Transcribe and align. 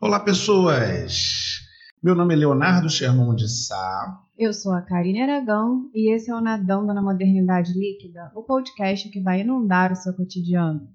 Olá, 0.00 0.20
pessoas! 0.20 1.60
Meu 2.00 2.14
nome 2.14 2.34
é 2.34 2.36
Leonardo 2.36 2.88
Sherman 2.88 3.34
de 3.34 3.48
Sá. 3.48 4.20
Eu 4.38 4.52
sou 4.52 4.72
a 4.72 4.82
Karine 4.82 5.22
Aragão 5.22 5.90
e 5.92 6.14
esse 6.14 6.30
é 6.30 6.34
o 6.34 6.40
Nadando 6.40 6.94
na 6.94 7.02
Modernidade 7.02 7.72
Líquida, 7.72 8.30
o 8.36 8.44
podcast 8.44 9.08
que 9.10 9.20
vai 9.20 9.40
inundar 9.40 9.90
o 9.90 9.96
seu 9.96 10.14
cotidiano. 10.14 10.88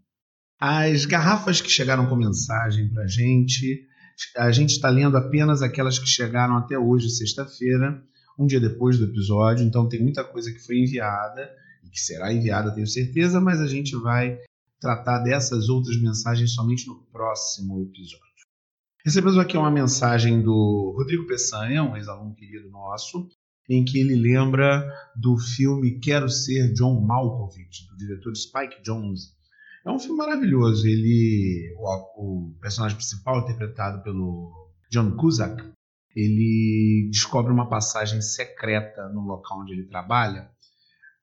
As 0.57 1.03
garrafas 1.03 1.59
que 1.59 1.69
chegaram 1.69 2.07
com 2.07 2.15
mensagem 2.15 2.87
para 2.93 3.03
a 3.03 3.07
gente, 3.07 3.88
a 4.37 4.51
gente 4.51 4.71
está 4.71 4.89
lendo 4.89 5.17
apenas 5.17 5.61
aquelas 5.61 5.97
que 5.97 6.07
chegaram 6.07 6.57
até 6.57 6.77
hoje, 6.77 7.09
sexta-feira, 7.09 8.03
um 8.37 8.45
dia 8.45 8.59
depois 8.59 8.97
do 8.97 9.05
episódio, 9.05 9.65
então 9.65 9.87
tem 9.87 10.01
muita 10.01 10.23
coisa 10.23 10.51
que 10.51 10.59
foi 10.59 10.77
enviada 10.77 11.49
e 11.83 11.89
que 11.89 11.99
será 11.99 12.31
enviada, 12.31 12.73
tenho 12.73 12.87
certeza, 12.87 13.39
mas 13.39 13.59
a 13.59 13.67
gente 13.67 13.95
vai 13.97 14.37
tratar 14.79 15.19
dessas 15.19 15.67
outras 15.67 15.99
mensagens 16.01 16.53
somente 16.53 16.87
no 16.87 17.03
próximo 17.11 17.81
episódio. 17.81 18.29
Recebemos 19.03 19.37
aqui 19.37 19.57
uma 19.57 19.71
mensagem 19.71 20.41
do 20.41 20.93
Rodrigo 20.97 21.25
Peçanha, 21.25 21.83
um 21.83 21.95
ex-aluno 21.95 22.35
querido 22.35 22.69
nosso, 22.69 23.27
em 23.69 23.85
que 23.85 23.99
ele 23.99 24.15
lembra 24.15 24.85
do 25.15 25.37
filme 25.37 25.99
Quero 25.99 26.29
Ser 26.29 26.73
John 26.73 26.99
Malkovich, 27.01 27.87
do 27.89 27.97
diretor 27.97 28.35
Spike 28.35 28.81
Jonze. 28.83 29.38
É 29.85 29.91
um 29.91 29.99
filme 29.99 30.17
maravilhoso. 30.17 30.87
Ele, 30.87 31.73
o, 31.77 32.49
o 32.49 32.59
personagem 32.61 32.97
principal, 32.97 33.41
interpretado 33.41 34.03
pelo 34.03 34.51
John 34.91 35.15
Cusack, 35.15 35.63
ele 36.15 37.09
descobre 37.11 37.51
uma 37.51 37.69
passagem 37.69 38.21
secreta 38.21 39.07
no 39.09 39.21
local 39.21 39.61
onde 39.61 39.73
ele 39.73 39.87
trabalha 39.87 40.49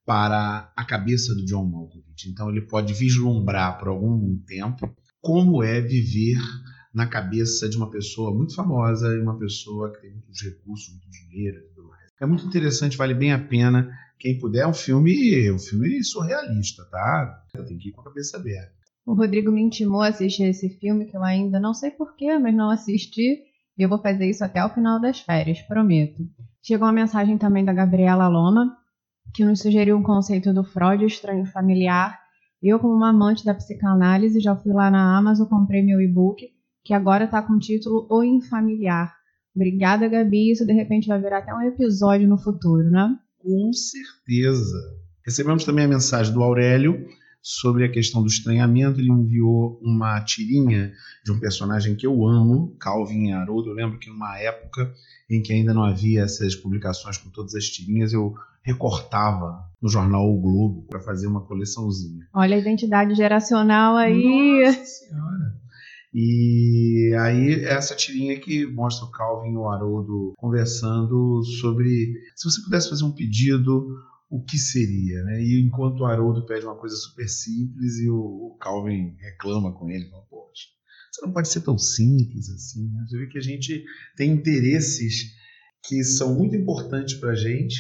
para 0.05 0.73
a 0.77 0.85
cabeça 0.85 1.35
do 1.35 1.45
John 1.45 1.65
Malkovich. 1.65 2.31
Então 2.31 2.49
ele 2.49 2.63
pode 2.63 2.95
vislumbrar 2.95 3.79
por 3.79 3.89
algum 3.89 4.39
tempo 4.47 4.95
como 5.21 5.63
é 5.63 5.81
viver 5.81 6.39
na 6.95 7.07
cabeça 7.07 7.69
de 7.69 7.77
uma 7.77 7.91
pessoa 7.91 8.33
muito 8.33 8.55
famosa 8.55 9.09
e 9.15 9.21
uma 9.21 9.37
pessoa 9.39 9.93
que 9.93 10.01
tem 10.01 10.13
muitos 10.13 10.41
recursos, 10.41 10.91
muito 10.91 11.11
dinheiro 11.11 11.59
e 11.59 11.75
tudo 11.75 11.89
mais. 11.89 12.07
É 12.21 12.25
muito 12.25 12.47
interessante, 12.47 12.97
vale 12.97 13.13
bem 13.13 13.33
a 13.33 13.39
pena. 13.39 13.93
Quem 14.19 14.39
puder, 14.39 14.61
é 14.61 14.67
um 14.67 14.75
filme, 14.75 15.51
um 15.51 15.59
filme 15.59 16.03
surrealista, 16.03 16.85
tá? 16.91 17.45
Tem 17.67 17.79
que 17.79 17.91
ir 17.91 17.93
com 17.93 18.01
a 18.01 18.05
cabeça 18.05 18.37
aberta. 18.37 18.73
O 19.05 19.15
Rodrigo 19.15 19.53
me 19.53 19.63
intimou 19.63 20.01
a 20.01 20.09
assistir 20.09 20.45
esse 20.45 20.69
filme 20.69 21.07
que 21.07 21.17
eu 21.17 21.23
ainda 21.23 21.61
não 21.61 21.75
sei 21.75 21.91
porquê, 21.91 22.39
mas 22.39 22.55
não 22.55 22.71
assisti. 22.71 23.43
E 23.79 23.83
eu 23.83 23.89
vou 23.89 23.99
fazer 23.99 24.29
isso 24.29 24.45
até 24.45 24.65
o 24.65 24.71
final 24.71 25.01
das 25.01 25.21
férias, 25.21 25.61
prometo. 25.63 26.27
Chegou 26.63 26.87
uma 26.87 26.93
mensagem 26.93 27.39
também 27.39 27.65
da 27.65 27.73
Gabriela 27.73 28.27
Loma, 28.27 28.77
que 29.35 29.45
nos 29.45 29.61
sugeriu 29.61 29.97
um 29.97 30.03
conceito 30.03 30.53
do 30.53 30.65
Freud 30.65 31.05
estranho 31.05 31.45
familiar. 31.47 32.19
Eu, 32.63 32.81
como 32.81 32.95
uma 32.95 33.11
amante 33.11 33.45
da 33.45 33.55
psicanálise, 33.55 34.41
já 34.41 34.57
fui 34.57 34.73
lá 34.73 34.91
na 34.91 35.17
Amazon, 35.17 35.47
comprei 35.47 35.83
meu 35.83 36.01
e-book 36.01 36.57
que 36.87 36.95
agora 36.95 37.25
está 37.25 37.43
com 37.43 37.55
o 37.55 37.59
título 37.59 38.07
O 38.09 38.23
Infamiliar. 38.23 39.13
Obrigada, 39.55 40.09
Gabi. 40.09 40.53
Isso 40.53 40.65
de 40.65 40.73
repente 40.73 41.09
vai 41.09 41.21
virar 41.21 41.39
até 41.39 41.53
um 41.53 41.63
episódio 41.63 42.29
no 42.29 42.39
futuro, 42.39 42.89
né? 42.89 43.19
Com 43.47 43.73
certeza. 43.73 44.77
Recebemos 45.25 45.65
também 45.65 45.85
a 45.85 45.89
mensagem 45.89 46.35
do 46.35 46.43
Aurélio 46.43 47.07
sobre 47.41 47.85
a 47.85 47.89
questão 47.89 48.23
do 48.23 48.27
estranhamento. 48.27 49.01
Ele 49.01 49.13
enviou 49.13 49.79
uma 49.81 50.21
tirinha 50.21 50.93
de 51.25 51.31
um 51.31 51.39
personagem 51.39 51.95
que 51.95 52.05
eu 52.05 52.27
amo, 52.27 52.75
Calvin 52.81 53.31
Haroldo. 53.31 53.71
Eu 53.71 53.75
lembro 53.75 54.01
que 54.01 54.11
em 54.11 54.13
uma 54.13 54.37
época 54.37 54.93
em 55.31 55.41
que 55.41 55.53
ainda 55.53 55.73
não 55.73 55.85
havia 55.85 56.23
essas 56.23 56.57
publicações 56.57 57.19
com 57.19 57.31
todas 57.31 57.55
as 57.55 57.67
tirinhas, 57.67 58.13
eu 58.13 58.35
recortava 58.65 59.65
no 59.81 59.89
jornal 59.89 60.29
O 60.29 60.41
Globo 60.41 60.83
para 60.89 60.99
fazer 60.99 61.29
uma 61.29 61.41
coleçãozinha. 61.41 62.27
Olha 62.35 62.57
a 62.57 62.59
identidade 62.59 63.15
geracional 63.15 63.97
aí. 63.97 64.67
Nossa 64.67 64.85
senhora. 64.85 65.56
E 66.19 67.15
aí, 67.21 67.63
essa 67.67 67.95
tirinha 67.95 68.41
que 68.41 68.65
mostra 68.65 69.05
o 69.05 69.11
Calvin 69.11 69.53
e 69.53 69.57
o 69.59 69.69
Haroldo 69.69 70.33
conversando 70.39 71.45
sobre 71.61 72.15
se 72.35 72.51
você 72.51 72.63
pudesse 72.63 72.89
fazer 72.89 73.05
um 73.05 73.13
pedido, 73.13 73.87
o 74.31 74.43
que 74.43 74.57
seria, 74.57 75.23
né? 75.25 75.43
E 75.43 75.61
enquanto 75.61 76.01
o 76.01 76.07
Haroldo 76.07 76.47
pede 76.47 76.65
uma 76.65 76.75
coisa 76.75 76.97
super 76.97 77.29
simples 77.29 77.99
e 77.99 78.09
o, 78.09 78.57
Calvin 78.59 79.15
reclama 79.19 79.75
com 79.75 79.91
ele, 79.91 80.09
fala, 80.09 80.23
poxa, 80.23 80.69
você 81.13 81.27
não 81.27 81.35
pode 81.35 81.49
ser 81.51 81.61
tão 81.61 81.77
simples 81.77 82.49
assim, 82.49 82.89
né? 82.89 83.05
Você 83.07 83.19
vê 83.19 83.27
que 83.27 83.37
a 83.37 83.43
gente 83.43 83.85
tem 84.17 84.31
interesses 84.31 85.35
que 85.87 86.03
são 86.03 86.35
muito 86.35 86.57
importantes 86.57 87.13
para 87.17 87.33
a 87.33 87.37
gente 87.37 87.77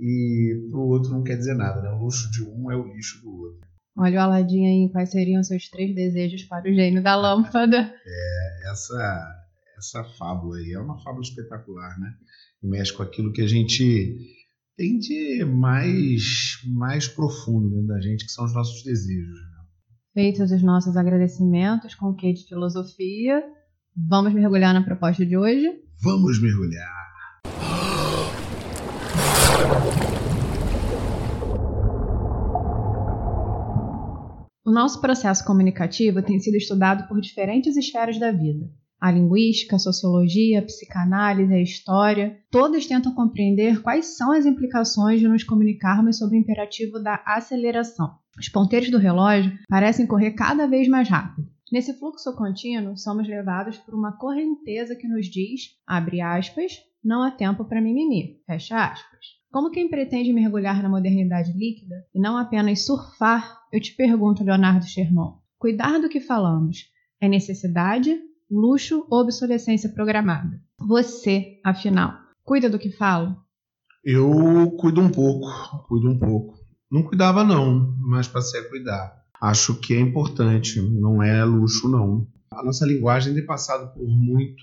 e 0.00 0.66
para 0.68 0.80
o 0.80 0.88
outro 0.88 1.12
não 1.12 1.22
quer 1.22 1.36
dizer 1.36 1.54
nada, 1.54 1.80
né? 1.80 1.90
O 1.90 2.02
luxo 2.02 2.28
de 2.32 2.42
um 2.42 2.72
é 2.72 2.76
o 2.76 2.92
lixo 2.92 3.22
do 3.22 3.30
outro. 3.30 3.67
Olha 4.00 4.20
o 4.20 4.22
Aladim 4.22 4.64
aí, 4.64 4.88
quais 4.92 5.10
seriam 5.10 5.42
seus 5.42 5.68
três 5.68 5.92
desejos 5.92 6.44
para 6.44 6.70
o 6.70 6.72
gênio 6.72 7.02
da 7.02 7.16
lâmpada? 7.16 7.92
É, 8.06 8.70
essa, 8.70 9.44
essa 9.76 10.04
fábula 10.16 10.58
aí 10.58 10.72
é 10.72 10.78
uma 10.78 11.02
fábula 11.02 11.22
espetacular, 11.22 11.98
né? 11.98 12.14
E 12.62 12.68
mexe 12.68 12.92
com 12.92 13.02
aquilo 13.02 13.32
que 13.32 13.42
a 13.42 13.46
gente 13.48 14.16
tem 14.76 15.00
de 15.00 15.44
mais, 15.44 16.60
mais 16.64 17.08
profundo 17.08 17.70
dentro 17.70 17.88
da 17.88 18.00
gente, 18.00 18.24
que 18.24 18.30
são 18.30 18.44
os 18.44 18.54
nossos 18.54 18.84
desejos. 18.84 19.34
Né? 19.34 19.58
Feitos 20.14 20.52
os 20.52 20.62
nossos 20.62 20.96
agradecimentos 20.96 21.96
com 21.96 22.10
o 22.10 22.14
que 22.14 22.32
de 22.32 22.46
filosofia, 22.46 23.42
vamos 23.96 24.32
mergulhar 24.32 24.72
na 24.72 24.84
proposta 24.84 25.26
de 25.26 25.36
hoje? 25.36 25.72
Vamos 26.00 26.40
mergulhar! 26.40 27.08
O 34.68 34.70
nosso 34.70 35.00
processo 35.00 35.42
comunicativo 35.46 36.20
tem 36.20 36.38
sido 36.38 36.58
estudado 36.58 37.08
por 37.08 37.22
diferentes 37.22 37.74
esferas 37.74 38.18
da 38.18 38.30
vida. 38.30 38.70
A 39.00 39.10
linguística, 39.10 39.76
a 39.76 39.78
sociologia, 39.78 40.58
a 40.58 40.62
psicanálise, 40.62 41.54
a 41.54 41.62
história, 41.62 42.38
todas 42.50 42.84
tentam 42.84 43.14
compreender 43.14 43.80
quais 43.80 44.18
são 44.18 44.30
as 44.30 44.44
implicações 44.44 45.20
de 45.20 45.26
nos 45.26 45.42
comunicarmos 45.42 46.18
sob 46.18 46.36
o 46.36 46.38
imperativo 46.38 47.02
da 47.02 47.22
aceleração. 47.24 48.18
Os 48.38 48.50
ponteiros 48.50 48.90
do 48.90 48.98
relógio 48.98 49.58
parecem 49.70 50.06
correr 50.06 50.32
cada 50.32 50.66
vez 50.66 50.86
mais 50.86 51.08
rápido. 51.08 51.48
Nesse 51.72 51.94
fluxo 51.94 52.36
contínuo, 52.36 52.94
somos 52.94 53.26
levados 53.26 53.78
por 53.78 53.94
uma 53.94 54.18
correnteza 54.18 54.94
que 54.94 55.08
nos 55.08 55.28
diz, 55.28 55.78
abre 55.86 56.20
aspas, 56.20 56.72
não 57.02 57.22
há 57.22 57.30
tempo 57.30 57.64
para 57.64 57.80
mimimi, 57.80 58.42
fecha 58.46 58.84
aspas. 58.84 59.37
Como 59.50 59.70
quem 59.70 59.88
pretende 59.88 60.30
mergulhar 60.30 60.82
na 60.82 60.90
modernidade 60.90 61.52
líquida 61.52 62.04
e 62.14 62.20
não 62.20 62.36
apenas 62.36 62.84
surfar, 62.84 63.60
eu 63.72 63.80
te 63.80 63.94
pergunto, 63.94 64.44
Leonardo 64.44 64.86
Sherman, 64.86 65.36
cuidar 65.58 65.98
do 65.98 66.08
que 66.08 66.20
falamos 66.20 66.90
é 67.18 67.26
necessidade, 67.28 68.14
luxo 68.50 69.06
ou 69.10 69.22
obsolescência 69.22 69.88
programada? 69.88 70.60
Você, 70.78 71.60
afinal, 71.64 72.14
cuida 72.44 72.68
do 72.68 72.78
que 72.78 72.90
fala? 72.90 73.38
Eu 74.04 74.70
cuido 74.78 75.00
um 75.00 75.10
pouco, 75.10 75.48
cuido 75.88 76.10
um 76.10 76.18
pouco. 76.18 76.58
Não 76.90 77.02
cuidava 77.02 77.42
não, 77.42 77.96
mas 78.00 78.28
passei 78.28 78.60
a 78.60 78.68
cuidar. 78.68 79.24
Acho 79.40 79.80
que 79.80 79.94
é 79.94 80.00
importante, 80.00 80.80
não 80.80 81.22
é 81.22 81.42
luxo 81.42 81.88
não. 81.88 82.26
A 82.52 82.62
nossa 82.62 82.84
linguagem 82.84 83.34
tem 83.34 83.46
passado 83.46 83.94
por 83.94 84.06
muitos 84.06 84.58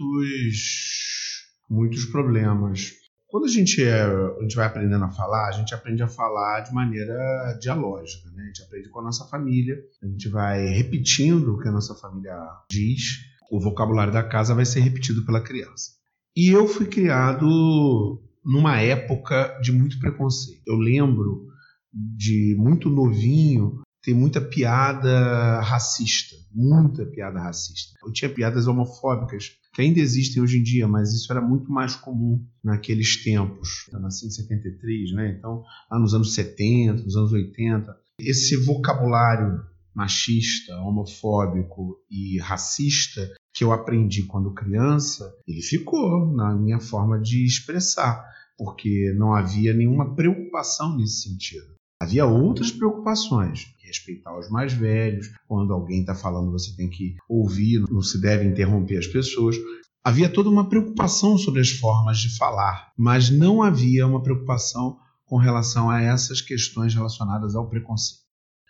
muitos 1.68 2.06
problemas 2.06 2.94
quando 3.35 3.47
a 3.47 3.50
gente, 3.50 3.84
é, 3.84 4.01
a 4.01 4.41
gente 4.41 4.56
vai 4.56 4.66
aprendendo 4.66 5.03
a 5.03 5.12
falar, 5.12 5.50
a 5.50 5.51
gente 5.51 5.75
aprende 5.75 6.01
a 6.01 6.07
falar 6.07 6.62
de 6.62 6.73
maneira 6.73 7.59
dialógica, 7.59 8.31
né? 8.31 8.44
A 8.44 8.46
gente 8.46 8.63
aprende 8.63 8.88
com 8.88 9.01
a 9.01 9.03
nossa 9.03 9.25
família, 9.25 9.75
a 10.01 10.07
gente 10.07 10.29
vai 10.29 10.68
repetindo 10.68 11.53
o 11.53 11.59
que 11.59 11.68
a 11.68 11.72
nossa 11.74 11.94
família 11.95 12.34
diz, 12.72 13.25
o 13.51 13.59
vocabulário 13.59 14.13
da 14.13 14.24
casa 14.24 14.56
vai 14.56 14.63
ser 14.63 14.79
repetido 14.79 15.25
pela 15.25 15.41
criança. 15.41 15.91
E 16.33 16.48
eu 16.48 16.65
fui 16.65 16.86
criado 16.86 18.24
numa 18.42 18.80
época 18.80 19.59
de 19.62 19.74
muito 19.74 20.00
preconceito. 20.00 20.62
Eu 20.65 20.77
lembro 20.77 21.50
de 21.92 22.56
muito 22.57 22.89
novinho 22.89 23.81
tem 24.06 24.13
muita 24.13 24.39
piada 24.39 25.59
racista, 25.62 26.36
muita 26.54 27.04
piada 27.07 27.39
racista. 27.39 27.98
Eu 28.06 28.13
tinha 28.13 28.30
piadas 28.30 28.68
homofóbicas 28.68 29.54
que 29.75 29.81
ainda 29.81 30.00
existem 30.00 30.42
hoje 30.42 30.57
em 30.57 30.63
dia, 30.63 30.88
mas 30.88 31.13
isso 31.13 31.30
era 31.30 31.42
muito 31.42 31.69
mais 31.69 31.98
comum 31.98 32.42
naqueles 32.63 33.22
tempos. 33.22 33.89
Eu 33.92 34.00
nasci 34.00 34.25
em 34.25 34.31
73, 34.31 35.12
né? 35.12 35.36
Então, 35.38 35.66
lá 35.92 36.00
nos 36.00 36.13
anos 36.13 36.33
70, 36.33 37.04
nos 37.04 37.18
anos 37.18 37.33
80, 37.33 37.94
esse 38.18 38.56
vocabulário 38.56 39.62
machista, 39.94 40.77
homofóbico 40.77 41.98
e 42.10 42.39
racista 42.39 43.30
que 43.54 43.66
eu 43.66 43.74
aprendi 43.74 44.24
quando 44.24 44.54
criança, 44.54 45.30
ele 45.45 45.62
ficou 45.62 46.33
na 46.33 46.56
minha 46.56 46.80
forma 46.80 47.19
de 47.19 47.45
expressar, 47.45 48.25
porque 48.57 49.13
não 49.18 49.36
havia 49.36 49.74
nenhuma 49.74 50.16
preocupação 50.16 50.95
nesse 50.95 51.24
sentido. 51.24 51.75
Havia 52.01 52.25
outras 52.25 52.71
preocupações, 52.71 53.75
respeitar 53.95 54.38
os 54.38 54.50
mais 54.50 54.74
velhos, 54.74 55.31
quando 55.47 55.74
alguém 55.74 56.01
está 56.01 56.13
falando 56.13 56.51
você 56.51 56.75
tem 56.75 56.89
que 56.89 57.15
ouvir, 57.27 57.81
não 57.89 58.01
se 58.01 58.19
deve 58.19 58.45
interromper 58.45 58.97
as 58.97 59.07
pessoas. 59.07 59.56
Havia 60.03 60.30
toda 60.30 60.50
uma 60.50 60.69
preocupação 60.69 61.38
sobre 61.38 61.62
as 61.62 61.69
formas 61.69 62.19
de 62.19 62.38
falar, 62.38 62.92
mas 62.97 63.30
não 63.30 63.63
havia 63.63 64.06
uma 64.06 64.21
preocupação 64.21 65.00
com 65.25 65.38
relação 65.38 65.89
a 65.89 66.01
essas 66.01 66.42
questões 66.42 66.94
relacionadas 66.94 67.56
ao 67.56 67.68
preconceito. 67.68 68.24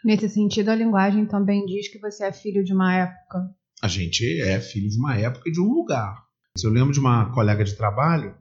Nesse 0.04 0.30
sentido, 0.30 0.70
a 0.70 0.76
linguagem 0.76 1.26
também 1.26 1.66
diz 1.66 1.90
que 1.90 2.00
você 2.00 2.26
é 2.26 2.32
filho 2.32 2.64
de 2.64 2.74
uma 2.74 2.94
época. 2.94 3.50
A 3.82 3.88
gente 3.88 4.24
é 4.42 4.62
filho 4.62 4.90
de 4.90 4.98
uma 4.98 5.18
época 5.18 5.50
e 5.50 5.52
de 5.52 5.60
um 5.60 5.74
lugar. 5.74 6.24
Eu 6.64 6.70
lembro 6.70 6.94
de 6.94 7.00
uma 7.00 7.32
colega 7.34 7.66
de 7.66 7.76
trabalho 7.76 8.34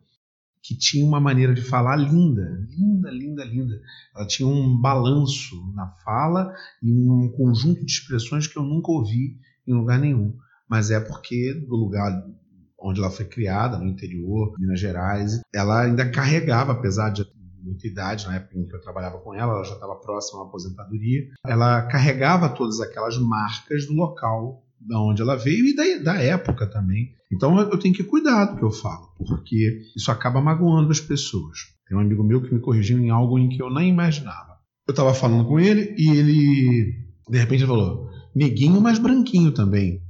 que 0.65 0.75
tinha 0.75 1.07
uma 1.07 1.21
maneira 1.21 1.53
de 1.53 1.61
falar 1.61 1.95
linda, 1.95 2.43
linda, 2.71 3.11
linda, 3.11 3.45
linda. 3.45 3.81
Ela 4.17 4.27
tinha 4.27 4.49
um 4.49 4.81
balanço 4.81 5.71
na 5.75 5.87
fala 6.03 6.55
e 6.83 6.91
um 6.91 7.31
conjunto 7.37 7.85
de 7.85 7.93
expressões 7.93 8.47
que 8.47 8.57
eu 8.57 8.63
nunca 8.63 8.91
ouvi 8.91 9.39
em 9.69 9.75
lugar 9.75 9.99
nenhum. 9.99 10.35
Mas 10.67 10.91
é 10.91 10.99
porque 10.99 11.53
do 11.69 11.77
lugar 11.77 12.11
onde 12.81 12.99
ela 12.99 13.11
foi 13.11 13.27
criada, 13.27 13.79
no 13.79 13.87
interior, 13.87 14.55
Minas 14.59 14.81
Gerais, 14.81 15.41
ela 15.55 15.83
ainda 15.83 16.11
carregava, 16.11 16.73
apesar 16.73 17.11
de 17.11 17.27
muita 17.63 17.87
idade, 17.87 18.27
na 18.27 18.37
época 18.37 18.59
em 18.59 18.67
que 18.67 18.75
eu 18.75 18.81
trabalhava 18.81 19.19
com 19.19 19.35
ela, 19.35 19.55
ela 19.55 19.65
já 19.65 19.75
estava 19.75 19.97
próxima 19.97 20.43
à 20.43 20.47
aposentadoria, 20.47 21.29
ela 21.47 21.83
carregava 21.83 22.49
todas 22.49 22.81
aquelas 22.81 23.19
marcas 23.19 23.87
do 23.87 23.95
local 23.95 24.64
da 24.87 25.01
onde 25.01 25.23
ela 25.23 25.37
veio 25.37 25.67
e 25.67 25.75
da, 25.75 26.13
da 26.13 26.23
época 26.23 26.67
também. 26.67 27.15
Então 27.33 27.59
eu 27.59 27.79
tenho 27.79 27.95
que 27.95 28.05
cuidar 28.05 28.45
do 28.47 28.57
que 28.57 28.65
eu 28.65 28.71
falo, 28.71 29.09
porque 29.17 29.83
isso 29.97 30.11
acaba 30.11 30.41
magoando 30.41 30.91
as 30.91 31.01
pessoas. 31.01 31.59
Tem 31.89 31.97
um 31.97 32.01
amigo 32.01 32.23
meu 32.23 32.43
que 32.43 32.53
me 32.53 32.61
corrigiu 32.61 32.99
em 32.99 33.11
algo 33.11 33.39
em 33.39 33.49
que 33.49 33.63
eu 33.63 33.73
nem 33.73 33.89
imaginava. 33.89 34.55
Eu 34.87 34.93
estava 34.93 35.15
falando 35.15 35.47
com 35.47 35.59
ele 35.59 35.95
e 35.97 36.11
ele, 36.11 36.95
de 37.29 37.39
repente, 37.39 37.67
falou: 37.67 38.09
neguinho, 38.35 38.81
mas 38.81 38.99
branquinho 38.99 39.53
também. 39.53 40.03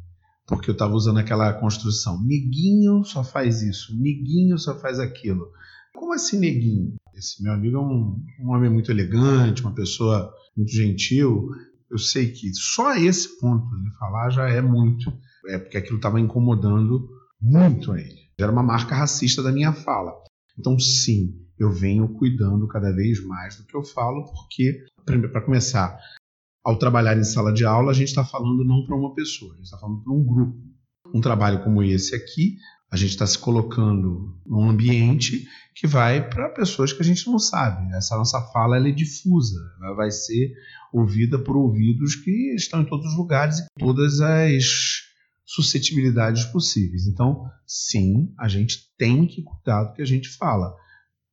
Porque 0.47 0.69
eu 0.69 0.75
estava 0.75 0.94
usando 0.94 1.19
aquela 1.19 1.53
construção. 1.55 2.23
Neguinho 2.23 3.03
só 3.05 3.25
faz 3.25 3.62
isso, 3.62 3.97
neguinho 3.99 4.59
só 4.59 4.79
faz 4.79 4.99
aquilo. 4.99 5.47
Como 5.94 6.12
assim, 6.12 6.38
neguinho? 6.38 6.94
Esse 7.15 7.43
meu 7.43 7.53
amigo 7.53 7.76
é 7.76 7.81
um, 7.81 8.21
um 8.41 8.50
homem 8.50 8.69
muito 8.69 8.91
elegante, 8.91 9.62
uma 9.62 9.75
pessoa 9.75 10.32
muito 10.56 10.73
gentil 10.73 11.49
eu 11.94 11.99
sei 11.99 12.32
que 12.32 12.52
só 12.55 12.96
esse 12.96 13.38
ponto 13.38 13.64
de 13.81 13.96
falar 13.96 14.29
já 14.29 14.49
é 14.49 14.61
muito, 14.61 15.12
é 15.46 15.58
porque 15.58 15.79
aquilo 15.79 15.96
estava 15.96 16.20
incomodando 16.20 17.08
muito 17.41 17.93
a 17.93 18.00
ele. 18.00 18.25
Era 18.38 18.50
uma 18.50 18.64
marca 18.64 18.96
racista 18.96 19.41
da 19.41 19.52
minha 19.52 19.73
fala. 19.73 20.12
Então, 20.58 20.76
sim, 20.76 21.32
eu 21.56 21.70
venho 21.70 22.08
cuidando 22.08 22.67
cada 22.67 22.91
vez 22.93 23.25
mais 23.25 23.56
do 23.56 23.64
que 23.64 23.76
eu 23.76 23.85
falo, 23.85 24.25
porque, 24.25 24.85
para 25.05 25.41
começar, 25.41 25.96
ao 26.64 26.76
trabalhar 26.79 27.17
em 27.17 27.23
sala 27.23 27.52
de 27.52 27.64
aula, 27.64 27.93
a 27.93 27.94
gente 27.94 28.08
está 28.08 28.25
falando 28.25 28.64
não 28.64 28.85
para 28.85 28.97
uma 28.97 29.14
pessoa, 29.14 29.52
a 29.52 29.56
gente 29.56 29.67
está 29.67 29.79
falando 29.79 30.02
para 30.02 30.12
um 30.12 30.25
grupo. 30.25 30.58
Um 31.14 31.20
trabalho 31.20 31.62
como 31.62 31.81
esse 31.81 32.12
aqui, 32.12 32.56
a 32.90 32.97
gente 32.97 33.11
está 33.11 33.26
se 33.26 33.38
colocando 33.38 34.37
num 34.44 34.69
ambiente 34.69 35.47
que 35.76 35.87
vai 35.87 36.29
para 36.29 36.49
pessoas 36.49 36.93
que 36.93 37.02
a 37.02 37.05
gente 37.05 37.26
não 37.29 37.38
sabe. 37.38 37.93
Essa 37.94 38.17
nossa 38.17 38.40
fala 38.52 38.79
é 38.79 38.90
difusa, 38.90 39.61
ela 39.81 39.94
vai 39.94 40.11
ser 40.11 40.52
ouvida 40.94 41.37
por 41.37 41.56
ouvidos 41.56 42.14
que 42.14 42.55
estão 42.55 42.82
em 42.82 42.85
todos 42.85 43.06
os 43.06 43.19
lugares 43.19 43.58
e 43.58 43.67
todas 43.76 44.20
as 44.20 45.02
suscetibilidades 45.44 46.44
possíveis. 46.44 47.08
Então, 47.08 47.50
sim, 47.67 48.32
a 48.38 48.46
gente 48.46 48.88
tem 48.96 49.26
que 49.26 49.43
cuidar 49.43 49.85
do 49.85 49.94
que 49.94 50.02
a 50.02 50.06
gente 50.06 50.29
fala 50.29 50.73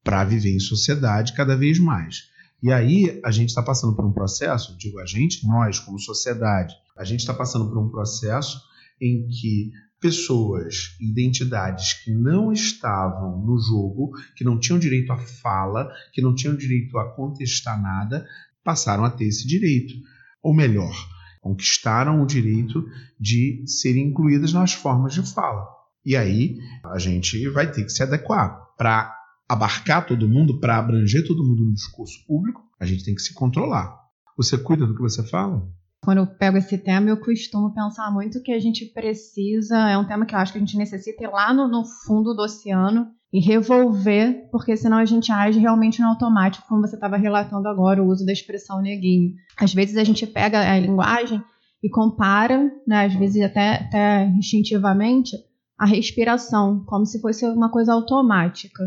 para 0.03 0.23
viver 0.23 0.55
em 0.55 0.59
sociedade 0.59 1.33
cada 1.33 1.55
vez 1.55 1.77
mais. 1.77 2.23
E 2.61 2.71
aí 2.71 3.21
a 3.23 3.29
gente 3.29 3.49
está 3.49 3.61
passando 3.61 3.95
por 3.95 4.03
um 4.03 4.11
processo, 4.11 4.75
digo 4.77 4.99
a 4.99 5.05
gente, 5.05 5.45
nós 5.47 5.79
como 5.79 5.99
sociedade, 5.99 6.73
a 6.97 7.03
gente 7.03 7.19
está 7.19 7.33
passando 7.33 7.69
por 7.69 7.77
um 7.77 7.89
processo 7.89 8.59
em 8.99 9.27
que 9.27 9.71
pessoas, 9.99 10.95
identidades 10.99 11.93
que 11.93 12.11
não 12.11 12.51
estavam 12.51 13.39
no 13.45 13.59
jogo, 13.59 14.11
que 14.35 14.43
não 14.43 14.59
tinham 14.59 14.79
direito 14.79 15.13
à 15.13 15.17
fala, 15.17 15.91
que 16.11 16.21
não 16.21 16.33
tinham 16.33 16.55
direito 16.55 16.97
a 16.97 17.11
contestar 17.13 17.79
nada, 17.79 18.25
passaram 18.63 19.03
a 19.03 19.09
ter 19.09 19.25
esse 19.25 19.47
direito. 19.47 19.93
Ou 20.41 20.53
melhor, 20.53 20.93
conquistaram 21.41 22.21
o 22.21 22.25
direito 22.25 22.85
de 23.19 23.63
serem 23.65 24.07
incluídas 24.07 24.53
nas 24.53 24.73
formas 24.73 25.13
de 25.13 25.23
fala. 25.23 25.67
E 26.05 26.15
aí 26.15 26.57
a 26.83 26.97
gente 26.97 27.47
vai 27.49 27.71
ter 27.71 27.83
que 27.83 27.91
se 27.91 28.03
adequar. 28.03 28.59
Para 28.77 29.15
abarcar 29.47 30.05
todo 30.05 30.29
mundo, 30.29 30.59
para 30.59 30.77
abranger 30.77 31.27
todo 31.27 31.43
mundo 31.43 31.65
no 31.65 31.73
discurso 31.73 32.25
público, 32.25 32.61
a 32.79 32.85
gente 32.85 33.03
tem 33.03 33.13
que 33.13 33.21
se 33.21 33.33
controlar. 33.33 33.99
Você 34.37 34.57
cuida 34.57 34.87
do 34.87 34.95
que 34.95 35.01
você 35.01 35.23
fala? 35.23 35.67
Quando 36.03 36.17
eu 36.17 36.25
pego 36.25 36.57
esse 36.57 36.77
tema, 36.79 37.09
eu 37.09 37.17
costumo 37.17 37.73
pensar 37.73 38.11
muito 38.11 38.41
que 38.41 38.51
a 38.51 38.59
gente 38.59 38.85
precisa, 38.85 39.77
é 39.89 39.97
um 39.97 40.07
tema 40.07 40.25
que 40.25 40.33
eu 40.33 40.39
acho 40.39 40.51
que 40.51 40.57
a 40.57 40.61
gente 40.61 40.75
necessita 40.75 41.23
ir 41.23 41.27
lá 41.27 41.53
no, 41.53 41.67
no 41.67 41.85
fundo 41.85 42.33
do 42.33 42.41
oceano 42.41 43.11
e 43.33 43.39
revolver, 43.39 44.49
porque 44.51 44.75
senão 44.75 44.97
a 44.97 45.05
gente 45.05 45.31
age 45.31 45.59
realmente 45.59 46.01
no 46.01 46.07
automático, 46.07 46.67
como 46.67 46.81
você 46.81 46.95
estava 46.95 47.15
relatando 47.15 47.67
agora, 47.67 48.03
o 48.03 48.07
uso 48.07 48.25
da 48.25 48.33
expressão 48.33 48.81
neguinho. 48.81 49.33
Às 49.57 49.73
vezes 49.73 49.95
a 49.95 50.03
gente 50.03 50.27
pega 50.27 50.59
a 50.59 50.77
linguagem 50.77 51.41
e 51.81 51.89
compara, 51.89 52.71
né, 52.85 53.05
às 53.05 53.13
vezes 53.13 53.41
até, 53.41 53.75
até 53.75 54.25
instintivamente, 54.37 55.35
a 55.79 55.85
respiração, 55.85 56.83
como 56.85 57.05
se 57.05 57.21
fosse 57.21 57.45
uma 57.45 57.69
coisa 57.69 57.93
automática. 57.93 58.83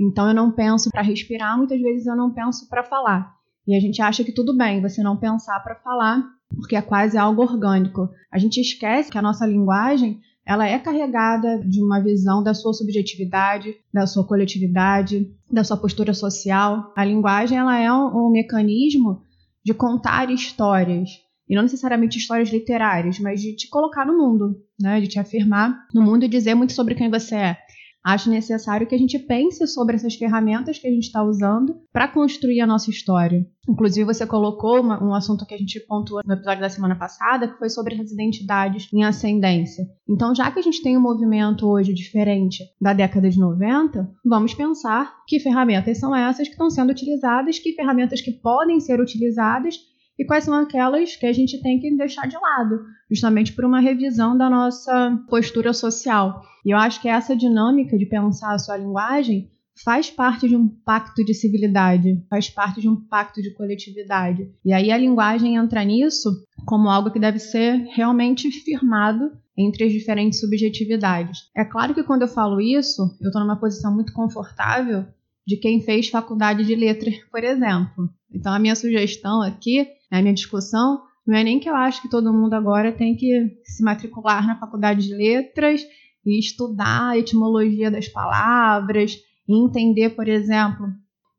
Então 0.00 0.28
eu 0.28 0.34
não 0.34 0.52
penso 0.52 0.90
para 0.90 1.02
respirar, 1.02 1.58
muitas 1.58 1.80
vezes 1.80 2.06
eu 2.06 2.16
não 2.16 2.32
penso 2.32 2.68
para 2.68 2.84
falar. 2.84 3.34
E 3.66 3.76
a 3.76 3.80
gente 3.80 4.00
acha 4.00 4.24
que 4.24 4.32
tudo 4.32 4.56
bem 4.56 4.80
você 4.80 5.02
não 5.02 5.16
pensar 5.16 5.60
para 5.60 5.74
falar, 5.74 6.24
porque 6.56 6.76
é 6.76 6.80
quase 6.80 7.18
algo 7.18 7.42
orgânico. 7.42 8.08
A 8.32 8.38
gente 8.38 8.60
esquece 8.60 9.10
que 9.10 9.18
a 9.18 9.22
nossa 9.22 9.44
linguagem 9.44 10.20
ela 10.48 10.66
é 10.66 10.78
carregada 10.78 11.58
de 11.58 11.82
uma 11.82 12.00
visão 12.02 12.42
da 12.42 12.54
sua 12.54 12.72
subjetividade, 12.72 13.76
da 13.92 14.06
sua 14.06 14.26
coletividade, 14.26 15.30
da 15.52 15.62
sua 15.62 15.76
postura 15.76 16.14
social. 16.14 16.90
A 16.96 17.04
linguagem 17.04 17.58
ela 17.58 17.78
é 17.78 17.92
um, 17.92 18.28
um 18.28 18.30
mecanismo 18.30 19.20
de 19.62 19.74
contar 19.74 20.30
histórias, 20.30 21.10
e 21.46 21.54
não 21.54 21.62
necessariamente 21.62 22.16
histórias 22.16 22.48
literárias, 22.48 23.18
mas 23.18 23.42
de 23.42 23.54
te 23.54 23.68
colocar 23.68 24.06
no 24.06 24.16
mundo, 24.16 24.58
né? 24.80 24.98
de 25.02 25.08
te 25.08 25.18
afirmar 25.18 25.86
no 25.92 26.00
mundo 26.00 26.24
e 26.24 26.28
dizer 26.28 26.54
muito 26.54 26.72
sobre 26.72 26.94
quem 26.94 27.10
você 27.10 27.34
é 27.34 27.58
acho 28.04 28.30
necessário 28.30 28.86
que 28.86 28.94
a 28.94 28.98
gente 28.98 29.18
pense 29.18 29.66
sobre 29.66 29.96
essas 29.96 30.14
ferramentas 30.14 30.78
que 30.78 30.86
a 30.86 30.90
gente 30.90 31.04
está 31.04 31.22
usando 31.22 31.76
para 31.92 32.08
construir 32.08 32.60
a 32.60 32.66
nossa 32.66 32.90
história. 32.90 33.46
Inclusive, 33.68 34.06
você 34.06 34.26
colocou 34.26 34.80
uma, 34.80 35.02
um 35.02 35.14
assunto 35.14 35.44
que 35.44 35.54
a 35.54 35.58
gente 35.58 35.78
pontuou 35.80 36.22
no 36.24 36.34
episódio 36.34 36.60
da 36.60 36.70
semana 36.70 36.96
passada, 36.96 37.48
que 37.48 37.58
foi 37.58 37.68
sobre 37.68 38.00
as 38.00 38.10
identidades 38.10 38.88
em 38.92 39.04
ascendência. 39.04 39.84
Então, 40.08 40.34
já 40.34 40.50
que 40.50 40.58
a 40.58 40.62
gente 40.62 40.82
tem 40.82 40.96
um 40.96 41.02
movimento 41.02 41.68
hoje 41.68 41.92
diferente 41.92 42.64
da 42.80 42.94
década 42.94 43.28
de 43.28 43.38
90, 43.38 44.10
vamos 44.24 44.54
pensar 44.54 45.14
que 45.26 45.38
ferramentas 45.38 45.98
são 45.98 46.16
essas 46.16 46.48
que 46.48 46.54
estão 46.54 46.70
sendo 46.70 46.90
utilizadas, 46.90 47.58
que 47.58 47.74
ferramentas 47.74 48.22
que 48.22 48.32
podem 48.32 48.80
ser 48.80 49.00
utilizadas 49.00 49.76
e 50.18 50.24
quais 50.24 50.44
são 50.44 50.54
aquelas 50.54 51.14
que 51.16 51.26
a 51.26 51.32
gente 51.32 51.62
tem 51.62 51.78
que 51.78 51.96
deixar 51.96 52.26
de 52.26 52.36
lado, 52.36 52.84
justamente 53.10 53.52
por 53.52 53.64
uma 53.64 53.80
revisão 53.80 54.36
da 54.36 54.50
nossa 54.50 55.18
postura 55.28 55.72
social. 55.72 56.42
E 56.64 56.70
eu 56.70 56.78
acho 56.78 57.00
que 57.00 57.08
essa 57.08 57.36
dinâmica 57.36 57.96
de 57.96 58.06
pensar 58.06 58.54
a 58.54 58.58
sua 58.58 58.76
linguagem 58.76 59.50
faz 59.84 60.10
parte 60.10 60.48
de 60.48 60.56
um 60.56 60.68
pacto 60.68 61.24
de 61.24 61.32
civilidade, 61.32 62.20
faz 62.28 62.50
parte 62.50 62.80
de 62.80 62.88
um 62.88 62.96
pacto 62.96 63.40
de 63.40 63.54
coletividade. 63.54 64.50
E 64.64 64.72
aí 64.72 64.90
a 64.90 64.98
linguagem 64.98 65.54
entra 65.54 65.84
nisso 65.84 66.30
como 66.66 66.88
algo 66.88 67.10
que 67.12 67.20
deve 67.20 67.38
ser 67.38 67.76
realmente 67.92 68.50
firmado 68.50 69.30
entre 69.56 69.84
as 69.84 69.92
diferentes 69.92 70.40
subjetividades. 70.40 71.50
É 71.56 71.64
claro 71.64 71.94
que 71.94 72.02
quando 72.02 72.22
eu 72.22 72.28
falo 72.28 72.60
isso, 72.60 73.02
eu 73.20 73.28
estou 73.28 73.40
numa 73.40 73.58
posição 73.58 73.94
muito 73.94 74.12
confortável 74.12 75.06
de 75.48 75.56
quem 75.56 75.80
fez 75.80 76.10
faculdade 76.10 76.62
de 76.62 76.74
letras, 76.74 77.14
por 77.32 77.42
exemplo. 77.42 78.10
Então 78.30 78.52
a 78.52 78.58
minha 78.58 78.76
sugestão 78.76 79.40
aqui 79.40 79.88
a 80.10 80.20
minha 80.20 80.34
discussão 80.34 81.00
não 81.26 81.34
é 81.34 81.42
nem 81.42 81.58
que 81.58 81.68
eu 81.68 81.74
acho 81.74 82.02
que 82.02 82.10
todo 82.10 82.34
mundo 82.34 82.52
agora 82.52 82.92
tem 82.92 83.16
que 83.16 83.58
se 83.64 83.82
matricular 83.82 84.46
na 84.46 84.58
faculdade 84.58 85.06
de 85.06 85.14
letras 85.14 85.80
e 86.24 86.38
estudar 86.38 87.08
a 87.08 87.18
etimologia 87.18 87.90
das 87.90 88.08
palavras 88.08 89.18
e 89.48 89.58
entender, 89.58 90.10
por 90.10 90.28
exemplo, 90.28 90.86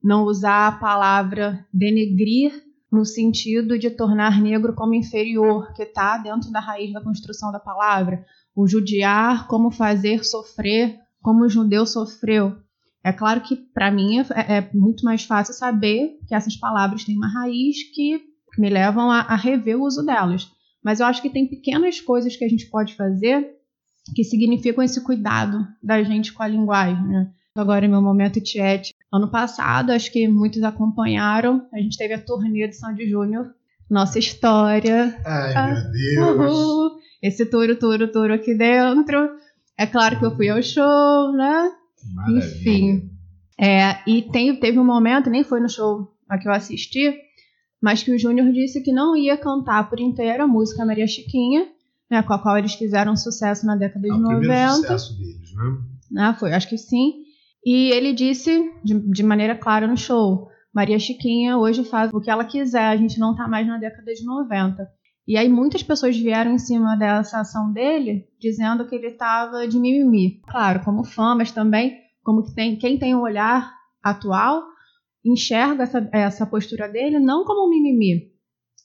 não 0.03 0.23
usar 0.23 0.67
a 0.67 0.71
palavra 0.71 1.63
denegrir 1.71 2.51
no 2.91 3.05
sentido 3.05 3.77
de 3.77 3.91
tornar 3.91 4.41
negro 4.41 4.73
como 4.73 4.95
inferior, 4.95 5.71
que 5.73 5.83
está 5.83 6.17
dentro 6.17 6.51
da 6.51 6.59
raiz 6.59 6.91
da 6.91 7.03
construção 7.03 7.51
da 7.51 7.59
palavra. 7.59 8.25
O 8.55 8.67
judiar 8.67 9.47
como 9.47 9.69
fazer 9.69 10.25
sofrer 10.25 10.97
como 11.21 11.45
o 11.45 11.49
judeu 11.49 11.85
sofreu. 11.85 12.55
É 13.03 13.13
claro 13.13 13.41
que 13.41 13.55
para 13.55 13.91
mim 13.91 14.19
é, 14.19 14.57
é, 14.57 14.69
muito 14.73 15.05
mais 15.05 15.23
fácil 15.23 15.53
saber 15.53 16.17
que 16.27 16.35
essas 16.35 16.55
palavras 16.55 17.03
têm 17.03 17.15
uma 17.15 17.31
raiz 17.31 17.77
que 17.93 18.21
me 18.57 18.69
levam 18.69 19.09
a, 19.09 19.21
a 19.21 19.35
rever 19.35 19.77
o 19.77 19.83
uso 19.83 20.05
delas. 20.05 20.51
Mas 20.83 20.99
eu 20.99 21.05
acho 21.05 21.21
que 21.21 21.29
tem 21.29 21.47
pequenas 21.47 22.01
coisas 22.01 22.35
que 22.35 22.43
a 22.43 22.49
gente 22.49 22.69
pode 22.69 22.95
fazer 22.95 23.55
que 24.15 24.23
significam 24.23 24.83
esse 24.83 25.01
cuidado 25.03 25.65
da 25.83 26.01
gente 26.03 26.33
com 26.33 26.43
a 26.43 26.47
linguagem. 26.47 27.01
Né? 27.07 27.31
Agora, 27.55 27.87
meu 27.87 28.01
momento 28.01 28.41
tiete. 28.41 28.93
Ano 29.11 29.29
passado, 29.29 29.91
acho 29.91 30.11
que 30.11 30.27
muitos 30.27 30.63
acompanharam, 30.63 31.67
a 31.73 31.79
gente 31.79 31.97
teve 31.97 32.13
a 32.13 32.21
turnê 32.21 32.67
de 32.67 32.75
Sandy 32.75 33.09
Júnior, 33.09 33.53
nossa 33.89 34.19
história. 34.19 35.19
Ai, 35.25 35.53
ah, 35.55 35.67
meu 35.67 35.91
Deus! 35.91 36.53
Uhul, 36.53 36.91
esse 37.21 37.45
touro, 37.45 37.75
touro, 37.75 38.11
touro 38.11 38.33
aqui 38.33 38.53
dentro. 38.53 39.29
É 39.77 39.87
claro 39.87 40.19
que 40.19 40.25
eu 40.25 40.35
fui 40.35 40.49
ao 40.49 40.61
show, 40.61 41.33
né? 41.33 41.71
Maravilha. 42.13 42.45
Enfim. 42.45 43.09
É, 43.59 43.97
e 44.09 44.21
tem, 44.21 44.55
teve 44.59 44.79
um 44.79 44.85
momento, 44.85 45.29
nem 45.29 45.43
foi 45.43 45.59
no 45.59 45.69
show 45.69 46.07
a 46.29 46.37
que 46.37 46.47
eu 46.47 46.51
assisti, 46.53 47.13
mas 47.81 48.03
que 48.03 48.11
o 48.11 48.19
Júnior 48.19 48.51
disse 48.51 48.81
que 48.81 48.91
não 48.91 49.15
ia 49.15 49.37
cantar 49.37 49.89
por 49.89 49.99
inteiro 49.99 50.43
a 50.43 50.47
música 50.47 50.85
Maria 50.85 51.07
Chiquinha, 51.07 51.67
né, 52.09 52.23
com 52.23 52.33
a 52.33 52.39
qual 52.39 52.57
eles 52.57 52.73
fizeram 52.73 53.15
sucesso 53.15 53.65
na 53.65 53.75
década 53.75 54.07
É 54.07 54.11
de 54.11 54.17
o 54.17 54.23
primeiro 54.23 54.47
90. 54.47 54.75
sucesso 54.75 55.17
deles, 55.17 55.53
né? 55.53 55.77
né? 56.11 56.35
Foi, 56.39 56.53
acho 56.53 56.69
que 56.69 56.77
sim. 56.77 57.23
E 57.65 57.91
ele 57.91 58.13
disse 58.13 58.71
de, 58.83 58.97
de 59.11 59.23
maneira 59.23 59.55
clara 59.55 59.85
no 59.87 59.97
show: 59.97 60.47
Maria 60.73 60.97
Chiquinha 60.97 61.57
hoje 61.57 61.83
faz 61.83 62.11
o 62.13 62.21
que 62.21 62.29
ela 62.31 62.45
quiser, 62.45 62.85
a 62.87 62.95
gente 62.97 63.19
não 63.19 63.35
tá 63.35 63.47
mais 63.47 63.67
na 63.67 63.77
década 63.77 64.13
de 64.13 64.23
90. 64.23 64.87
E 65.29 65.37
aí 65.37 65.47
muitas 65.47 65.83
pessoas 65.83 66.17
vieram 66.17 66.53
em 66.53 66.57
cima 66.57 66.95
dessa 66.95 67.41
ação 67.41 67.71
dele, 67.71 68.27
dizendo 68.39 68.87
que 68.87 68.95
ele 68.95 69.11
tava 69.11 69.67
de 69.67 69.77
mimimi. 69.77 70.41
Claro, 70.49 70.83
como 70.83 71.03
fã, 71.03 71.35
mas 71.35 71.51
também 71.51 71.99
como 72.23 72.41
que 72.41 72.55
tem, 72.55 72.75
quem 72.75 72.97
tem 72.97 73.13
o 73.13 73.21
olhar 73.21 73.71
atual 74.01 74.63
enxerga 75.23 75.83
essa, 75.83 76.09
essa 76.11 76.47
postura 76.47 76.89
dele 76.89 77.19
não 77.19 77.45
como 77.45 77.67
um 77.67 77.69
mimimi, 77.69 78.31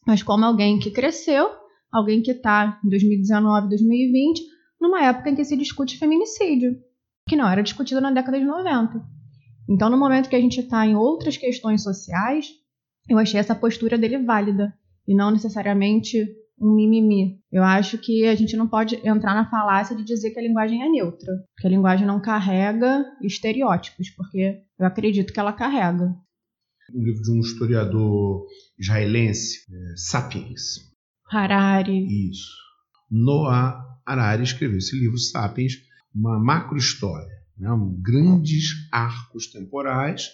mas 0.06 0.22
como 0.22 0.44
alguém 0.44 0.78
que 0.78 0.90
cresceu, 0.90 1.48
alguém 1.90 2.20
que 2.20 2.32
está 2.32 2.78
em 2.84 2.90
2019, 2.90 3.70
2020, 3.70 4.42
numa 4.78 5.02
época 5.02 5.30
em 5.30 5.34
que 5.34 5.46
se 5.46 5.56
discute 5.56 5.96
feminicídio, 5.96 6.76
que 7.26 7.36
não 7.36 7.48
era 7.48 7.62
discutido 7.62 8.02
na 8.02 8.10
década 8.10 8.38
de 8.38 8.44
90. 8.44 9.02
Então, 9.66 9.88
no 9.88 9.96
momento 9.96 10.28
que 10.28 10.36
a 10.36 10.40
gente 10.40 10.60
está 10.60 10.86
em 10.86 10.94
outras 10.94 11.38
questões 11.38 11.82
sociais, 11.82 12.50
eu 13.08 13.18
achei 13.18 13.40
essa 13.40 13.54
postura 13.54 13.96
dele 13.96 14.18
válida 14.18 14.74
e 15.06 15.14
não 15.14 15.30
necessariamente 15.30 16.24
um 16.60 16.74
mimimi. 16.74 17.40
Eu 17.50 17.62
acho 17.62 17.98
que 17.98 18.26
a 18.26 18.34
gente 18.34 18.56
não 18.56 18.68
pode 18.68 18.96
entrar 19.06 19.34
na 19.34 19.48
falácia 19.50 19.96
de 19.96 20.04
dizer 20.04 20.30
que 20.30 20.38
a 20.38 20.42
linguagem 20.42 20.82
é 20.82 20.88
neutra, 20.88 21.32
que 21.58 21.66
a 21.66 21.70
linguagem 21.70 22.06
não 22.06 22.20
carrega 22.20 23.04
estereótipos, 23.22 24.10
porque 24.10 24.62
eu 24.78 24.86
acredito 24.86 25.32
que 25.32 25.40
ela 25.40 25.52
carrega. 25.52 26.14
Um 26.94 27.02
livro 27.02 27.22
de 27.22 27.32
um 27.32 27.40
historiador 27.40 28.46
israelense, 28.78 29.60
é, 29.70 29.96
Sapiens. 29.96 30.92
Harari. 31.30 32.30
Isso. 32.30 32.52
Noah 33.10 33.82
Harari 34.06 34.42
escreveu 34.42 34.78
esse 34.78 34.98
livro, 34.98 35.18
Sapiens, 35.18 35.74
uma 36.14 36.38
macrohistória, 36.38 37.32
né? 37.58 37.72
um, 37.72 38.00
grandes 38.00 38.88
arcos 38.92 39.46
temporais 39.48 40.28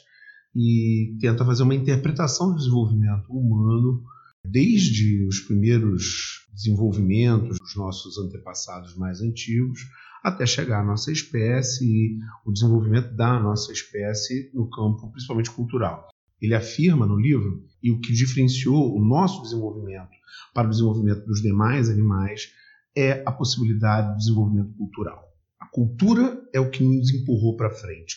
e 0.54 1.16
tenta 1.20 1.44
fazer 1.44 1.62
uma 1.62 1.74
interpretação 1.74 2.50
do 2.50 2.56
desenvolvimento 2.56 3.30
humano 3.30 4.02
desde 4.44 5.24
os 5.26 5.40
primeiros 5.40 6.46
desenvolvimentos 6.52 7.58
dos 7.58 7.76
nossos 7.76 8.18
antepassados 8.18 8.96
mais 8.96 9.20
antigos 9.20 9.80
até 10.22 10.44
chegar 10.44 10.80
à 10.80 10.84
nossa 10.84 11.10
espécie 11.10 11.84
e 11.84 12.18
o 12.44 12.52
desenvolvimento 12.52 13.14
da 13.14 13.38
nossa 13.38 13.72
espécie 13.72 14.50
no 14.52 14.68
campo 14.68 15.10
principalmente 15.10 15.50
cultural. 15.50 16.08
Ele 16.40 16.54
afirma 16.54 17.06
no 17.06 17.18
livro 17.18 17.64
e 17.82 17.90
o 17.90 18.00
que 18.00 18.12
diferenciou 18.12 18.96
o 18.96 19.04
nosso 19.04 19.42
desenvolvimento 19.42 20.10
para 20.54 20.66
o 20.66 20.70
desenvolvimento 20.70 21.24
dos 21.26 21.40
demais 21.40 21.88
animais 21.88 22.52
é 22.96 23.22
a 23.26 23.32
possibilidade 23.32 24.12
do 24.12 24.18
desenvolvimento 24.18 24.74
cultural. 24.74 25.22
A 25.60 25.66
cultura 25.66 26.42
é 26.52 26.60
o 26.60 26.70
que 26.70 26.82
nos 26.82 27.12
empurrou 27.12 27.56
para 27.56 27.70
frente. 27.70 28.16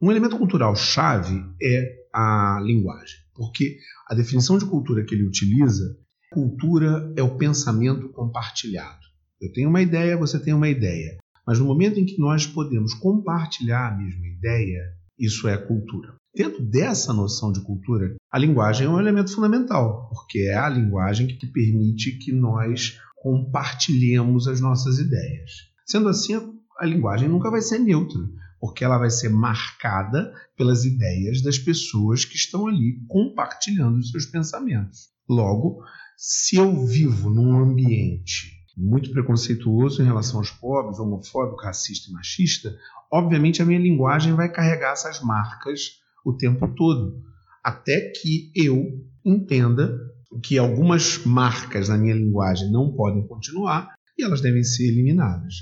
Um 0.00 0.10
elemento 0.10 0.38
cultural 0.38 0.76
chave 0.76 1.42
é 1.62 2.04
a 2.12 2.60
linguagem, 2.62 3.23
porque 3.34 3.78
a 4.08 4.14
definição 4.14 4.58
de 4.58 4.64
cultura 4.64 5.04
que 5.04 5.14
ele 5.14 5.26
utiliza, 5.26 5.96
cultura 6.30 7.12
é 7.16 7.22
o 7.22 7.36
pensamento 7.36 8.08
compartilhado. 8.10 9.04
Eu 9.40 9.52
tenho 9.52 9.68
uma 9.68 9.82
ideia, 9.82 10.16
você 10.16 10.38
tem 10.38 10.54
uma 10.54 10.68
ideia, 10.68 11.18
mas 11.46 11.58
no 11.58 11.66
momento 11.66 11.98
em 11.98 12.06
que 12.06 12.18
nós 12.18 12.46
podemos 12.46 12.94
compartilhar 12.94 13.88
a 13.88 13.96
mesma 13.96 14.26
ideia, 14.26 14.80
isso 15.18 15.46
é 15.46 15.56
cultura. 15.56 16.14
Dentro 16.34 16.64
dessa 16.64 17.12
noção 17.12 17.52
de 17.52 17.60
cultura, 17.60 18.16
a 18.32 18.38
linguagem 18.38 18.86
é 18.86 18.90
um 18.90 18.98
elemento 18.98 19.32
fundamental, 19.32 20.10
porque 20.10 20.40
é 20.40 20.56
a 20.56 20.68
linguagem 20.68 21.28
que 21.28 21.46
permite 21.46 22.18
que 22.18 22.32
nós 22.32 22.98
compartilhemos 23.16 24.48
as 24.48 24.60
nossas 24.60 24.98
ideias. 24.98 25.52
Sendo 25.86 26.08
assim, 26.08 26.34
a 26.78 26.84
linguagem 26.84 27.28
nunca 27.28 27.50
vai 27.50 27.60
ser 27.60 27.78
neutra, 27.78 28.20
porque 28.64 28.82
ela 28.82 28.96
vai 28.96 29.10
ser 29.10 29.28
marcada 29.28 30.32
pelas 30.56 30.86
ideias 30.86 31.42
das 31.42 31.58
pessoas 31.58 32.24
que 32.24 32.34
estão 32.34 32.66
ali 32.66 32.98
compartilhando 33.06 33.98
os 33.98 34.10
seus 34.10 34.24
pensamentos. 34.24 35.10
Logo, 35.28 35.84
se 36.16 36.56
eu 36.56 36.86
vivo 36.86 37.28
num 37.28 37.58
ambiente 37.58 38.64
muito 38.74 39.10
preconceituoso 39.10 40.00
em 40.00 40.06
relação 40.06 40.38
aos 40.38 40.50
pobres, 40.50 40.98
homofóbico, 40.98 41.60
racista 41.60 42.08
e 42.08 42.14
machista, 42.14 42.74
obviamente 43.12 43.60
a 43.60 43.66
minha 43.66 43.78
linguagem 43.78 44.32
vai 44.32 44.50
carregar 44.50 44.94
essas 44.94 45.20
marcas 45.20 45.98
o 46.24 46.32
tempo 46.32 46.66
todo, 46.74 47.22
até 47.62 48.12
que 48.12 48.50
eu 48.56 48.98
entenda 49.22 49.94
que 50.42 50.56
algumas 50.56 51.22
marcas 51.26 51.90
na 51.90 51.98
minha 51.98 52.14
linguagem 52.14 52.72
não 52.72 52.94
podem 52.94 53.26
continuar 53.26 53.92
e 54.18 54.24
elas 54.24 54.40
devem 54.40 54.64
ser 54.64 54.88
eliminadas. 54.88 55.54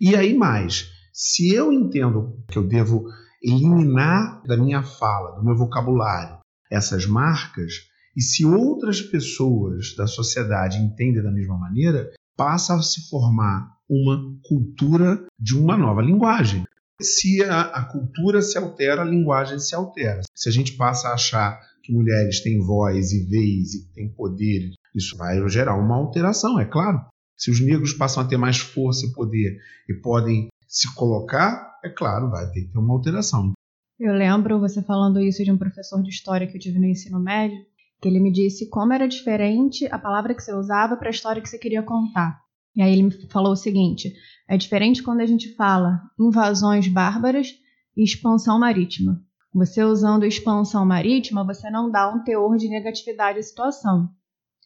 E 0.00 0.16
aí 0.16 0.32
mais, 0.32 0.95
se 1.16 1.50
eu 1.54 1.72
entendo 1.72 2.44
que 2.46 2.58
eu 2.58 2.68
devo 2.68 3.06
eliminar 3.42 4.42
da 4.44 4.54
minha 4.54 4.82
fala, 4.82 5.34
do 5.34 5.42
meu 5.42 5.56
vocabulário, 5.56 6.40
essas 6.70 7.06
marcas, 7.06 7.88
e 8.14 8.20
se 8.20 8.44
outras 8.44 9.00
pessoas 9.00 9.94
da 9.96 10.06
sociedade 10.06 10.76
entendem 10.76 11.22
da 11.22 11.30
mesma 11.30 11.56
maneira, 11.56 12.10
passa 12.36 12.74
a 12.74 12.82
se 12.82 13.08
formar 13.08 13.66
uma 13.88 14.36
cultura 14.46 15.24
de 15.40 15.56
uma 15.56 15.74
nova 15.74 16.02
linguagem. 16.02 16.64
Se 17.00 17.42
a, 17.44 17.62
a, 17.62 17.84
cultura 17.84 18.42
se 18.42 18.58
altera, 18.58 19.00
a 19.00 19.04
linguagem 19.04 19.58
se 19.58 19.74
altera. 19.74 20.20
Se 20.34 20.50
a 20.50 20.52
gente 20.52 20.72
passa 20.72 21.08
a 21.08 21.14
achar 21.14 21.58
que 21.82 21.94
mulheres 21.94 22.42
têm 22.42 22.58
voz 22.60 23.12
e 23.12 23.24
vez 23.24 23.72
e 23.74 23.88
têm 23.92 24.08
poder, 24.08 24.70
isso 24.94 25.16
vai 25.16 25.36
gerar 25.48 25.76
uma 25.76 25.96
alteração, 25.96 26.60
é 26.60 26.66
claro. 26.66 27.06
Se 27.38 27.50
os 27.50 27.60
negros 27.60 27.92
passam 27.92 28.22
a 28.22 28.26
ter 28.26 28.36
mais 28.36 28.58
força 28.58 29.06
e 29.06 29.12
poder 29.12 29.58
e 29.88 29.94
podem 29.94 30.48
se 30.66 30.92
colocar, 30.94 31.78
é 31.84 31.88
claro, 31.88 32.30
vai 32.30 32.50
ter 32.50 32.62
que 32.62 32.72
ter 32.72 32.78
uma 32.78 32.94
alteração. 32.94 33.52
Eu 33.98 34.12
lembro 34.12 34.60
você 34.60 34.82
falando 34.82 35.20
isso 35.20 35.42
de 35.42 35.50
um 35.50 35.56
professor 35.56 36.02
de 36.02 36.10
história 36.10 36.46
que 36.46 36.56
eu 36.56 36.60
tive 36.60 36.78
no 36.78 36.86
ensino 36.86 37.18
médio, 37.18 37.58
que 38.00 38.08
ele 38.08 38.20
me 38.20 38.30
disse 38.30 38.68
como 38.68 38.92
era 38.92 39.08
diferente 39.08 39.86
a 39.90 39.98
palavra 39.98 40.34
que 40.34 40.42
você 40.42 40.54
usava 40.54 40.96
para 40.96 41.08
a 41.08 41.10
história 41.10 41.40
que 41.40 41.48
você 41.48 41.58
queria 41.58 41.82
contar. 41.82 42.38
E 42.74 42.82
aí 42.82 42.92
ele 42.92 43.04
me 43.04 43.28
falou 43.28 43.52
o 43.52 43.56
seguinte: 43.56 44.12
é 44.48 44.56
diferente 44.56 45.02
quando 45.02 45.20
a 45.20 45.26
gente 45.26 45.54
fala 45.54 46.02
invasões 46.20 46.88
bárbaras 46.88 47.48
e 47.96 48.04
expansão 48.04 48.58
marítima. 48.58 49.22
Você 49.54 49.82
usando 49.82 50.26
expansão 50.26 50.84
marítima, 50.84 51.42
você 51.42 51.70
não 51.70 51.90
dá 51.90 52.12
um 52.12 52.22
teor 52.22 52.58
de 52.58 52.68
negatividade 52.68 53.38
à 53.38 53.42
situação. 53.42 54.10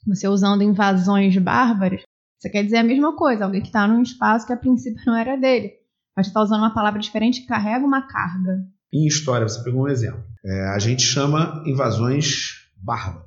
Você 0.08 0.26
usando 0.26 0.64
invasões 0.64 1.36
bárbaras, 1.38 2.02
você 2.36 2.50
quer 2.50 2.64
dizer 2.64 2.78
a 2.78 2.82
mesma 2.82 3.14
coisa, 3.14 3.44
alguém 3.44 3.60
que 3.60 3.68
está 3.68 3.86
num 3.86 4.02
espaço 4.02 4.46
que 4.46 4.52
a 4.52 4.56
princípio 4.56 5.02
não 5.06 5.16
era 5.16 5.36
dele. 5.36 5.79
Mas 6.20 6.26
você 6.26 6.30
está 6.32 6.42
usando 6.42 6.60
uma 6.60 6.74
palavra 6.74 7.00
diferente 7.00 7.40
que 7.40 7.46
carrega 7.46 7.86
uma 7.86 8.02
carga. 8.02 8.62
Em 8.92 9.06
história, 9.06 9.48
você 9.48 9.64
pegou 9.64 9.84
um 9.84 9.88
exemplo. 9.88 10.22
É, 10.44 10.68
a 10.74 10.78
gente 10.78 11.00
chama 11.00 11.62
invasões 11.64 12.56
bárbaras. 12.76 13.24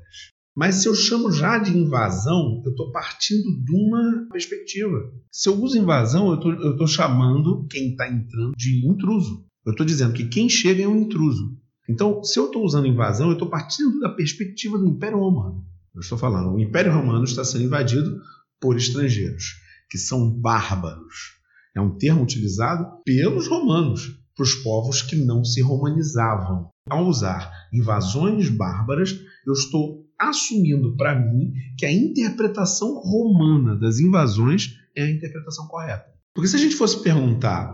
Mas 0.56 0.76
se 0.76 0.88
eu 0.88 0.94
chamo 0.94 1.32
já 1.32 1.58
de 1.58 1.76
invasão, 1.76 2.62
eu 2.64 2.70
estou 2.70 2.92
partindo 2.92 3.50
de 3.64 3.72
uma 3.72 4.28
perspectiva. 4.32 5.12
Se 5.32 5.50
eu 5.50 5.60
uso 5.60 5.76
invasão, 5.76 6.40
eu 6.40 6.72
estou 6.74 6.86
chamando 6.86 7.66
quem 7.68 7.94
está 7.94 8.08
entrando 8.08 8.54
de 8.56 8.88
intruso. 8.88 9.44
Eu 9.66 9.72
estou 9.72 9.88
dizendo 9.88 10.14
que 10.14 10.28
quem 10.28 10.48
chega 10.48 10.84
é 10.84 10.88
um 10.88 11.02
intruso. 11.02 11.58
Então, 11.90 12.24
se 12.24 12.38
eu 12.38 12.46
estou 12.46 12.64
usando 12.64 12.86
invasão, 12.86 13.30
eu 13.30 13.34
estou 13.34 13.50
partindo 13.50 14.00
da 14.02 14.10
perspectiva 14.10 14.78
do 14.78 14.86
Império 14.86 15.18
Romano. 15.18 15.66
Eu 15.96 16.02
estou 16.02 16.18
falando, 16.18 16.54
o 16.54 16.60
Império 16.60 16.94
Romano 16.94 17.24
está 17.24 17.44
sendo 17.44 17.64
invadido 17.64 18.22
por 18.62 18.78
estrangeiros, 18.78 19.56
que 19.90 19.98
são 19.98 20.30
bárbaros. 20.30 21.42
É 21.75 21.82
um 21.82 21.98
termo 21.98 22.24
utilizado 22.24 22.86
pelos 23.03 23.48
romanos 23.48 24.20
para 24.36 24.44
os 24.44 24.56
povos 24.56 25.01
que 25.01 25.15
não 25.15 25.44
se 25.44 25.62
romanizavam. 25.62 26.70
Ao 26.89 27.06
usar 27.08 27.51
invasões 27.74 28.50
bárbaras, 28.50 29.18
eu 29.46 29.53
estou 29.53 30.03
assumindo 30.20 30.96
para 30.96 31.20
mim 31.20 31.53
que 31.77 31.86
a 31.86 31.92
interpretação 31.92 32.96
romana 33.00 33.75
das 33.75 34.00
invasões 34.00 34.75
é 34.96 35.03
a 35.03 35.10
interpretação 35.10 35.68
correta. 35.68 36.06
Porque 36.34 36.48
se 36.48 36.56
a 36.56 36.60
gente 36.60 36.75
fosse 36.75 37.01
perguntar 37.01 37.72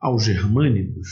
aos 0.00 0.24
germânicos, 0.24 1.08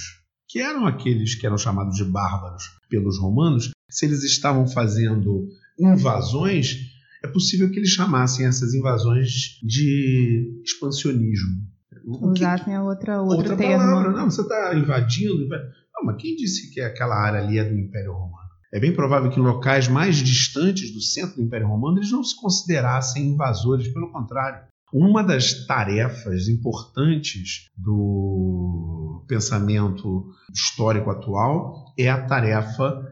que 0.49 0.61
eram 0.61 0.87
aqueles 0.87 1.35
que 1.35 1.47
eram 1.47 1.59
chamados 1.59 1.97
de 1.97 2.04
bárbaros 2.04 2.64
pelos 2.88 3.18
romanos, 3.18 3.71
se 3.90 4.07
eles 4.07 4.23
estavam 4.25 4.66
fazendo 4.66 5.49
invasões, 5.78 6.76
é 7.23 7.28
possível 7.28 7.71
que 7.71 7.78
eles 7.78 7.90
chamassem 7.90 8.47
essas 8.47 8.75
invasões 8.75 9.59
de 9.62 10.61
expansionismo. 10.64 11.66
Usassem 12.09 12.75
a 12.75 12.83
outra, 12.83 13.21
outra 13.23 13.57
termo. 13.57 13.85
palavra. 13.85 14.11
Não, 14.11 14.31
você 14.31 14.41
está 14.41 14.75
invadindo. 14.75 15.49
Não, 15.49 16.05
mas 16.05 16.17
quem 16.21 16.37
disse 16.37 16.73
que 16.73 16.81
aquela 16.81 17.17
área 17.17 17.41
ali 17.41 17.59
é 17.59 17.65
do 17.65 17.77
Império 17.77 18.12
Romano? 18.12 18.49
É 18.73 18.79
bem 18.79 18.95
provável 18.95 19.31
que 19.31 19.41
em 19.41 19.43
locais 19.43 19.88
mais 19.88 20.17
distantes 20.17 20.93
do 20.93 21.00
centro 21.00 21.37
do 21.37 21.43
Império 21.43 21.69
Romano 21.69 21.99
eles 21.99 22.11
não 22.11 22.23
se 22.23 22.38
considerassem 22.38 23.29
invasores, 23.29 23.88
pelo 23.88 24.12
contrário. 24.12 24.67
Uma 24.93 25.23
das 25.23 25.67
tarefas 25.67 26.49
importantes 26.49 27.69
do 27.77 29.25
pensamento 29.29 30.31
histórico 30.53 31.11
atual 31.11 31.93
é 31.99 32.09
a 32.09 32.27
tarefa 32.27 33.07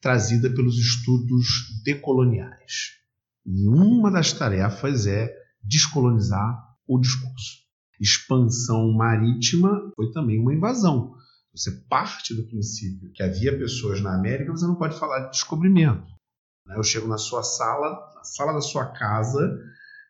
trazida 0.00 0.48
pelos 0.50 0.78
estudos 0.78 1.46
decoloniais. 1.84 2.98
E 3.44 3.68
uma 3.68 4.10
das 4.10 4.32
tarefas 4.32 5.06
é 5.06 5.34
descolonizar 5.62 6.58
o 6.86 6.98
discurso. 6.98 7.67
Expansão 8.00 8.92
marítima 8.92 9.90
foi 9.96 10.10
também 10.12 10.40
uma 10.40 10.54
invasão. 10.54 11.14
Você 11.54 11.72
parte 11.88 12.34
do 12.34 12.44
princípio 12.44 13.10
que 13.12 13.22
havia 13.22 13.56
pessoas 13.56 14.00
na 14.00 14.14
América, 14.14 14.52
você 14.52 14.66
não 14.66 14.76
pode 14.76 14.98
falar 14.98 15.20
de 15.20 15.30
descobrimento. 15.30 16.06
Eu 16.68 16.82
chego 16.82 17.08
na 17.08 17.18
sua 17.18 17.42
sala, 17.42 18.12
na 18.14 18.22
sala 18.22 18.52
da 18.52 18.60
sua 18.60 18.86
casa, 18.86 19.58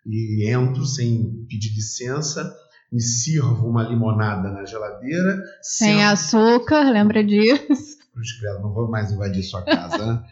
e 0.04 0.48
entro 0.48 0.84
sem 0.84 1.46
pedir 1.48 1.74
licença, 1.74 2.54
me 2.90 3.00
sirvo 3.00 3.66
uma 3.66 3.82
limonada 3.82 4.50
na 4.50 4.64
geladeira. 4.64 5.42
Sem 5.62 5.98
sento... 5.98 6.12
açúcar, 6.12 6.90
lembra 6.90 7.22
disso? 7.22 7.98
não 8.60 8.72
vou 8.72 8.88
mais 8.88 9.12
invadir 9.12 9.42
sua 9.42 9.62
casa, 9.62 10.04
né? 10.04 10.24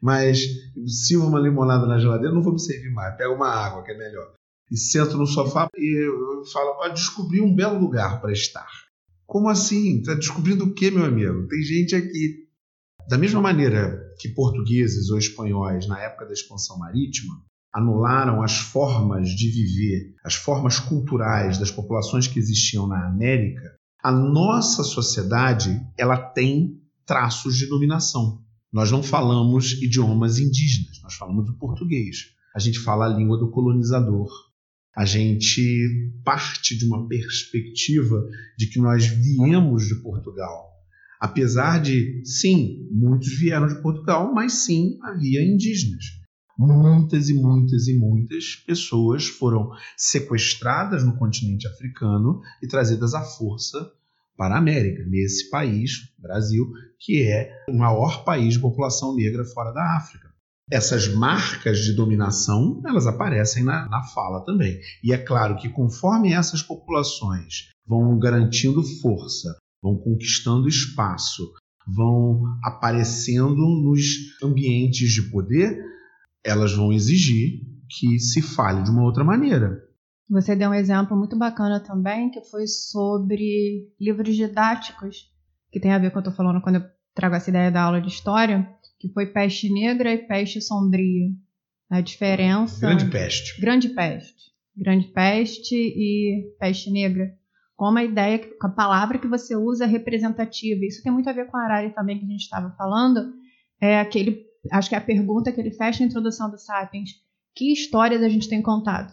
Mas 0.00 0.44
sirvo 0.86 1.28
uma 1.28 1.38
limonada 1.38 1.86
na 1.86 1.98
geladeira, 1.98 2.34
não 2.34 2.42
vou 2.42 2.52
me 2.52 2.60
servir 2.60 2.90
mais. 2.90 3.16
Pego 3.16 3.34
uma 3.34 3.48
água, 3.48 3.82
que 3.84 3.92
é 3.92 3.96
melhor. 3.96 4.34
E 4.72 4.76
sento 4.78 5.18
no 5.18 5.26
sofá 5.26 5.68
e 5.76 6.06
eu 6.06 6.46
falo, 6.50 6.76
pode 6.76 6.94
descobrir 6.94 7.42
um 7.42 7.54
belo 7.54 7.78
lugar 7.78 8.22
para 8.22 8.32
estar. 8.32 8.70
Como 9.26 9.50
assim? 9.50 9.98
Está 9.98 10.14
descobrindo 10.14 10.64
o 10.64 10.72
quê, 10.72 10.90
meu 10.90 11.04
amigo? 11.04 11.46
Tem 11.46 11.62
gente 11.62 11.94
aqui. 11.94 12.46
Da 13.06 13.18
mesma 13.18 13.38
maneira 13.38 14.00
que 14.18 14.30
portugueses 14.30 15.10
ou 15.10 15.18
espanhóis, 15.18 15.86
na 15.86 16.00
época 16.00 16.24
da 16.24 16.32
expansão 16.32 16.78
marítima, 16.78 17.34
anularam 17.70 18.42
as 18.42 18.60
formas 18.60 19.28
de 19.28 19.50
viver, 19.50 20.14
as 20.24 20.36
formas 20.36 20.78
culturais 20.78 21.58
das 21.58 21.70
populações 21.70 22.26
que 22.26 22.38
existiam 22.38 22.86
na 22.86 23.08
América, 23.08 23.76
a 24.02 24.10
nossa 24.10 24.82
sociedade 24.82 25.86
ela 25.98 26.16
tem 26.16 26.80
traços 27.04 27.58
de 27.58 27.66
dominação. 27.66 28.42
Nós 28.72 28.90
não 28.90 29.02
falamos 29.02 29.72
idiomas 29.82 30.38
indígenas, 30.38 30.98
nós 31.02 31.12
falamos 31.12 31.46
o 31.50 31.58
português. 31.58 32.32
A 32.56 32.58
gente 32.58 32.78
fala 32.78 33.04
a 33.04 33.14
língua 33.14 33.36
do 33.36 33.50
colonizador. 33.50 34.30
A 34.94 35.04
gente 35.04 36.12
parte 36.24 36.76
de 36.76 36.84
uma 36.84 37.08
perspectiva 37.08 38.28
de 38.58 38.66
que 38.66 38.78
nós 38.78 39.06
viemos 39.06 39.86
de 39.86 39.94
Portugal. 39.96 40.70
Apesar 41.20 41.80
de, 41.80 42.22
sim, 42.24 42.88
muitos 42.90 43.38
vieram 43.38 43.68
de 43.68 43.80
Portugal, 43.80 44.32
mas 44.34 44.64
sim 44.64 44.98
havia 45.02 45.42
indígenas 45.42 46.22
muitas 46.58 47.28
e 47.28 47.34
muitas 47.34 47.88
e 47.88 47.94
muitas 47.96 48.56
pessoas 48.56 49.26
foram 49.26 49.70
sequestradas 49.96 51.04
no 51.04 51.16
continente 51.16 51.66
africano 51.66 52.40
e 52.62 52.66
trazidas 52.66 53.14
à 53.14 53.22
força 53.22 53.90
para 54.36 54.54
a 54.54 54.58
América, 54.58 55.04
nesse 55.06 55.50
país, 55.50 56.12
Brasil, 56.18 56.72
que 56.98 57.22
é 57.22 57.50
o 57.68 57.74
maior 57.74 58.24
país 58.24 58.54
de 58.54 58.60
população 58.60 59.14
negra 59.14 59.44
fora 59.44 59.72
da 59.72 59.96
África. 59.96 60.31
Essas 60.70 61.08
marcas 61.08 61.78
de 61.80 61.92
dominação, 61.92 62.80
elas 62.86 63.06
aparecem 63.06 63.64
na, 63.64 63.88
na 63.88 64.02
fala 64.04 64.44
também. 64.44 64.80
E 65.02 65.12
é 65.12 65.18
claro 65.18 65.56
que 65.56 65.68
conforme 65.68 66.32
essas 66.32 66.62
populações 66.62 67.70
vão 67.86 68.18
garantindo 68.18 68.82
força, 69.00 69.56
vão 69.82 69.96
conquistando 69.96 70.68
espaço, 70.68 71.52
vão 71.86 72.42
aparecendo 72.62 73.56
nos 73.56 74.40
ambientes 74.42 75.12
de 75.12 75.22
poder, 75.30 75.78
elas 76.44 76.72
vão 76.72 76.92
exigir 76.92 77.60
que 77.88 78.18
se 78.18 78.40
fale 78.40 78.82
de 78.82 78.90
uma 78.90 79.02
outra 79.02 79.24
maneira. 79.24 79.82
Você 80.30 80.56
deu 80.56 80.70
um 80.70 80.74
exemplo 80.74 81.16
muito 81.16 81.36
bacana 81.36 81.78
também, 81.80 82.30
que 82.30 82.40
foi 82.42 82.66
sobre 82.66 83.92
livros 84.00 84.34
didáticos, 84.34 85.30
que 85.70 85.80
tem 85.80 85.92
a 85.92 85.98
ver 85.98 86.10
com 86.10 86.18
o 86.18 86.22
que 86.22 86.28
eu 86.28 86.30
estou 86.30 86.34
falando 86.34 86.62
quando 86.62 86.76
eu 86.76 86.84
trago 87.14 87.34
essa 87.34 87.50
ideia 87.50 87.70
da 87.70 87.82
aula 87.82 88.00
de 88.00 88.08
história, 88.08 88.66
que 89.02 89.12
foi 89.12 89.26
peste 89.26 89.68
negra 89.68 90.14
e 90.14 90.18
peste 90.18 90.60
sombria. 90.60 91.28
A 91.90 92.00
diferença. 92.00 92.86
Grande 92.86 93.10
peste. 93.10 93.60
Grande 93.60 93.88
peste. 93.88 94.52
Grande 94.76 95.08
peste 95.08 95.74
e 95.74 96.54
peste 96.58 96.88
negra. 96.88 97.34
Como 97.76 97.98
a 97.98 98.04
ideia, 98.04 98.40
a 98.62 98.68
palavra 98.68 99.18
que 99.18 99.26
você 99.26 99.56
usa 99.56 99.84
é 99.84 99.88
representativa. 99.88 100.86
Isso 100.86 101.02
tem 101.02 101.12
muito 101.12 101.28
a 101.28 101.32
ver 101.32 101.50
com 101.50 101.56
a 101.56 101.64
Arari 101.64 101.92
também 101.92 102.16
que 102.16 102.24
a 102.24 102.28
gente 102.28 102.42
estava 102.42 102.70
falando. 102.76 103.32
É 103.80 103.98
aquele 103.98 104.46
acho 104.70 104.88
que 104.88 104.94
é 104.94 104.98
a 104.98 105.02
pergunta 105.02 105.50
que 105.50 105.60
ele 105.60 105.72
fecha 105.72 106.04
a 106.04 106.06
introdução 106.06 106.48
do 106.48 106.56
Sapiens: 106.56 107.10
que 107.56 107.72
histórias 107.72 108.22
a 108.22 108.28
gente 108.28 108.48
tem 108.48 108.62
contado? 108.62 109.12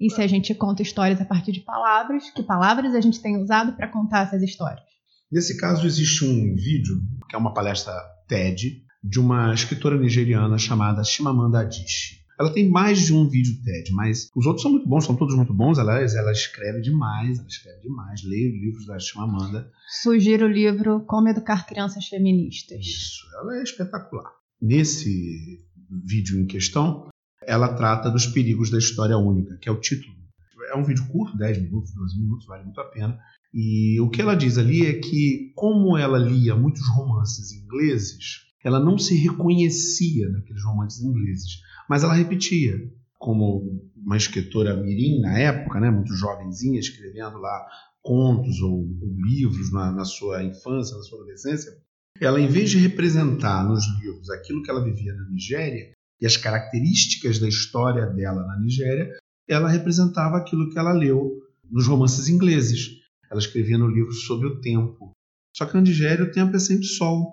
E 0.00 0.10
se 0.10 0.22
a 0.22 0.26
gente 0.26 0.54
conta 0.54 0.82
histórias 0.82 1.20
a 1.20 1.26
partir 1.26 1.52
de 1.52 1.60
palavras, 1.60 2.30
que 2.30 2.42
palavras 2.42 2.94
a 2.94 3.00
gente 3.02 3.20
tem 3.20 3.36
usado 3.36 3.76
para 3.76 3.88
contar 3.88 4.26
essas 4.26 4.42
histórias? 4.42 4.84
Nesse 5.30 5.58
caso, 5.58 5.86
existe 5.86 6.24
um 6.24 6.54
vídeo, 6.54 7.00
que 7.28 7.36
é 7.36 7.38
uma 7.38 7.52
palestra 7.52 7.92
TED, 8.28 8.85
de 9.08 9.20
uma 9.20 9.54
escritora 9.54 9.96
nigeriana 9.96 10.58
chamada 10.58 11.04
Chimamanda 11.04 11.60
Adichie. 11.60 12.16
Ela 12.38 12.52
tem 12.52 12.68
mais 12.68 13.06
de 13.06 13.14
um 13.14 13.26
vídeo 13.28 13.54
TED, 13.64 13.92
mas 13.92 14.28
os 14.36 14.44
outros 14.44 14.62
são 14.62 14.70
muito 14.70 14.86
bons, 14.86 15.06
são 15.06 15.16
todos 15.16 15.34
muito 15.34 15.54
bons. 15.54 15.78
Ela, 15.78 16.00
ela 16.00 16.32
escreve 16.32 16.82
demais, 16.82 17.38
ela 17.38 17.48
escreve 17.48 17.80
demais. 17.80 18.22
Leia 18.24 18.50
os 18.50 18.60
livros 18.60 18.86
da 18.86 18.98
Chimamanda. 18.98 19.70
Sugiro 20.02 20.44
o 20.44 20.50
livro 20.50 21.00
Como 21.06 21.28
Educar 21.28 21.66
Crianças 21.66 22.06
Feministas. 22.08 22.80
Isso, 22.80 23.22
ela 23.40 23.58
é 23.58 23.62
espetacular. 23.62 24.30
Nesse 24.60 25.64
vídeo 26.04 26.38
em 26.38 26.46
questão, 26.46 27.08
ela 27.42 27.74
trata 27.74 28.10
dos 28.10 28.26
perigos 28.26 28.68
da 28.70 28.78
história 28.78 29.16
única, 29.16 29.56
que 29.56 29.68
é 29.68 29.72
o 29.72 29.80
título. 29.80 30.14
É 30.70 30.76
um 30.76 30.84
vídeo 30.84 31.06
curto, 31.06 31.38
10 31.38 31.62
minutos, 31.62 31.94
12 31.94 32.18
minutos, 32.18 32.46
vale 32.46 32.64
muito 32.64 32.80
a 32.80 32.84
pena. 32.84 33.18
E 33.54 33.98
o 34.00 34.10
que 34.10 34.20
ela 34.20 34.34
diz 34.34 34.58
ali 34.58 34.84
é 34.84 34.94
que, 34.94 35.52
como 35.54 35.96
ela 35.96 36.18
lia 36.18 36.54
muitos 36.54 36.86
romances 36.88 37.52
ingleses, 37.52 38.45
ela 38.66 38.80
não 38.80 38.98
se 38.98 39.14
reconhecia 39.14 40.28
naqueles 40.28 40.64
romances 40.64 41.00
ingleses, 41.00 41.60
mas 41.88 42.02
ela 42.02 42.14
repetia. 42.14 42.74
Como 43.16 43.80
uma 43.96 44.16
escritora 44.16 44.76
mirim 44.76 45.20
na 45.20 45.38
época, 45.38 45.80
né, 45.80 45.88
muito 45.88 46.12
jovenzinha, 46.14 46.78
escrevendo 46.78 47.38
lá 47.38 47.66
contos 48.02 48.60
ou, 48.60 48.72
ou 48.72 49.16
livros 49.24 49.72
na, 49.72 49.92
na 49.92 50.04
sua 50.04 50.42
infância, 50.42 50.96
na 50.96 51.02
sua 51.02 51.20
adolescência, 51.20 51.72
ela, 52.20 52.40
em 52.40 52.48
vez 52.48 52.68
de 52.70 52.78
representar 52.78 53.64
nos 53.66 53.84
livros 54.00 54.28
aquilo 54.30 54.62
que 54.62 54.70
ela 54.70 54.82
vivia 54.82 55.14
na 55.14 55.30
Nigéria 55.30 55.92
e 56.20 56.26
as 56.26 56.36
características 56.36 57.38
da 57.38 57.48
história 57.48 58.04
dela 58.06 58.44
na 58.46 58.58
Nigéria, 58.58 59.12
ela 59.48 59.68
representava 59.68 60.38
aquilo 60.38 60.70
que 60.70 60.78
ela 60.78 60.92
leu 60.92 61.40
nos 61.70 61.86
romances 61.86 62.28
ingleses. 62.28 62.96
Ela 63.30 63.40
escrevia 63.40 63.78
no 63.78 63.86
livro 63.86 64.12
sobre 64.12 64.48
o 64.48 64.60
tempo. 64.60 65.12
Só 65.56 65.66
que 65.66 65.74
na 65.74 65.82
Nigéria 65.82 66.24
o 66.24 66.32
tempo 66.32 66.56
é 66.56 66.58
sempre 66.58 66.86
sol. 66.86 67.32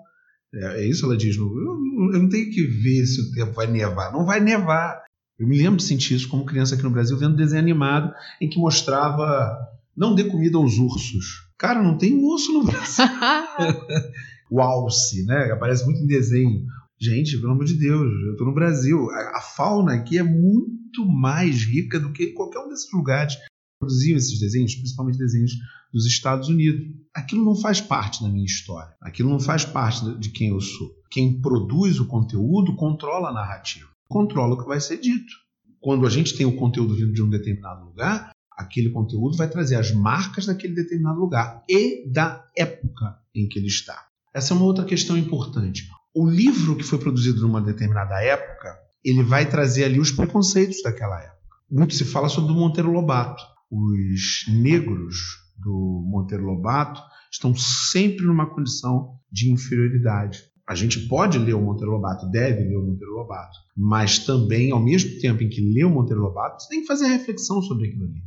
É, 0.54 0.82
é 0.82 0.86
isso 0.86 1.04
ela 1.04 1.16
diz. 1.16 1.36
No, 1.36 1.46
eu, 1.46 2.14
eu 2.14 2.22
não 2.22 2.28
tenho 2.28 2.50
que 2.50 2.62
ver 2.66 3.06
se 3.06 3.20
o 3.20 3.32
tempo 3.32 3.52
vai 3.52 3.66
nevar. 3.66 4.12
Não 4.12 4.24
vai 4.24 4.40
nevar. 4.40 5.02
Eu 5.38 5.48
me 5.48 5.58
lembro 5.58 5.76
de 5.76 5.84
sentir 5.84 6.14
isso 6.14 6.28
como 6.28 6.44
criança 6.46 6.74
aqui 6.74 6.84
no 6.84 6.90
Brasil, 6.90 7.16
vendo 7.18 7.36
desenho 7.36 7.60
animado 7.60 8.12
em 8.40 8.48
que 8.48 8.58
mostrava 8.58 9.58
não 9.96 10.14
dê 10.14 10.24
comida 10.24 10.56
aos 10.56 10.78
ursos. 10.78 11.44
Cara, 11.58 11.82
não 11.82 11.96
tem 11.96 12.14
urso 12.22 12.52
no 12.52 12.64
Brasil. 12.64 13.04
o 14.50 14.60
alce, 14.60 15.24
né? 15.24 15.52
Aparece 15.52 15.84
muito 15.84 16.00
em 16.00 16.06
desenho. 16.06 16.64
Gente, 17.00 17.38
pelo 17.38 17.52
amor 17.52 17.64
de 17.64 17.74
Deus, 17.74 18.12
eu 18.26 18.32
estou 18.32 18.46
no 18.46 18.54
Brasil. 18.54 19.10
A, 19.10 19.38
a, 19.38 19.40
fauna 19.40 19.94
aqui 19.94 20.18
é 20.18 20.22
muito 20.22 21.06
mais 21.06 21.62
rica 21.64 21.98
do 21.98 22.12
que 22.12 22.32
qualquer 22.32 22.60
um 22.60 22.68
desses 22.68 22.90
lugares 22.92 23.36
produziam 23.84 24.16
esses 24.16 24.38
desenhos, 24.38 24.74
principalmente 24.74 25.18
desenhos 25.18 25.52
dos 25.92 26.06
Estados 26.06 26.48
Unidos. 26.48 26.86
Aquilo 27.14 27.44
não 27.44 27.54
faz 27.54 27.80
parte 27.80 28.22
da 28.22 28.28
minha 28.28 28.44
história. 28.44 28.94
Aquilo 29.00 29.28
não 29.28 29.38
faz 29.38 29.64
parte 29.64 30.18
de 30.18 30.30
quem 30.30 30.48
eu 30.48 30.60
sou. 30.60 30.90
Quem 31.10 31.40
produz 31.40 32.00
o 32.00 32.06
conteúdo 32.06 32.74
controla 32.74 33.28
a 33.28 33.32
narrativa, 33.32 33.88
controla 34.08 34.54
o 34.54 34.58
que 34.58 34.66
vai 34.66 34.80
ser 34.80 34.98
dito. 34.98 35.32
Quando 35.80 36.06
a 36.06 36.10
gente 36.10 36.34
tem 36.34 36.46
o 36.46 36.56
conteúdo 36.56 36.94
vindo 36.94 37.12
de 37.12 37.22
um 37.22 37.28
determinado 37.28 37.84
lugar, 37.84 38.30
aquele 38.56 38.90
conteúdo 38.90 39.36
vai 39.36 39.48
trazer 39.48 39.76
as 39.76 39.92
marcas 39.92 40.46
daquele 40.46 40.74
determinado 40.74 41.20
lugar 41.20 41.62
e 41.68 42.10
da 42.10 42.44
época 42.56 43.18
em 43.34 43.46
que 43.46 43.58
ele 43.58 43.66
está. 43.66 44.06
Essa 44.32 44.54
é 44.54 44.56
uma 44.56 44.66
outra 44.66 44.84
questão 44.84 45.16
importante. 45.16 45.88
O 46.14 46.28
livro 46.28 46.74
que 46.74 46.82
foi 46.82 46.98
produzido 46.98 47.42
numa 47.42 47.60
determinada 47.60 48.20
época, 48.22 48.76
ele 49.04 49.22
vai 49.22 49.48
trazer 49.48 49.84
ali 49.84 50.00
os 50.00 50.10
preconceitos 50.10 50.82
daquela 50.82 51.20
época. 51.20 51.34
Muito 51.70 51.94
se 51.94 52.04
fala 52.04 52.28
sobre 52.28 52.52
o 52.52 52.56
Monteiro 52.56 52.90
Lobato. 52.90 53.42
Os 53.76 54.44
negros 54.48 55.16
do 55.58 56.04
Monteiro 56.06 56.44
Lobato 56.44 57.02
estão 57.28 57.52
sempre 57.56 58.24
numa 58.24 58.46
condição 58.46 59.18
de 59.32 59.50
inferioridade. 59.50 60.44
A 60.64 60.76
gente 60.76 61.08
pode 61.08 61.38
ler 61.38 61.54
o 61.54 61.60
Monteiro 61.60 61.90
Lobato, 61.90 62.30
deve 62.30 62.62
ler 62.62 62.76
o 62.76 62.86
Monteiro 62.86 63.14
Lobato, 63.14 63.58
mas 63.76 64.20
também, 64.20 64.70
ao 64.70 64.80
mesmo 64.80 65.18
tempo 65.18 65.42
em 65.42 65.48
que 65.48 65.60
lê 65.60 65.82
o 65.82 65.90
Monteiro 65.90 66.22
Lobato, 66.22 66.62
você 66.62 66.68
tem 66.68 66.82
que 66.82 66.86
fazer 66.86 67.08
reflexão 67.08 67.60
sobre 67.62 67.88
aquilo 67.88 68.04
ali. 68.04 68.22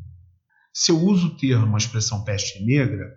Se 0.73 0.91
eu 0.91 0.99
uso 0.99 1.27
o 1.27 1.37
termo, 1.37 1.75
a 1.75 1.77
expressão 1.77 2.25
peste 2.25 2.65
negra, 2.65 3.09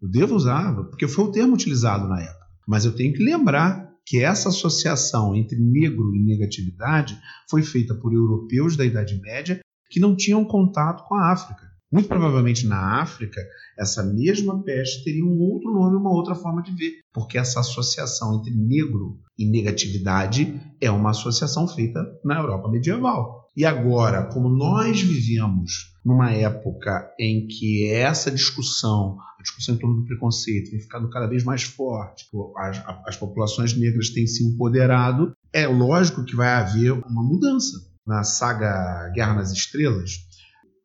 eu 0.00 0.08
devo 0.08 0.34
usar, 0.34 0.74
porque 0.86 1.06
foi 1.06 1.24
o 1.24 1.32
termo 1.32 1.52
utilizado 1.52 2.08
na 2.08 2.18
época. 2.18 2.46
Mas 2.66 2.86
eu 2.86 2.96
tenho 2.96 3.12
que 3.12 3.22
lembrar 3.22 3.92
que 4.06 4.22
essa 4.22 4.48
associação 4.48 5.36
entre 5.36 5.58
negro 5.58 6.16
e 6.16 6.24
negatividade 6.24 7.20
foi 7.50 7.62
feita 7.62 7.94
por 7.94 8.14
europeus 8.14 8.74
da 8.74 8.86
Idade 8.86 9.20
Média 9.20 9.60
que 9.90 10.00
não 10.00 10.16
tinham 10.16 10.44
contato 10.46 11.06
com 11.06 11.14
a 11.14 11.30
África. 11.30 11.73
Muito 11.94 12.08
provavelmente 12.08 12.66
na 12.66 13.00
África, 13.00 13.40
essa 13.78 14.02
mesma 14.02 14.60
peste 14.64 15.04
teria 15.04 15.24
um 15.24 15.38
outro 15.38 15.72
nome, 15.72 15.94
uma 15.96 16.10
outra 16.10 16.34
forma 16.34 16.60
de 16.60 16.74
ver, 16.74 16.90
porque 17.12 17.38
essa 17.38 17.60
associação 17.60 18.34
entre 18.34 18.52
negro 18.52 19.20
e 19.38 19.48
negatividade 19.48 20.60
é 20.80 20.90
uma 20.90 21.10
associação 21.10 21.68
feita 21.68 22.00
na 22.24 22.40
Europa 22.40 22.68
medieval. 22.68 23.48
E 23.56 23.64
agora, 23.64 24.24
como 24.24 24.48
nós 24.48 25.00
vivemos 25.02 25.94
numa 26.04 26.32
época 26.32 27.14
em 27.16 27.46
que 27.46 27.88
essa 27.88 28.28
discussão, 28.28 29.16
a 29.38 29.42
discussão 29.42 29.76
em 29.76 29.78
torno 29.78 30.00
do 30.00 30.04
preconceito, 30.04 30.72
tem 30.72 30.80
ficado 30.80 31.08
cada 31.10 31.28
vez 31.28 31.44
mais 31.44 31.62
forte, 31.62 32.26
as, 32.56 32.82
as 33.06 33.16
populações 33.16 33.72
negras 33.72 34.10
têm 34.10 34.26
se 34.26 34.42
empoderado, 34.42 35.32
é 35.52 35.68
lógico 35.68 36.24
que 36.24 36.34
vai 36.34 36.48
haver 36.54 36.90
uma 36.90 37.22
mudança. 37.22 37.94
Na 38.04 38.22
saga 38.22 39.10
Guerra 39.14 39.34
nas 39.34 39.50
Estrelas, 39.50 40.23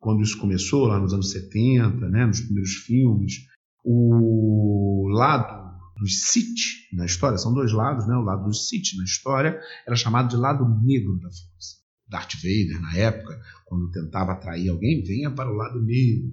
quando 0.00 0.22
isso 0.22 0.38
começou, 0.38 0.86
lá 0.86 0.98
nos 0.98 1.12
anos 1.12 1.30
70, 1.30 2.08
né, 2.08 2.26
nos 2.26 2.40
primeiros 2.40 2.72
filmes, 2.72 3.46
o 3.84 5.08
lado 5.12 5.70
dos 5.98 6.22
Sith 6.22 6.88
na 6.94 7.04
história, 7.04 7.36
são 7.36 7.52
dois 7.52 7.72
lados, 7.72 8.08
né, 8.08 8.16
o 8.16 8.22
lado 8.22 8.44
dos 8.44 8.68
Sith 8.68 8.96
na 8.96 9.04
história 9.04 9.60
era 9.86 9.94
chamado 9.94 10.30
de 10.30 10.36
lado 10.36 10.64
negro 10.82 11.18
da 11.18 11.28
força. 11.28 11.80
Darth 12.08 12.34
Vader, 12.36 12.80
na 12.80 12.96
época, 12.96 13.40
quando 13.66 13.90
tentava 13.90 14.32
atrair 14.32 14.68
alguém, 14.68 15.04
venha 15.04 15.30
para 15.30 15.50
o 15.50 15.54
lado 15.54 15.80
negro. 15.80 16.32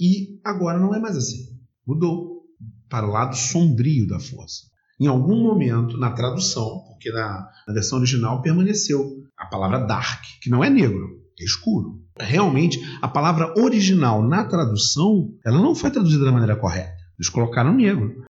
E 0.00 0.40
agora 0.42 0.78
não 0.78 0.94
é 0.94 0.98
mais 0.98 1.16
assim. 1.16 1.60
Mudou 1.86 2.44
para 2.88 3.06
o 3.06 3.10
lado 3.10 3.36
sombrio 3.36 4.06
da 4.06 4.18
força. 4.18 4.62
Em 4.98 5.06
algum 5.06 5.42
momento, 5.42 5.98
na 5.98 6.12
tradução, 6.12 6.82
porque 6.88 7.10
na, 7.10 7.46
na 7.66 7.74
versão 7.74 7.98
original 7.98 8.40
permaneceu 8.40 9.22
a 9.36 9.46
palavra 9.46 9.80
dark, 9.80 10.22
que 10.40 10.48
não 10.48 10.64
é 10.64 10.70
negro, 10.70 11.21
escuro. 11.38 12.00
Realmente, 12.18 12.80
a 13.00 13.08
palavra 13.08 13.54
original 13.58 14.26
na 14.26 14.44
tradução, 14.44 15.34
ela 15.44 15.60
não 15.60 15.74
foi 15.74 15.90
traduzida 15.90 16.24
da 16.24 16.32
maneira 16.32 16.56
correta. 16.56 16.94
Eles 17.18 17.28
colocaram 17.28 17.74
negro. 17.74 18.24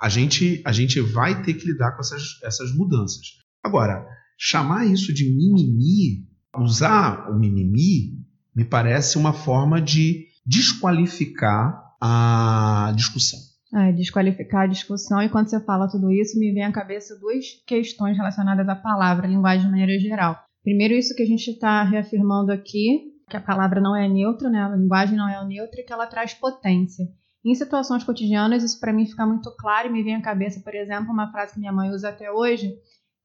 A 0.00 0.08
gente, 0.08 0.62
a 0.64 0.72
gente 0.72 1.00
vai 1.00 1.42
ter 1.42 1.54
que 1.54 1.66
lidar 1.66 1.92
com 1.92 2.00
essas, 2.00 2.40
essas 2.44 2.74
mudanças. 2.74 3.38
Agora, 3.64 4.06
chamar 4.38 4.86
isso 4.86 5.12
de 5.12 5.28
mimimi, 5.28 6.26
usar 6.56 7.28
o 7.30 7.38
mimimi, 7.38 8.18
me 8.54 8.64
parece 8.64 9.18
uma 9.18 9.32
forma 9.32 9.80
de 9.80 10.26
desqualificar 10.46 11.82
a 12.00 12.92
discussão. 12.96 13.38
É, 13.74 13.92
desqualificar 13.92 14.62
a 14.62 14.66
discussão, 14.66 15.20
e 15.20 15.28
quando 15.28 15.50
você 15.50 15.60
fala 15.60 15.90
tudo 15.90 16.10
isso, 16.10 16.38
me 16.38 16.52
vem 16.52 16.64
à 16.64 16.72
cabeça 16.72 17.18
duas 17.18 17.44
questões 17.66 18.16
relacionadas 18.16 18.66
à 18.66 18.74
palavra, 18.74 19.26
à 19.26 19.28
linguagem 19.28 19.66
de 19.66 19.70
maneira 19.70 20.00
geral. 20.00 20.47
Primeiro, 20.62 20.94
isso 20.94 21.14
que 21.14 21.22
a 21.22 21.26
gente 21.26 21.50
está 21.50 21.82
reafirmando 21.82 22.52
aqui, 22.52 23.12
que 23.28 23.36
a 23.36 23.40
palavra 23.40 23.80
não 23.80 23.94
é 23.94 24.08
neutra, 24.08 24.48
né? 24.48 24.62
a 24.62 24.76
linguagem 24.76 25.16
não 25.16 25.28
é 25.28 25.44
neutra 25.46 25.80
e 25.80 25.84
que 25.84 25.92
ela 25.92 26.06
traz 26.06 26.34
potência. 26.34 27.06
Em 27.44 27.54
situações 27.54 28.04
cotidianas, 28.04 28.64
isso 28.64 28.80
para 28.80 28.92
mim 28.92 29.06
fica 29.06 29.24
muito 29.24 29.50
claro 29.56 29.88
e 29.88 29.92
me 29.92 30.02
vem 30.02 30.16
à 30.16 30.20
cabeça, 30.20 30.60
por 30.60 30.74
exemplo, 30.74 31.12
uma 31.12 31.30
frase 31.30 31.54
que 31.54 31.60
minha 31.60 31.72
mãe 31.72 31.90
usa 31.90 32.08
até 32.08 32.30
hoje, 32.30 32.74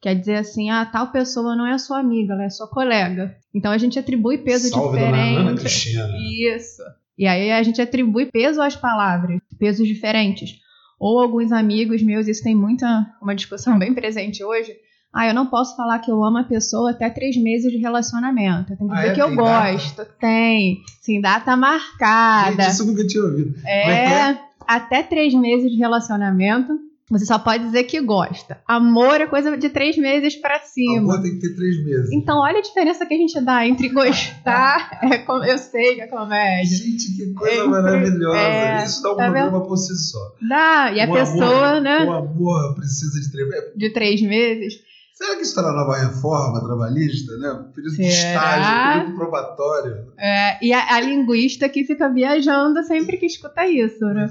quer 0.02 0.15
dizer 0.15 0.36
assim, 0.36 0.69
ah, 0.69 0.86
tal 0.86 1.12
pessoa 1.12 1.56
não 1.56 1.65
é 1.65 1.78
sua 1.78 2.00
amiga, 2.00 2.34
ela 2.34 2.43
é 2.43 2.50
sua 2.50 2.67
colega. 2.67 3.36
Então 3.54 3.72
a 3.72 3.78
gente 3.78 3.98
atribui 3.98 4.38
peso 4.38 4.69
Salve 4.69 4.98
diferente. 4.98 5.39
Ana 5.39 5.56
Cristina. 5.56 6.10
Isso. 6.17 6.82
E 7.17 7.26
aí 7.28 7.52
a 7.52 7.63
gente 7.63 7.82
atribui 7.82 8.28
peso 8.28 8.62
às 8.62 8.76
palavras, 8.76 9.39
pesos 9.58 9.88
diferentes. 9.88 10.60
Ou 11.00 11.19
alguns 11.19 11.52
amigos 11.52 12.02
meus, 12.02 12.28
isso 12.28 12.43
tem 12.43 12.56
muita 12.56 13.06
uma 13.22 13.36
discussão 13.36 13.78
bem 13.80 13.93
presente 13.93 14.43
hoje, 14.43 14.76
ah, 15.13 15.28
eu 15.28 15.34
não 15.34 15.45
posso 15.45 15.76
falar 15.76 15.99
que 15.99 16.10
eu 16.10 16.23
amo 16.23 16.39
a 16.39 16.43
pessoa 16.43 16.89
até 16.89 17.08
três 17.08 17.38
meses 17.38 17.71
de 17.71 17.78
relacionamento. 17.78 18.76
Tem 18.76 18.88
que 18.88 18.93
dizer 18.95 19.08
ah, 19.08 19.12
é? 19.12 19.13
que 19.13 19.21
eu 19.21 19.36
gosto. 19.36 19.97
Data? 19.97 20.15
Tem. 20.19 20.82
Sim, 21.02 21.21
data 21.21 21.56
marcada. 21.56 22.63
Gente, 22.63 22.71
isso 22.71 22.82
eu 22.82 22.88
nunca 22.88 23.06
tinha 23.06 23.23
ouvido. 23.23 23.54
É, 23.63 24.32
é, 24.32 24.39
até 24.67 25.04
três 25.04 25.32
meses 25.36 25.71
de 25.71 25.78
relacionamento. 25.78 26.80
Você 27.12 27.26
só 27.26 27.38
pode 27.38 27.65
dizer 27.65 27.84
que 27.84 28.02
gosta. 28.02 28.60
Amor 28.67 29.21
é 29.21 29.28
coisa 29.28 29.56
de 29.56 29.69
três 29.69 29.95
meses 29.97 30.36
para 30.36 30.60
cima. 30.62 31.13
Amor 31.13 31.21
tem 31.21 31.34
que 31.36 31.41
ter 31.41 31.56
três 31.56 31.86
meses. 31.86 32.12
Então, 32.12 32.39
olha 32.39 32.58
a 32.58 32.62
diferença 32.62 33.06
que 33.06 33.13
a 33.13 33.17
gente 33.17 33.39
dá 33.39 33.67
entre 33.67 33.89
gostar. 33.89 34.97
é, 35.04 35.52
eu 35.52 35.58
sei 35.60 35.95
que 35.95 36.02
é 36.02 36.08
comédia. 36.08 36.76
Gente, 36.76 37.15
que 37.15 37.34
coisa 37.34 37.56
entre, 37.56 37.67
maravilhosa. 37.69 38.38
É, 38.38 38.84
Isso 38.84 39.04
dá 39.04 39.13
um 39.13 39.17
tá 39.17 39.23
programa 39.26 39.60
vendo? 39.60 39.67
por 39.67 39.78
si 39.78 39.95
só. 39.95 40.19
Dá. 40.49 40.91
E 40.91 41.02
a 41.02 41.06
o 41.06 41.13
pessoa, 41.13 41.67
amor, 41.67 41.82
né? 41.82 42.06
O 42.06 42.13
amor 42.13 42.73
precisa 42.73 43.19
de 43.19 43.32
três 43.32 43.49
meses. 43.49 43.71
De 43.76 43.89
três 43.91 44.21
meses. 44.21 44.92
Será 45.13 45.36
que 45.36 45.43
isso 45.43 45.52
está 45.52 45.62
na 45.62 45.73
nova 45.73 45.95
reforma 45.95 46.60
trabalhista, 46.60 47.38
né? 47.38 47.69
Período 47.73 47.95
Será? 47.95 48.08
de 48.08 48.13
estágio, 48.13 48.93
período 48.93 49.15
probatório. 49.15 50.13
É, 50.17 50.65
e 50.65 50.73
a, 50.73 50.95
a, 50.95 50.99
linguista 50.99 51.69
que 51.69 51.84
fica 51.84 52.10
viajando 52.10 52.84
sempre 52.84 53.17
que 53.17 53.28
escuta 53.28 53.65
isso, 53.67 54.04
né? 54.06 54.28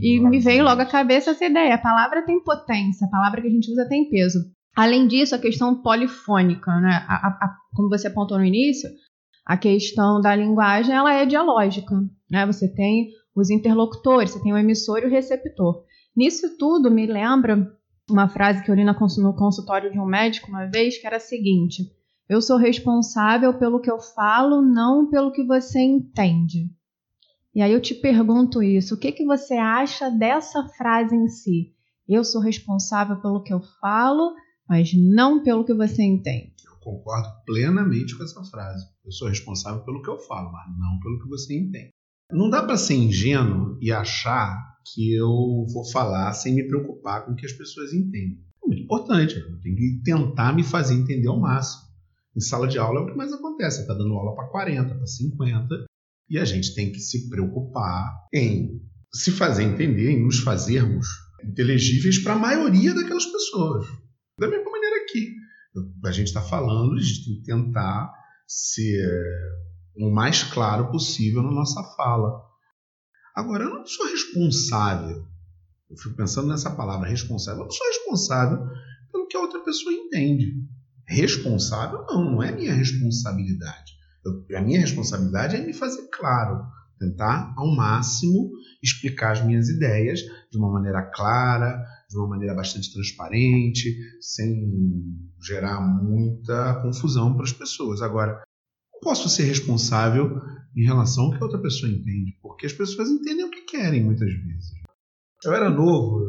E 0.00 0.20
me 0.20 0.38
veio 0.38 0.62
logo 0.62 0.80
à 0.80 0.86
cabeça 0.86 1.32
essa 1.32 1.44
ideia. 1.44 1.74
A 1.74 1.78
palavra 1.78 2.24
tem 2.24 2.42
potência, 2.42 3.06
a 3.06 3.10
palavra 3.10 3.40
que 3.40 3.48
a 3.48 3.50
gente 3.50 3.70
usa 3.72 3.88
tem 3.88 4.08
peso. 4.08 4.38
Além 4.76 5.08
disso, 5.08 5.34
a 5.34 5.38
questão 5.38 5.82
polifônica, 5.82 6.70
né? 6.80 7.04
A, 7.08 7.26
a, 7.26 7.56
como 7.74 7.88
você 7.88 8.06
apontou 8.06 8.38
no 8.38 8.44
início, 8.44 8.88
a 9.44 9.56
questão 9.56 10.20
da 10.20 10.36
linguagem 10.36 10.94
ela 10.94 11.12
é 11.12 11.26
dialógica. 11.26 11.96
Né? 12.30 12.46
Você 12.46 12.72
tem 12.72 13.08
os 13.34 13.50
interlocutores, 13.50 14.30
você 14.30 14.40
tem 14.40 14.52
o 14.52 14.58
emissor 14.58 15.00
e 15.00 15.06
o 15.06 15.10
receptor. 15.10 15.82
Nisso 16.16 16.56
tudo 16.58 16.90
me 16.90 17.06
lembra 17.06 17.72
uma 18.10 18.28
frase 18.28 18.62
que 18.62 18.70
eu 18.70 18.74
li 18.74 18.84
no 18.84 19.34
consultório 19.34 19.90
de 19.90 19.98
um 19.98 20.06
médico 20.06 20.48
uma 20.48 20.66
vez, 20.66 20.98
que 20.98 21.06
era 21.06 21.16
a 21.16 21.20
seguinte: 21.20 21.90
Eu 22.28 22.40
sou 22.42 22.56
responsável 22.56 23.54
pelo 23.54 23.80
que 23.80 23.90
eu 23.90 23.98
falo, 23.98 24.62
não 24.62 25.08
pelo 25.08 25.32
que 25.32 25.44
você 25.44 25.80
entende. 25.80 26.70
E 27.54 27.60
aí 27.60 27.72
eu 27.72 27.80
te 27.80 27.94
pergunto 27.94 28.62
isso: 28.62 28.94
o 28.94 28.98
que, 28.98 29.12
que 29.12 29.24
você 29.24 29.54
acha 29.54 30.10
dessa 30.10 30.68
frase 30.68 31.14
em 31.14 31.28
si? 31.28 31.74
Eu 32.08 32.24
sou 32.24 32.40
responsável 32.40 33.20
pelo 33.20 33.42
que 33.42 33.52
eu 33.52 33.60
falo, 33.80 34.34
mas 34.68 34.92
não 34.94 35.42
pelo 35.42 35.64
que 35.64 35.74
você 35.74 36.02
entende. 36.02 36.52
Eu 36.66 36.76
concordo 36.80 37.28
plenamente 37.46 38.16
com 38.16 38.24
essa 38.24 38.42
frase. 38.44 38.84
Eu 39.04 39.12
sou 39.12 39.28
responsável 39.28 39.84
pelo 39.84 40.02
que 40.02 40.10
eu 40.10 40.18
falo, 40.18 40.50
mas 40.50 40.66
não 40.78 40.98
pelo 41.00 41.20
que 41.20 41.28
você 41.28 41.58
entende. 41.58 41.92
Não 42.32 42.48
dá 42.48 42.62
para 42.62 42.78
ser 42.78 42.94
ingênuo 42.94 43.78
e 43.80 43.92
achar 43.92 44.72
que 44.92 45.14
eu 45.14 45.66
vou 45.72 45.84
falar 45.92 46.32
sem 46.32 46.54
me 46.54 46.66
preocupar 46.66 47.24
com 47.24 47.32
o 47.32 47.36
que 47.36 47.44
as 47.44 47.52
pessoas 47.52 47.92
entendem. 47.92 48.38
É 48.64 48.66
muito 48.66 48.82
importante, 48.82 49.36
eu 49.36 49.60
tenho 49.60 49.76
que 49.76 50.00
tentar 50.02 50.54
me 50.54 50.62
fazer 50.62 50.94
entender 50.94 51.28
ao 51.28 51.38
máximo. 51.38 51.82
Em 52.34 52.40
sala 52.40 52.66
de 52.66 52.78
aula 52.78 53.00
é 53.00 53.02
o 53.02 53.06
que 53.06 53.16
mais 53.16 53.32
acontece, 53.32 53.76
você 53.76 53.82
está 53.82 53.94
dando 53.94 54.14
aula 54.14 54.34
para 54.34 54.48
40, 54.48 54.94
para 54.94 55.06
50, 55.06 55.84
e 56.30 56.38
a 56.38 56.44
gente 56.46 56.74
tem 56.74 56.90
que 56.90 57.00
se 57.00 57.28
preocupar 57.28 58.10
em 58.32 58.80
se 59.12 59.30
fazer 59.30 59.64
entender, 59.64 60.12
em 60.12 60.24
nos 60.24 60.38
fazermos 60.38 61.06
inteligíveis 61.44 62.18
para 62.18 62.32
a 62.32 62.38
maioria 62.38 62.94
daquelas 62.94 63.26
pessoas. 63.26 63.86
Da 64.38 64.48
mesma 64.48 64.70
maneira 64.70 64.96
aqui. 65.04 65.34
A 66.04 66.12
gente 66.12 66.28
está 66.28 66.40
falando, 66.40 66.94
a 66.94 67.02
gente 67.02 67.24
tem 67.26 67.34
que 67.36 67.42
tentar 67.42 68.10
ser 68.46 69.06
o 69.96 70.10
mais 70.10 70.42
claro 70.42 70.90
possível 70.90 71.42
na 71.42 71.50
nossa 71.50 71.82
fala. 71.96 72.42
Agora, 73.34 73.64
eu 73.64 73.70
não 73.70 73.86
sou 73.86 74.06
responsável. 74.06 75.26
Eu 75.90 75.96
fico 75.96 76.16
pensando 76.16 76.48
nessa 76.48 76.70
palavra 76.70 77.08
responsável. 77.08 77.60
Eu 77.60 77.66
não 77.66 77.70
sou 77.70 77.86
responsável 77.86 78.66
pelo 79.10 79.26
que 79.26 79.36
a 79.36 79.40
outra 79.40 79.60
pessoa 79.60 79.92
entende. 79.92 80.54
Responsável, 81.06 82.04
não, 82.08 82.24
não 82.24 82.42
é 82.42 82.52
minha 82.52 82.72
responsabilidade. 82.72 83.92
Eu, 84.24 84.56
a 84.56 84.62
minha 84.62 84.80
responsabilidade 84.80 85.56
é 85.56 85.66
me 85.66 85.72
fazer 85.72 86.08
claro, 86.08 86.64
tentar 86.98 87.52
ao 87.56 87.74
máximo 87.74 88.50
explicar 88.82 89.32
as 89.32 89.44
minhas 89.44 89.68
ideias 89.68 90.20
de 90.50 90.58
uma 90.58 90.70
maneira 90.70 91.02
clara, 91.02 91.84
de 92.08 92.16
uma 92.16 92.28
maneira 92.28 92.54
bastante 92.54 92.92
transparente, 92.92 93.96
sem 94.20 94.70
gerar 95.40 95.80
muita 95.80 96.80
confusão 96.82 97.34
para 97.34 97.44
as 97.44 97.52
pessoas. 97.52 98.00
Agora, 98.00 98.42
posso 99.02 99.28
ser 99.28 99.44
responsável 99.44 100.40
em 100.74 100.84
relação 100.84 101.24
ao 101.24 101.30
que 101.32 101.38
a 101.38 101.44
outra 101.44 101.60
pessoa 101.60 101.90
entende, 101.90 102.38
porque 102.40 102.66
as 102.66 102.72
pessoas 102.72 103.10
entendem 103.10 103.44
o 103.44 103.50
que 103.50 103.62
querem 103.62 104.02
muitas 104.02 104.28
vezes. 104.28 104.72
Eu 105.44 105.52
era 105.52 105.68
novo 105.68 106.24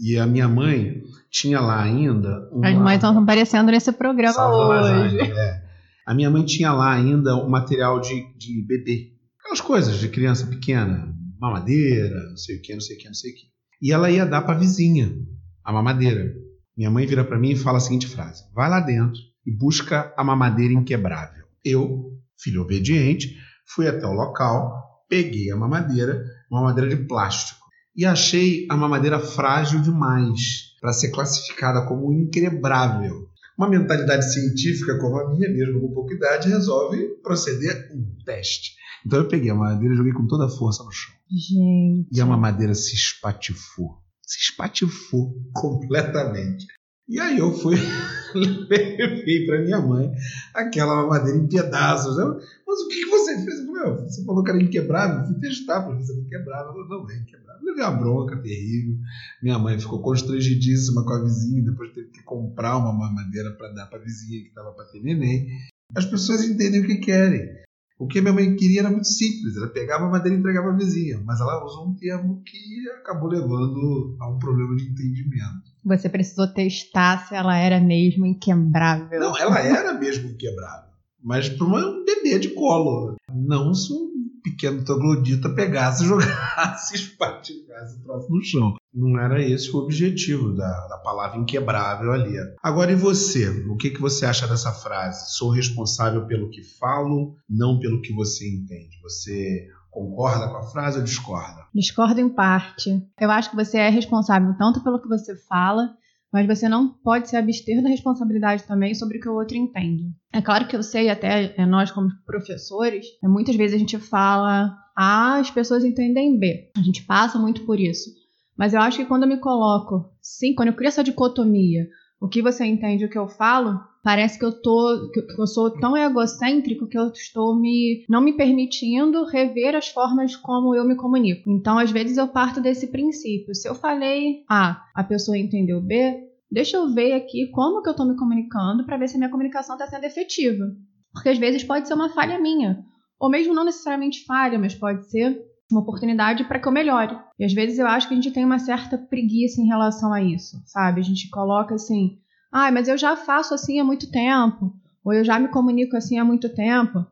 e 0.00 0.18
a 0.18 0.26
minha 0.26 0.48
mãe 0.48 1.02
tinha 1.30 1.60
lá 1.60 1.82
ainda. 1.82 2.48
Uma... 2.50 2.68
As 2.68 2.74
mães 2.76 2.94
estão 2.94 3.18
aparecendo 3.18 3.70
nesse 3.70 3.92
programa 3.92 4.48
hoje. 4.48 5.20
é. 5.20 5.64
A 6.06 6.14
minha 6.14 6.30
mãe 6.30 6.44
tinha 6.44 6.72
lá 6.72 6.92
ainda 6.92 7.36
o 7.36 7.46
um 7.46 7.48
material 7.48 8.00
de, 8.00 8.26
de 8.36 8.62
bebê. 8.66 9.12
Aquelas 9.40 9.60
coisas 9.60 9.98
de 9.98 10.08
criança 10.08 10.46
pequena, 10.46 11.14
mamadeira, 11.38 12.28
não 12.30 12.36
sei 12.36 12.56
o 12.56 12.62
que, 12.62 12.74
não 12.74 12.80
sei 12.80 12.96
o 12.96 12.98
que, 12.98 13.06
não 13.06 13.14
sei 13.14 13.30
o 13.30 13.34
que. 13.34 13.46
E 13.80 13.92
ela 13.92 14.10
ia 14.10 14.26
dar 14.26 14.42
para 14.42 14.54
a 14.54 14.58
vizinha 14.58 15.14
a 15.62 15.72
mamadeira. 15.72 16.34
Minha 16.76 16.90
mãe 16.90 17.06
vira 17.06 17.24
para 17.24 17.38
mim 17.38 17.50
e 17.50 17.56
fala 17.56 17.78
a 17.78 17.80
seguinte 17.80 18.06
frase: 18.06 18.44
vai 18.54 18.68
lá 18.68 18.80
dentro 18.80 19.20
e 19.46 19.50
busca 19.50 20.12
a 20.16 20.24
mamadeira 20.24 20.74
inquebrável. 20.74 21.44
Eu, 21.64 22.13
filho 22.38 22.62
obediente, 22.62 23.34
Fui 23.66 23.88
até 23.88 24.06
o 24.06 24.12
local, 24.12 25.04
peguei 25.08 25.50
a 25.50 25.56
mamadeira, 25.56 26.24
uma 26.50 26.60
mamadeira 26.60 26.94
de 26.94 27.04
plástico, 27.06 27.60
e 27.96 28.04
achei 28.04 28.66
a 28.70 28.76
mamadeira 28.76 29.18
frágil 29.18 29.80
demais 29.80 30.74
para 30.80 30.92
ser 30.92 31.10
classificada 31.10 31.86
como 31.86 32.12
inquebrável. 32.12 33.28
Uma 33.56 33.68
mentalidade 33.68 34.32
científica 34.32 34.98
como 34.98 35.18
a 35.18 35.30
minha, 35.30 35.48
mesmo 35.48 35.80
com 35.80 35.94
pouca 35.94 36.14
idade, 36.14 36.48
resolve 36.48 37.20
proceder 37.22 37.90
um 37.94 38.04
teste. 38.24 38.72
Então 39.06 39.20
eu 39.20 39.28
peguei 39.28 39.50
a 39.50 39.54
madeira 39.54 39.94
e 39.94 39.96
joguei 39.96 40.12
com 40.12 40.26
toda 40.26 40.46
a 40.46 40.48
força 40.48 40.82
no 40.82 40.90
chão. 40.90 41.14
Gente. 41.30 42.08
E 42.12 42.20
a 42.20 42.26
mamadeira 42.26 42.74
se 42.74 42.94
espatifou. 42.94 43.98
Se 44.22 44.38
espatifou 44.40 45.34
completamente. 45.54 46.66
E 47.06 47.20
aí 47.20 47.38
eu 47.38 47.52
fui, 47.52 47.76
levei 48.34 49.44
para 49.46 49.62
minha 49.62 49.78
mãe 49.78 50.10
aquela 50.54 50.96
mamadeira 50.96 51.38
em 51.38 51.46
pedaços. 51.46 52.18
Ela, 52.18 52.40
Mas 52.66 52.80
o 52.80 52.88
que, 52.88 53.04
que 53.04 53.10
você 53.10 53.44
fez? 53.44 53.58
Eu 53.58 53.66
falei, 53.66 54.08
você 54.08 54.24
falou 54.24 54.42
que 54.42 54.50
era 54.50 54.62
inquebrável, 54.62 55.20
eu 55.20 55.26
fui 55.26 55.40
testar 55.40 55.82
para 55.82 55.94
ver 55.94 56.02
se 56.02 56.12
era 56.12 56.20
inquebrável. 56.22 56.72
Ela 56.72 56.88
não, 56.88 57.10
é 57.10 57.16
inquebrável. 57.18 57.62
Levei 57.62 57.84
uma 57.84 57.90
bronca 57.92 58.36
terrível. 58.38 58.96
Minha 59.42 59.58
mãe 59.58 59.78
ficou 59.78 60.00
constrangidíssima 60.00 61.04
com 61.04 61.12
a 61.12 61.22
vizinha, 61.22 61.62
depois 61.62 61.92
teve 61.92 62.08
que 62.08 62.22
comprar 62.22 62.78
uma 62.78 62.92
mamadeira 62.92 63.50
para 63.52 63.68
dar 63.72 63.86
para 63.86 63.98
a 63.98 64.02
vizinha 64.02 64.40
que 64.40 64.48
estava 64.48 64.72
para 64.72 64.86
ter 64.86 65.02
neném. 65.02 65.46
As 65.94 66.06
pessoas 66.06 66.42
entendem 66.42 66.80
o 66.80 66.86
que 66.86 66.96
querem. 66.96 67.64
O 67.98 68.08
que 68.08 68.20
minha 68.20 68.32
mãe 68.32 68.56
queria 68.56 68.80
era 68.80 68.90
muito 68.90 69.06
simples, 69.06 69.56
ela 69.56 69.68
pegava 69.68 70.06
a 70.06 70.10
madeira 70.10 70.36
e 70.36 70.40
entregava 70.40 70.70
à 70.70 70.76
vizinha, 70.76 71.20
mas 71.24 71.40
ela 71.40 71.64
usou 71.64 71.88
um 71.88 71.94
termo 71.94 72.42
que 72.42 72.88
acabou 72.98 73.28
levando 73.28 74.16
a 74.20 74.28
um 74.28 74.38
problema 74.38 74.74
de 74.74 74.88
entendimento. 74.90 75.73
Você 75.84 76.08
precisou 76.08 76.46
testar 76.46 77.26
se 77.26 77.34
ela 77.34 77.56
era 77.56 77.80
mesmo 77.80 78.24
inquebrável. 78.24 79.20
Não, 79.20 79.36
ela 79.36 79.58
era 79.60 79.92
mesmo 79.92 80.30
inquebrável, 80.30 80.90
mas 81.22 81.48
para 81.48 81.66
um 81.66 82.04
bebê 82.04 82.38
de 82.38 82.50
colo, 82.50 83.16
não 83.28 83.74
se 83.74 83.92
um 83.92 84.14
pequeno 84.42 84.84
troglodita 84.84 85.48
pegasse, 85.48 86.04
jogasse, 86.06 86.94
espatifasse 86.94 87.96
o 87.98 88.02
troço 88.02 88.30
no 88.30 88.42
chão. 88.42 88.74
Não 88.92 89.18
era 89.18 89.42
esse 89.42 89.70
o 89.70 89.78
objetivo 89.78 90.54
da, 90.54 90.86
da 90.86 90.98
palavra 90.98 91.38
inquebrável 91.38 92.12
ali. 92.12 92.34
Agora, 92.62 92.92
e 92.92 92.96
você? 92.96 93.48
O 93.68 93.76
que, 93.76 93.90
que 93.90 94.00
você 94.00 94.26
acha 94.26 94.46
dessa 94.46 94.72
frase? 94.72 95.32
Sou 95.36 95.50
responsável 95.50 96.26
pelo 96.26 96.50
que 96.50 96.62
falo, 96.62 97.34
não 97.48 97.80
pelo 97.80 98.00
que 98.00 98.12
você 98.12 98.48
entende. 98.48 99.00
Você 99.02 99.68
concorda 99.94 100.48
com 100.48 100.56
a 100.56 100.62
frase 100.64 100.98
ou 100.98 101.04
discorda? 101.04 101.62
Discordo 101.72 102.20
em 102.20 102.28
parte. 102.28 103.00
Eu 103.18 103.30
acho 103.30 103.50
que 103.50 103.56
você 103.56 103.78
é 103.78 103.88
responsável 103.88 104.52
tanto 104.58 104.82
pelo 104.82 105.00
que 105.00 105.08
você 105.08 105.36
fala, 105.36 105.96
mas 106.32 106.48
você 106.48 106.68
não 106.68 106.88
pode 106.88 107.28
se 107.28 107.36
abster 107.36 107.80
da 107.80 107.88
responsabilidade 107.88 108.64
também 108.64 108.92
sobre 108.92 109.18
o 109.18 109.20
que 109.20 109.28
o 109.28 109.36
outro 109.36 109.56
entende. 109.56 110.12
É 110.32 110.42
claro 110.42 110.66
que 110.66 110.74
eu 110.74 110.82
sei, 110.82 111.08
até 111.08 111.54
é, 111.56 111.64
nós 111.64 111.92
como 111.92 112.10
professores, 112.26 113.06
é, 113.22 113.28
muitas 113.28 113.54
vezes 113.54 113.76
a 113.76 113.78
gente 113.78 113.98
fala 113.98 114.76
A, 114.96 115.36
as 115.36 115.50
pessoas 115.50 115.84
entendem 115.84 116.38
B. 116.38 116.72
A 116.76 116.82
gente 116.82 117.04
passa 117.04 117.38
muito 117.38 117.64
por 117.64 117.78
isso. 117.78 118.10
Mas 118.58 118.74
eu 118.74 118.80
acho 118.80 118.98
que 118.98 119.06
quando 119.06 119.22
eu 119.22 119.28
me 119.28 119.38
coloco, 119.38 120.10
sim, 120.20 120.54
quando 120.54 120.68
eu 120.68 120.74
crio 120.74 120.88
essa 120.88 121.04
dicotomia, 121.04 121.86
o 122.20 122.28
que 122.28 122.42
você 122.42 122.64
entende 122.64 123.04
o 123.04 123.10
que 123.10 123.18
eu 123.18 123.28
falo, 123.28 123.80
parece 124.04 124.38
que 124.38 124.44
eu 124.44 124.52
tô 124.52 125.10
que 125.10 125.40
eu 125.40 125.46
sou 125.46 125.70
tão 125.70 125.96
egocêntrico 125.96 126.86
que 126.86 126.98
eu 126.98 127.08
estou 127.08 127.58
me 127.58 128.04
não 128.06 128.20
me 128.20 128.36
permitindo 128.36 129.24
rever 129.24 129.74
as 129.74 129.88
formas 129.88 130.36
como 130.36 130.74
eu 130.74 130.86
me 130.86 130.94
comunico. 130.94 131.50
Então, 131.50 131.78
às 131.78 131.90
vezes 131.90 132.18
eu 132.18 132.28
parto 132.28 132.60
desse 132.60 132.88
princípio. 132.88 133.54
Se 133.54 133.66
eu 133.66 133.74
falei 133.74 134.44
A, 134.48 134.82
a 134.94 135.02
pessoa 135.02 135.38
entendeu 135.38 135.80
B, 135.80 136.22
deixa 136.52 136.76
eu 136.76 136.92
ver 136.92 137.14
aqui 137.14 137.50
como 137.50 137.82
que 137.82 137.88
eu 137.88 137.92
estou 137.92 138.06
me 138.06 138.16
comunicando 138.16 138.84
para 138.84 138.98
ver 138.98 139.08
se 139.08 139.16
a 139.16 139.18
minha 139.18 139.30
comunicação 139.30 139.74
está 139.74 139.86
sendo 139.86 140.04
efetiva. 140.04 140.64
Porque 141.10 141.30
às 141.30 141.38
vezes 141.38 141.64
pode 141.64 141.88
ser 141.88 141.94
uma 141.94 142.10
falha 142.10 142.38
minha, 142.38 142.84
ou 143.18 143.30
mesmo 143.30 143.54
não 143.54 143.64
necessariamente 143.64 144.24
falha, 144.26 144.58
mas 144.58 144.74
pode 144.74 145.08
ser 145.08 145.40
uma 145.70 145.80
oportunidade 145.80 146.44
para 146.44 146.58
que 146.58 146.68
eu 146.68 146.72
melhore. 146.72 147.16
E 147.38 147.44
às 147.44 147.54
vezes 147.54 147.78
eu 147.78 147.86
acho 147.86 148.06
que 148.06 148.12
a 148.12 148.16
gente 148.16 148.32
tem 148.32 148.44
uma 148.44 148.58
certa 148.58 148.98
preguiça 148.98 149.62
em 149.62 149.66
relação 149.66 150.12
a 150.12 150.22
isso, 150.22 150.60
sabe? 150.66 151.00
A 151.00 151.04
gente 151.04 151.30
coloca 151.30 151.74
assim, 151.74 152.18
ah, 152.56 152.70
mas 152.70 152.86
eu 152.86 152.96
já 152.96 153.16
faço 153.16 153.52
assim 153.52 153.80
há 153.80 153.84
muito 153.84 154.08
tempo, 154.12 154.72
ou 155.04 155.12
eu 155.12 155.24
já 155.24 155.40
me 155.40 155.48
comunico 155.48 155.96
assim 155.96 156.20
há 156.20 156.24
muito 156.24 156.48
tempo. 156.48 157.04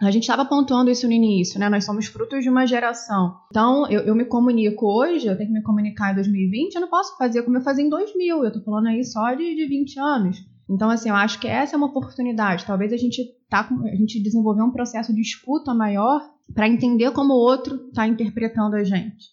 A 0.00 0.10
gente 0.10 0.22
estava 0.22 0.46
pontuando 0.46 0.90
isso 0.90 1.06
no 1.06 1.12
início, 1.12 1.60
né? 1.60 1.68
Nós 1.68 1.84
somos 1.84 2.06
frutos 2.06 2.42
de 2.42 2.48
uma 2.48 2.66
geração. 2.66 3.36
Então, 3.50 3.86
eu, 3.90 4.00
eu, 4.00 4.14
me 4.14 4.24
comunico 4.24 4.86
hoje, 4.86 5.26
eu 5.26 5.36
tenho 5.36 5.50
que 5.50 5.54
me 5.54 5.62
comunicar 5.62 6.12
em 6.12 6.14
2020, 6.14 6.74
eu 6.74 6.80
não 6.80 6.88
posso 6.88 7.18
fazer 7.18 7.42
como 7.42 7.58
eu 7.58 7.60
fazia 7.60 7.84
em 7.84 7.90
2000. 7.90 8.44
Eu 8.44 8.50
tô 8.50 8.62
falando 8.62 8.86
aí 8.86 9.04
só 9.04 9.34
de, 9.34 9.54
de 9.54 9.66
20 9.66 10.00
anos. 10.00 10.38
Então, 10.70 10.88
assim, 10.88 11.10
eu 11.10 11.14
acho 11.14 11.38
que 11.38 11.48
essa 11.48 11.74
é 11.74 11.76
uma 11.76 11.88
oportunidade. 11.88 12.64
Talvez 12.64 12.90
a 12.90 12.96
gente 12.96 13.22
tá 13.50 13.64
com, 13.64 13.86
a 13.86 13.94
gente 13.94 14.22
desenvolver 14.22 14.62
um 14.62 14.70
processo 14.70 15.12
de 15.12 15.20
escuta 15.20 15.74
maior 15.74 16.22
para 16.54 16.66
entender 16.66 17.10
como 17.10 17.34
o 17.34 17.38
outro 17.38 17.88
está 17.88 18.06
interpretando 18.06 18.74
a 18.74 18.84
gente. 18.84 19.26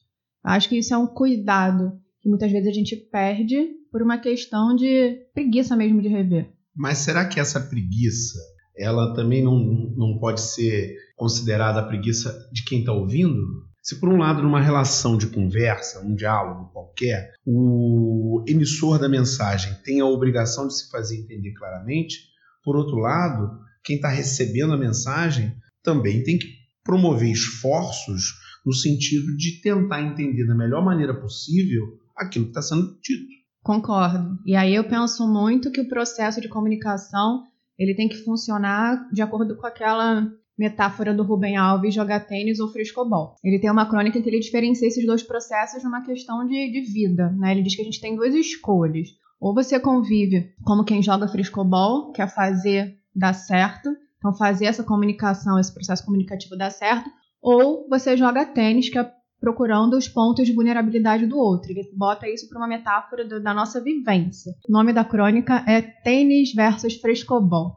Eu 0.44 0.52
acho 0.52 0.68
que 0.68 0.80
isso 0.80 0.94
é 0.94 0.98
um 0.98 1.08
cuidado 1.08 1.98
que 2.26 2.30
muitas 2.30 2.52
vezes 2.52 2.68
a 2.68 2.74
gente 2.74 2.96
perde 2.96 3.56
por 3.92 4.02
uma 4.02 4.18
questão 4.18 4.76
de 4.76 5.28
preguiça 5.32 5.76
mesmo 5.76 6.02
de 6.02 6.08
rever. 6.08 6.50
Mas 6.76 6.98
será 6.98 7.24
que 7.28 7.40
essa 7.40 7.60
preguiça, 7.60 8.40
ela 8.76 9.14
também 9.14 9.44
não, 9.44 9.60
não 9.96 10.18
pode 10.18 10.42
ser 10.42 10.98
considerada 11.16 11.80
a 11.80 11.86
preguiça 11.86 12.36
de 12.52 12.64
quem 12.66 12.80
está 12.80 12.92
ouvindo? 12.92 13.40
Se 13.84 14.00
por 14.00 14.10
um 14.10 14.18
lado, 14.18 14.42
numa 14.42 14.60
relação 14.60 15.20
de 15.20 15.28
conversa, 15.28 16.04
um 16.04 16.16
diálogo 16.16 16.72
qualquer, 16.74 17.32
o 17.46 18.44
emissor 18.48 18.98
da 18.98 19.08
mensagem 19.08 19.76
tem 19.84 20.02
a 20.02 20.08
obrigação 20.08 20.68
de 20.68 20.76
se 20.76 20.90
fazer 20.90 21.20
entender 21.20 21.54
claramente, 21.54 22.18
por 22.64 22.76
outro 22.76 22.96
lado, 22.96 23.60
quem 23.84 23.98
está 23.98 24.10
recebendo 24.10 24.74
a 24.74 24.78
mensagem 24.78 25.54
também 25.84 26.24
tem 26.24 26.40
que 26.40 26.48
promover 26.84 27.30
esforços 27.30 28.34
no 28.66 28.74
sentido 28.74 29.38
de 29.38 29.62
tentar 29.62 30.02
entender 30.02 30.48
da 30.48 30.56
melhor 30.56 30.84
maneira 30.84 31.14
possível 31.14 32.04
aquilo 32.16 32.46
que 32.46 32.52
está 32.52 32.62
sendo 32.62 32.98
dito. 33.02 33.34
Concordo. 33.64 34.38
E 34.46 34.56
aí 34.56 34.76
eu 34.76 34.84
penso 34.84 35.28
muito 35.28 35.72
que 35.72 35.82
o 35.82 35.88
processo 35.88 36.40
de 36.40 36.48
comunicação 36.48 37.44
ele 37.78 37.96
tem 37.96 38.08
que 38.08 38.24
funcionar 38.24 39.10
de 39.12 39.22
acordo 39.22 39.56
com 39.58 39.66
aquela 39.66 40.32
metáfora 40.58 41.14
do 41.14 41.24
Rubem 41.24 41.58
Alves 41.58 41.94
jogar 41.94 42.22
tênis 42.22 42.60
ou 42.60 42.72
frescobol. 42.72 43.36
Ele 43.44 43.60
tem 43.60 43.70
uma 43.70 43.90
crônica 43.90 44.18
em 44.18 44.22
que 44.22 44.30
ele 44.30 44.40
diferencia 44.40 44.88
esses 44.88 45.06
dois 45.06 45.22
processos 45.22 45.84
numa 45.84 46.02
questão 46.02 46.48
de, 46.48 46.72
de 46.72 46.82
vida. 46.82 47.30
Né? 47.32 47.52
Ele 47.52 47.64
diz 47.64 47.76
que 47.76 47.82
a 47.82 47.86
gente 47.86 48.00
tem 48.00 48.16
duas 48.16 48.34
escolhas. 48.34 49.10
Ou 49.40 49.54
você 49.54 49.80
convive 49.80 50.54
como 50.64 50.86
quem 50.86 51.04
joga 51.04 51.28
frescobol, 51.28 52.12
quer 52.14 52.34
fazer 52.34 52.98
dar 53.14 53.34
certo, 53.34 53.90
então 54.18 54.34
fazer 54.34 54.66
essa 54.66 54.84
comunicação, 54.84 55.60
esse 55.60 55.74
processo 55.74 56.06
comunicativo 56.06 56.58
dar 56.58 56.72
certo, 56.72 57.10
ou 57.42 57.88
você 57.90 58.16
joga 58.16 58.46
tênis, 58.46 58.90
que 58.90 58.98
é 58.98 59.12
procurando 59.40 59.96
os 59.96 60.08
pontos 60.08 60.46
de 60.46 60.54
vulnerabilidade 60.54 61.26
do 61.26 61.38
outro. 61.38 61.72
Ele 61.72 61.84
bota 61.96 62.28
isso 62.28 62.48
para 62.50 62.58
uma 62.58 62.68
metáfora 62.68 63.28
do, 63.28 63.42
da 63.42 63.54
nossa 63.54 63.82
vivência. 63.82 64.52
O 64.68 64.72
nome 64.72 64.94
da 64.94 65.04
crônica 65.04 65.64
é 65.68 65.82
Tênis 65.82 66.54
versus 66.54 66.96
Frescobol. 66.96 67.76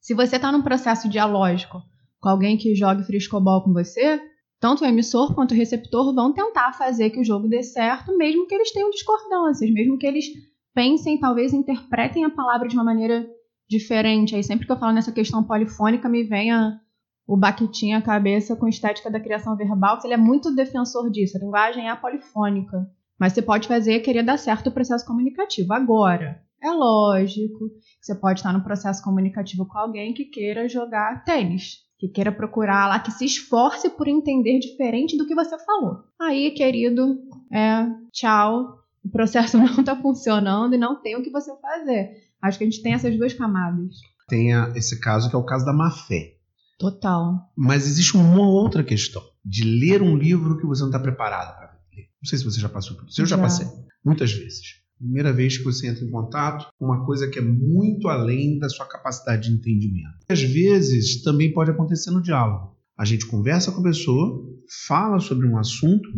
Se 0.00 0.14
você 0.14 0.36
está 0.36 0.52
num 0.52 0.62
processo 0.62 1.08
dialógico 1.08 1.82
com 2.20 2.28
alguém 2.28 2.56
que 2.56 2.74
jogue 2.74 3.04
frescobol 3.04 3.62
com 3.62 3.72
você, 3.72 4.20
tanto 4.60 4.82
o 4.82 4.86
emissor 4.86 5.34
quanto 5.34 5.52
o 5.52 5.56
receptor 5.56 6.14
vão 6.14 6.32
tentar 6.32 6.72
fazer 6.72 7.10
que 7.10 7.20
o 7.20 7.24
jogo 7.24 7.48
dê 7.48 7.62
certo, 7.62 8.16
mesmo 8.16 8.46
que 8.46 8.54
eles 8.54 8.72
tenham 8.72 8.90
discordâncias, 8.90 9.70
mesmo 9.70 9.98
que 9.98 10.06
eles 10.06 10.26
pensem, 10.74 11.18
talvez 11.18 11.52
interpretem 11.52 12.24
a 12.24 12.30
palavra 12.30 12.68
de 12.68 12.74
uma 12.74 12.84
maneira 12.84 13.28
diferente. 13.68 14.34
Aí 14.34 14.42
sempre 14.42 14.66
que 14.66 14.72
eu 14.72 14.78
falo 14.78 14.92
nessa 14.92 15.12
questão 15.12 15.44
polifônica, 15.44 16.08
me 16.08 16.24
vem 16.24 16.50
a, 16.50 16.80
o 17.28 17.36
Bakhtin 17.36 17.92
à 17.92 18.00
cabeça 18.00 18.56
com 18.56 18.66
estética 18.66 19.10
da 19.10 19.20
criação 19.20 19.54
verbal, 19.54 20.00
que 20.00 20.06
ele 20.06 20.14
é 20.14 20.16
muito 20.16 20.54
defensor 20.54 21.10
disso. 21.10 21.36
A 21.36 21.40
linguagem 21.40 21.90
é 21.90 21.94
polifônica. 21.94 22.90
Mas 23.20 23.34
você 23.34 23.42
pode 23.42 23.68
fazer 23.68 24.00
querer 24.00 24.22
dar 24.22 24.38
certo 24.38 24.68
o 24.68 24.72
processo 24.72 25.04
comunicativo. 25.04 25.74
Agora, 25.74 26.40
é 26.62 26.70
lógico 26.70 27.68
que 27.68 28.00
você 28.00 28.14
pode 28.14 28.40
estar 28.40 28.52
no 28.52 28.64
processo 28.64 29.02
comunicativo 29.04 29.66
com 29.66 29.76
alguém 29.76 30.14
que 30.14 30.24
queira 30.24 30.68
jogar 30.68 31.22
tênis 31.24 31.86
que 31.98 32.08
queira 32.08 32.30
procurar 32.30 32.86
lá, 32.86 33.00
que 33.00 33.10
se 33.10 33.24
esforce 33.24 33.90
por 33.90 34.06
entender 34.06 34.60
diferente 34.60 35.16
do 35.16 35.26
que 35.26 35.34
você 35.34 35.58
falou. 35.58 36.04
Aí, 36.18 36.52
querido, 36.52 37.18
é, 37.52 37.86
tchau, 38.12 38.78
o 39.04 39.10
processo 39.10 39.58
não 39.58 39.80
está 39.80 39.96
funcionando 39.96 40.74
e 40.74 40.78
não 40.78 41.02
tem 41.02 41.16
o 41.16 41.22
que 41.22 41.30
você 41.30 41.50
fazer. 41.60 42.10
Acho 42.40 42.56
que 42.56 42.64
a 42.64 42.70
gente 42.70 42.82
tem 42.82 42.94
essas 42.94 43.18
duas 43.18 43.34
camadas. 43.34 43.96
Tem 44.28 44.50
esse 44.76 45.00
caso 45.00 45.28
que 45.28 45.34
é 45.34 45.38
o 45.38 45.44
caso 45.44 45.64
da 45.64 45.72
má 45.72 45.90
fé. 45.90 46.37
Total. 46.78 47.52
Mas 47.56 47.86
existe 47.86 48.16
uma 48.16 48.48
outra 48.48 48.84
questão 48.84 49.22
de 49.44 49.64
ler 49.64 50.00
um 50.00 50.16
livro 50.16 50.56
que 50.56 50.66
você 50.66 50.80
não 50.82 50.88
está 50.88 51.00
preparado 51.00 51.56
para 51.56 51.78
ler. 51.94 52.08
Não 52.22 52.28
sei 52.28 52.38
se 52.38 52.44
você 52.44 52.60
já 52.60 52.68
passou 52.68 52.96
por 52.96 53.08
isso. 53.08 53.20
Eu 53.20 53.26
já, 53.26 53.36
já 53.36 53.42
passei, 53.42 53.66
muitas 54.04 54.32
vezes 54.32 54.78
primeira 54.98 55.32
vez 55.32 55.56
que 55.56 55.64
você 55.64 55.86
entra 55.86 56.04
em 56.04 56.10
contato 56.10 56.66
com 56.78 56.84
uma 56.84 57.06
coisa 57.06 57.28
que 57.28 57.38
é 57.38 57.42
muito 57.42 58.08
além 58.08 58.58
da 58.58 58.68
sua 58.68 58.86
capacidade 58.86 59.48
de 59.48 59.54
entendimento. 59.54 60.18
Às 60.28 60.42
vezes 60.42 61.22
também 61.22 61.52
pode 61.52 61.70
acontecer 61.70 62.10
no 62.10 62.22
diálogo. 62.22 62.76
A 62.96 63.04
gente 63.04 63.26
conversa 63.26 63.70
com 63.70 63.80
a 63.80 63.84
pessoa, 63.84 64.44
fala 64.86 65.20
sobre 65.20 65.46
um 65.46 65.56
assunto 65.56 66.08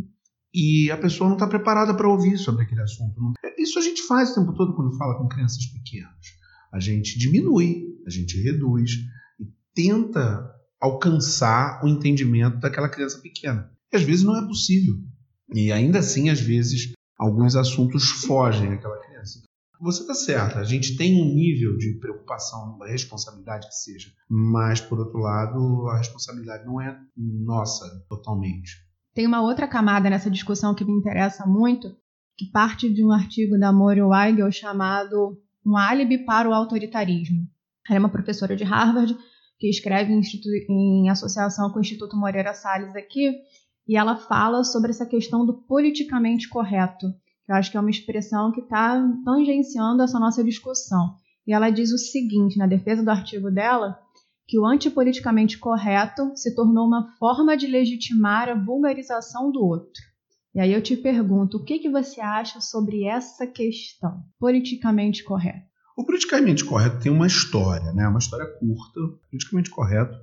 e 0.52 0.90
a 0.90 0.96
pessoa 0.96 1.28
não 1.28 1.36
está 1.36 1.46
preparada 1.46 1.94
para 1.94 2.08
ouvir 2.08 2.38
sobre 2.38 2.64
aquele 2.64 2.80
assunto. 2.80 3.20
Isso 3.58 3.78
a 3.78 3.82
gente 3.82 4.02
faz 4.06 4.30
o 4.30 4.34
tempo 4.36 4.54
todo 4.54 4.74
quando 4.74 4.96
fala 4.96 5.18
com 5.18 5.28
crianças 5.28 5.66
pequenas. 5.66 6.10
A 6.72 6.80
gente 6.80 7.18
diminui, 7.18 7.84
a 8.06 8.10
gente 8.10 8.40
reduz 8.40 8.92
tenta 9.74 10.50
alcançar 10.80 11.84
o 11.84 11.88
entendimento 11.88 12.58
daquela 12.58 12.88
criança 12.88 13.18
pequena. 13.20 13.70
E 13.92 13.96
às 13.96 14.02
vezes 14.02 14.24
não 14.24 14.36
é 14.36 14.46
possível. 14.46 14.94
E 15.52 15.72
ainda 15.72 15.98
assim, 15.98 16.30
às 16.30 16.40
vezes, 16.40 16.92
alguns 17.18 17.56
assuntos 17.56 18.08
fogem 18.10 18.72
àquela 18.72 18.98
criança. 18.98 19.40
Você 19.80 20.02
está 20.02 20.14
certa, 20.14 20.58
a 20.58 20.64
gente 20.64 20.96
tem 20.96 21.22
um 21.22 21.34
nível 21.34 21.76
de 21.78 21.98
preocupação, 21.98 22.78
responsabilidade 22.86 23.66
que 23.66 23.74
seja, 23.74 24.12
mas 24.28 24.78
por 24.78 24.98
outro 24.98 25.18
lado, 25.18 25.88
a 25.88 25.96
responsabilidade 25.96 26.66
não 26.66 26.80
é 26.80 26.98
nossa 27.16 27.86
totalmente. 28.06 28.72
Tem 29.14 29.26
uma 29.26 29.40
outra 29.40 29.66
camada 29.66 30.10
nessa 30.10 30.30
discussão 30.30 30.74
que 30.74 30.84
me 30.84 30.92
interessa 30.92 31.46
muito, 31.46 31.96
que 32.36 32.50
parte 32.50 32.92
de 32.92 33.02
um 33.02 33.10
artigo 33.10 33.58
da 33.58 33.72
Mori 33.72 34.02
Weigel 34.02 34.52
chamado 34.52 35.38
Um 35.64 35.76
álibi 35.76 36.24
para 36.26 36.48
o 36.48 36.52
autoritarismo. 36.52 37.48
Ela 37.88 37.96
é 37.96 38.00
uma 38.00 38.08
professora 38.10 38.54
de 38.54 38.64
Harvard 38.64 39.16
que 39.60 39.68
escreve 39.68 40.10
em, 40.70 41.10
associação 41.10 41.70
com 41.70 41.78
o 41.78 41.82
Instituto 41.82 42.16
Moreira 42.16 42.54
Salles 42.54 42.96
aqui, 42.96 43.30
e 43.86 43.94
ela 43.94 44.16
fala 44.16 44.64
sobre 44.64 44.90
essa 44.90 45.04
questão 45.04 45.44
do 45.44 45.52
politicamente 45.52 46.48
correto, 46.48 47.12
que 47.44 47.52
eu 47.52 47.56
acho 47.56 47.70
que 47.70 47.76
é 47.76 47.80
uma 47.80 47.90
expressão 47.90 48.50
que 48.50 48.60
está 48.60 49.06
tangenciando 49.22 50.02
essa 50.02 50.18
nossa 50.18 50.42
discussão. 50.42 51.14
E 51.46 51.52
ela 51.52 51.68
diz 51.68 51.92
o 51.92 51.98
seguinte, 51.98 52.56
na 52.56 52.66
defesa 52.66 53.02
do 53.02 53.10
artigo 53.10 53.50
dela, 53.50 53.98
que 54.48 54.58
o 54.58 54.64
antipoliticamente 54.64 55.58
correto 55.58 56.32
se 56.34 56.54
tornou 56.54 56.86
uma 56.86 57.12
forma 57.18 57.54
de 57.54 57.66
legitimar 57.66 58.48
a 58.48 58.54
vulgarização 58.54 59.52
do 59.52 59.62
outro. 59.62 60.02
E 60.54 60.60
aí 60.60 60.72
eu 60.72 60.82
te 60.82 60.96
pergunto, 60.96 61.58
o 61.58 61.64
que, 61.64 61.78
que 61.78 61.90
você 61.90 62.20
acha 62.20 62.60
sobre 62.60 63.04
essa 63.04 63.46
questão, 63.46 64.22
politicamente 64.38 65.22
correto? 65.22 65.69
O 66.00 66.04
politicamente 66.06 66.64
correto 66.64 66.98
tem 66.98 67.12
uma 67.12 67.26
história, 67.26 67.92
né? 67.92 68.08
uma 68.08 68.18
história 68.18 68.46
curta. 68.46 69.00
O 69.00 69.18
politicamente 69.30 69.68
correto 69.68 70.16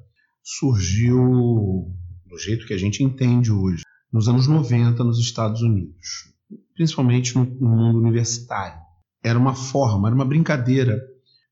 surgiu 0.43 1.95
do 2.25 2.39
jeito 2.39 2.65
que 2.65 2.73
a 2.73 2.77
gente 2.79 3.03
entende 3.03 3.51
hoje, 3.51 3.83
nos 4.11 4.27
anos 4.27 4.47
90 4.47 5.03
nos 5.03 5.19
Estados 5.19 5.61
Unidos, 5.61 6.33
principalmente 6.73 7.35
no, 7.35 7.45
mundo 7.45 7.99
universitário. 7.99 8.81
Era 9.23 9.37
uma 9.37 9.53
forma, 9.53 10.07
era 10.07 10.15
uma 10.15 10.25
brincadeira, 10.25 10.99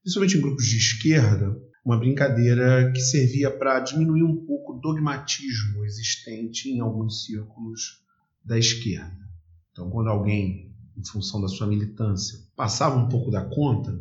principalmente 0.02 0.38
em 0.40 0.42
grupos 0.42 0.66
de 0.66 0.78
esquerda, 0.78 1.56
uma 1.86 2.00
brincadeira 2.00 2.92
que 2.94 3.02
servia 3.02 3.56
para 3.56 3.80
diminuir 3.80 4.24
um 4.24 4.44
pouco 4.44 4.74
o 4.74 4.80
dogmatismo 4.80 5.86
existente 5.86 6.68
em 6.68 6.80
alguns 6.80 7.26
círculos 7.26 8.02
da 8.44 8.58
esquerda. 8.58 9.20
Então, 9.72 9.88
quando 9.92 10.08
alguém, 10.08 10.74
em 10.98 11.06
função 11.06 11.40
da 11.40 11.48
sua 11.48 11.68
militância, 11.68 12.40
passava 12.56 12.98
um 12.98 13.08
pouco 13.08 13.30
da 13.30 13.46
conta, 13.46 13.96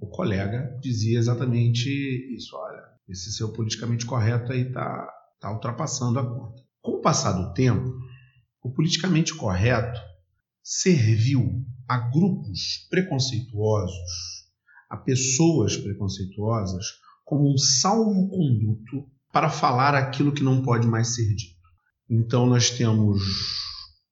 o 0.00 0.06
colega 0.08 0.76
dizia 0.80 1.18
exatamente 1.18 1.88
isso: 2.34 2.56
olha, 2.56 2.82
esse 3.08 3.32
seu 3.32 3.52
politicamente 3.52 4.04
correto 4.04 4.52
aí 4.52 4.62
está 4.62 5.08
tá 5.40 5.52
ultrapassando 5.52 6.18
a 6.18 6.24
conta. 6.24 6.62
Com 6.80 6.92
o 6.92 7.00
passar 7.00 7.32
do 7.32 7.52
tempo, 7.52 7.92
o 8.62 8.70
politicamente 8.70 9.34
correto 9.34 10.00
serviu 10.62 11.64
a 11.88 11.98
grupos 11.98 12.86
preconceituosos, 12.90 13.96
a 14.90 14.96
pessoas 14.96 15.76
preconceituosas, 15.76 16.86
como 17.24 17.52
um 17.52 17.56
salvo-conduto 17.56 19.08
para 19.32 19.48
falar 19.48 19.94
aquilo 19.94 20.32
que 20.32 20.42
não 20.42 20.62
pode 20.62 20.86
mais 20.86 21.14
ser 21.14 21.28
dito. 21.34 21.56
Então, 22.08 22.46
nós 22.46 22.70
temos 22.70 23.22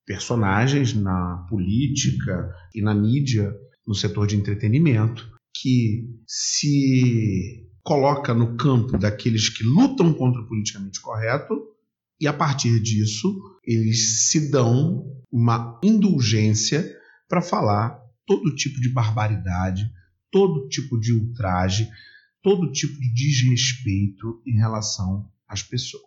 personagens 0.06 0.92
na 0.94 1.46
política 1.48 2.52
e 2.74 2.82
na 2.82 2.94
mídia, 2.94 3.52
no 3.86 3.94
setor 3.94 4.26
de 4.26 4.36
entretenimento, 4.36 5.33
que 5.54 6.08
se 6.26 7.68
coloca 7.82 8.34
no 8.34 8.56
campo 8.56 8.98
daqueles 8.98 9.48
que 9.48 9.62
lutam 9.62 10.12
contra 10.12 10.40
o 10.40 10.46
politicamente 10.46 11.00
correto 11.00 11.54
e 12.20 12.26
a 12.26 12.32
partir 12.32 12.80
disso 12.80 13.40
eles 13.64 14.28
se 14.28 14.50
dão 14.50 15.04
uma 15.30 15.78
indulgência 15.82 16.84
para 17.28 17.42
falar 17.42 17.98
todo 18.26 18.54
tipo 18.54 18.80
de 18.80 18.88
barbaridade, 18.88 19.90
todo 20.30 20.68
tipo 20.68 20.98
de 20.98 21.12
ultraje, 21.12 21.88
todo 22.42 22.72
tipo 22.72 22.98
de 22.98 23.12
desrespeito 23.12 24.42
em 24.46 24.56
relação 24.56 25.30
às 25.48 25.62
pessoas. 25.62 26.04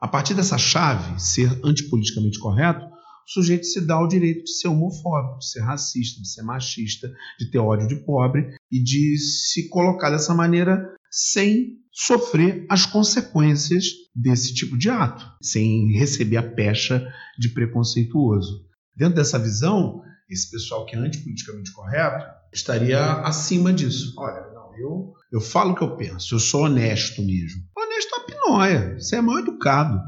A 0.00 0.08
partir 0.08 0.34
dessa 0.34 0.56
chave, 0.56 1.20
ser 1.20 1.60
antipoliticamente 1.64 2.38
correto, 2.38 2.86
o 3.26 3.30
sujeito 3.32 3.64
se 3.64 3.80
dá 3.80 4.00
o 4.00 4.08
direito 4.08 4.44
de 4.44 4.52
ser 4.52 4.68
homofóbico, 4.68 5.38
de 5.38 5.50
ser 5.50 5.60
racista, 5.60 6.20
de 6.20 6.28
ser 6.28 6.42
machista, 6.42 7.10
de 7.38 7.50
ter 7.50 7.58
ódio 7.58 7.88
de 7.88 7.96
pobre 7.96 8.54
e 8.70 8.82
de 8.82 9.16
se 9.18 9.68
colocar 9.68 10.10
dessa 10.10 10.34
maneira 10.34 10.84
sem 11.10 11.78
sofrer 11.92 12.66
as 12.68 12.86
consequências 12.86 13.84
desse 14.14 14.54
tipo 14.54 14.78
de 14.78 14.88
ato, 14.88 15.24
sem 15.42 15.92
receber 15.92 16.36
a 16.36 16.42
pecha 16.42 17.06
de 17.38 17.48
preconceituoso. 17.48 18.64
Dentro 18.94 19.16
dessa 19.16 19.38
visão, 19.38 20.02
esse 20.28 20.50
pessoal 20.50 20.86
que 20.86 20.94
é 20.94 20.98
antipoliticamente 20.98 21.72
correto 21.72 22.24
estaria 22.52 23.00
acima 23.22 23.72
disso. 23.72 24.14
Olha, 24.18 24.52
não, 24.54 24.76
eu, 24.78 25.12
eu 25.32 25.40
falo 25.40 25.72
o 25.72 25.74
que 25.74 25.82
eu 25.82 25.96
penso, 25.96 26.34
eu 26.34 26.38
sou 26.38 26.64
honesto 26.64 27.22
mesmo. 27.22 27.62
Honesto 27.76 28.14
é 28.14 28.16
uma 28.16 28.26
pinóia, 28.26 28.94
você 28.98 29.16
é 29.16 29.20
mal 29.20 29.38
educado. 29.38 30.00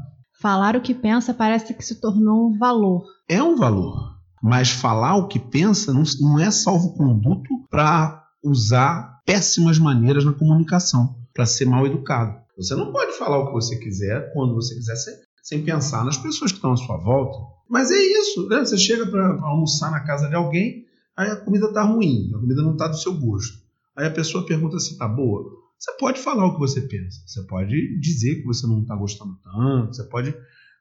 Falar 0.43 0.75
o 0.75 0.81
que 0.81 0.93
pensa 0.93 1.33
parece 1.33 1.73
que 1.73 1.85
se 1.85 2.01
tornou 2.01 2.49
um 2.49 2.57
valor. 2.57 3.05
É 3.29 3.41
um 3.41 3.55
valor. 3.55 4.17
Mas 4.43 4.69
falar 4.69 5.15
o 5.15 5.29
que 5.29 5.39
pensa 5.39 5.93
não, 5.93 6.03
não 6.19 6.37
é 6.37 6.51
salvo-conduto 6.51 7.47
para 7.69 8.21
usar 8.43 9.21
péssimas 9.25 9.79
maneiras 9.79 10.25
na 10.25 10.33
comunicação, 10.33 11.15
para 11.33 11.45
ser 11.45 11.63
mal 11.63 11.85
educado. 11.85 12.41
Você 12.57 12.75
não 12.75 12.91
pode 12.91 13.13
falar 13.13 13.39
o 13.39 13.47
que 13.47 13.53
você 13.53 13.77
quiser, 13.77 14.33
quando 14.33 14.53
você 14.53 14.75
quiser, 14.75 14.97
sem, 14.97 15.13
sem 15.41 15.63
pensar 15.63 16.03
nas 16.03 16.17
pessoas 16.17 16.51
que 16.51 16.57
estão 16.57 16.73
à 16.73 16.75
sua 16.75 16.97
volta. 16.97 17.37
Mas 17.69 17.89
é 17.89 17.97
isso, 17.97 18.45
né? 18.49 18.59
Você 18.59 18.77
chega 18.77 19.05
para 19.05 19.25
almoçar 19.43 19.91
na 19.91 20.01
casa 20.01 20.27
de 20.27 20.35
alguém, 20.35 20.83
aí 21.15 21.31
a 21.31 21.37
comida 21.37 21.67
está 21.67 21.83
ruim, 21.83 22.33
a 22.35 22.39
comida 22.39 22.61
não 22.61 22.73
está 22.73 22.89
do 22.89 22.97
seu 22.97 23.13
gosto. 23.13 23.59
Aí 23.95 24.07
a 24.07 24.11
pessoa 24.11 24.45
pergunta 24.45 24.77
se 24.77 24.91
está 24.91 25.07
boa. 25.07 25.62
Você 25.77 25.91
pode 25.97 26.19
falar 26.19 26.45
o 26.45 26.53
que 26.53 26.59
você 26.59 26.81
pensa, 26.81 27.21
você 27.25 27.43
pode 27.43 27.99
dizer 27.99 28.35
que 28.35 28.45
você 28.45 28.65
não 28.65 28.81
está 28.81 28.95
gostando 28.95 29.37
tanto, 29.43 29.95
você 29.95 30.03
pode. 30.05 30.33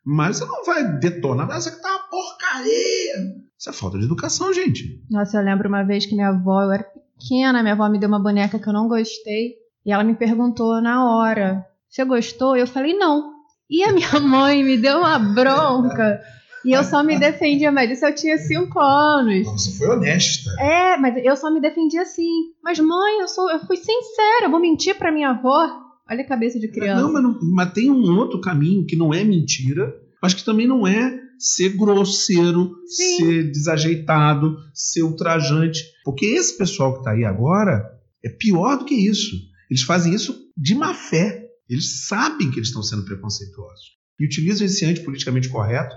Mas 0.05 0.39
você 0.39 0.45
não 0.45 0.65
vai 0.65 0.99
detonar, 0.99 1.51
essa 1.51 1.71
que 1.71 1.81
tá 1.81 1.89
uma 1.91 2.09
porcaria. 2.09 3.43
Isso 3.59 3.71
é 3.71 3.73
falta 3.73 3.99
de 3.99 4.05
educação, 4.05 4.53
gente. 4.53 5.05
Nossa, 5.11 5.39
eu 5.39 5.45
lembro 5.45 5.69
uma 5.69 5.85
vez 5.85 6.07
que 6.07 6.15
minha 6.15 6.29
avó, 6.29 6.63
eu 6.63 6.73
era 6.73 6.85
pequena, 6.85 7.63
minha 7.63 7.75
avó 7.75 7.89
me 7.89 7.99
deu 7.99 8.09
uma 8.09 8.19
boneca 8.19 8.59
que 8.59 8.69
eu 8.69 8.73
não 8.73 8.89
gostei, 8.89 9.55
e 9.85 9.93
ela 9.93 10.05
me 10.05 10.15
perguntou 10.15 10.81
na 10.81 11.05
hora: 11.05 11.65
Você 11.89 12.05
gostou? 12.05 12.57
Eu 12.57 12.67
falei: 12.67 12.95
Não. 12.95 13.33
E 13.71 13.83
a 13.83 13.93
minha 13.93 14.19
mãe 14.21 14.63
me 14.63 14.77
deu 14.77 14.99
uma 14.99 15.19
bronca. 15.19 16.21
E 16.65 16.73
eu 16.73 16.85
só 16.85 17.03
me 17.03 17.19
defendia, 17.19 17.73
mas 17.73 17.91
isso 17.91 18.07
eu 18.07 18.15
tinha 18.15 18.39
cinco 18.39 18.79
anos. 18.79 19.47
Você 19.47 19.77
foi 19.77 19.89
honesta. 19.89 20.51
É, 20.61 20.97
mas 20.97 21.17
eu 21.25 21.37
só 21.37 21.53
me 21.53 21.61
defendia 21.61 22.03
assim. 22.03 22.29
Mas 22.63 22.79
mãe, 22.79 23.21
eu 23.21 23.29
sou, 23.29 23.51
eu 23.51 23.61
fui 23.67 23.77
sincera, 23.77 24.45
eu 24.45 24.51
vou 24.51 24.61
mentir 24.61 24.97
pra 24.97 25.13
minha 25.13 25.31
avó. 25.31 25.69
Olha 26.09 26.23
a 26.23 26.29
cabeça 26.29 26.61
de 26.61 26.69
criança. 26.69 27.01
Não, 27.01 27.13
mas, 27.13 27.23
não, 27.23 27.39
mas 27.55 27.73
tem 27.73 27.91
um 27.91 28.17
outro 28.19 28.41
caminho 28.41 28.87
que 28.87 28.97
não 28.97 29.13
é 29.13 29.25
mentira, 29.25 29.95
mas 30.23 30.35
que 30.35 30.45
também 30.45 30.67
não 30.67 30.87
é 30.87 31.21
ser 31.39 31.71
grosseiro, 31.71 32.77
Sim. 32.87 33.17
ser 33.17 33.51
desajeitado, 33.51 34.57
ser 34.73 35.03
ultrajante. 35.03 35.83
Porque 36.05 36.27
esse 36.27 36.57
pessoal 36.57 36.93
que 36.93 36.99
está 37.01 37.11
aí 37.13 37.25
agora 37.25 37.85
é 38.25 38.29
pior 38.29 38.79
do 38.79 38.85
que 38.85 38.95
isso. 38.95 39.35
Eles 39.69 39.83
fazem 39.83 40.15
isso 40.15 40.37
de 40.57 40.75
má 40.75 40.95
fé. 40.95 41.49
Eles 41.69 42.07
sabem 42.07 42.51
que 42.51 42.59
eles 42.59 42.69
estão 42.69 42.83
sendo 42.83 43.05
preconceituosos. 43.05 43.97
E 44.21 44.27
utilizam 44.27 44.67
esse 44.67 44.85
antipoliticamente 44.85 45.49
correto 45.49 45.97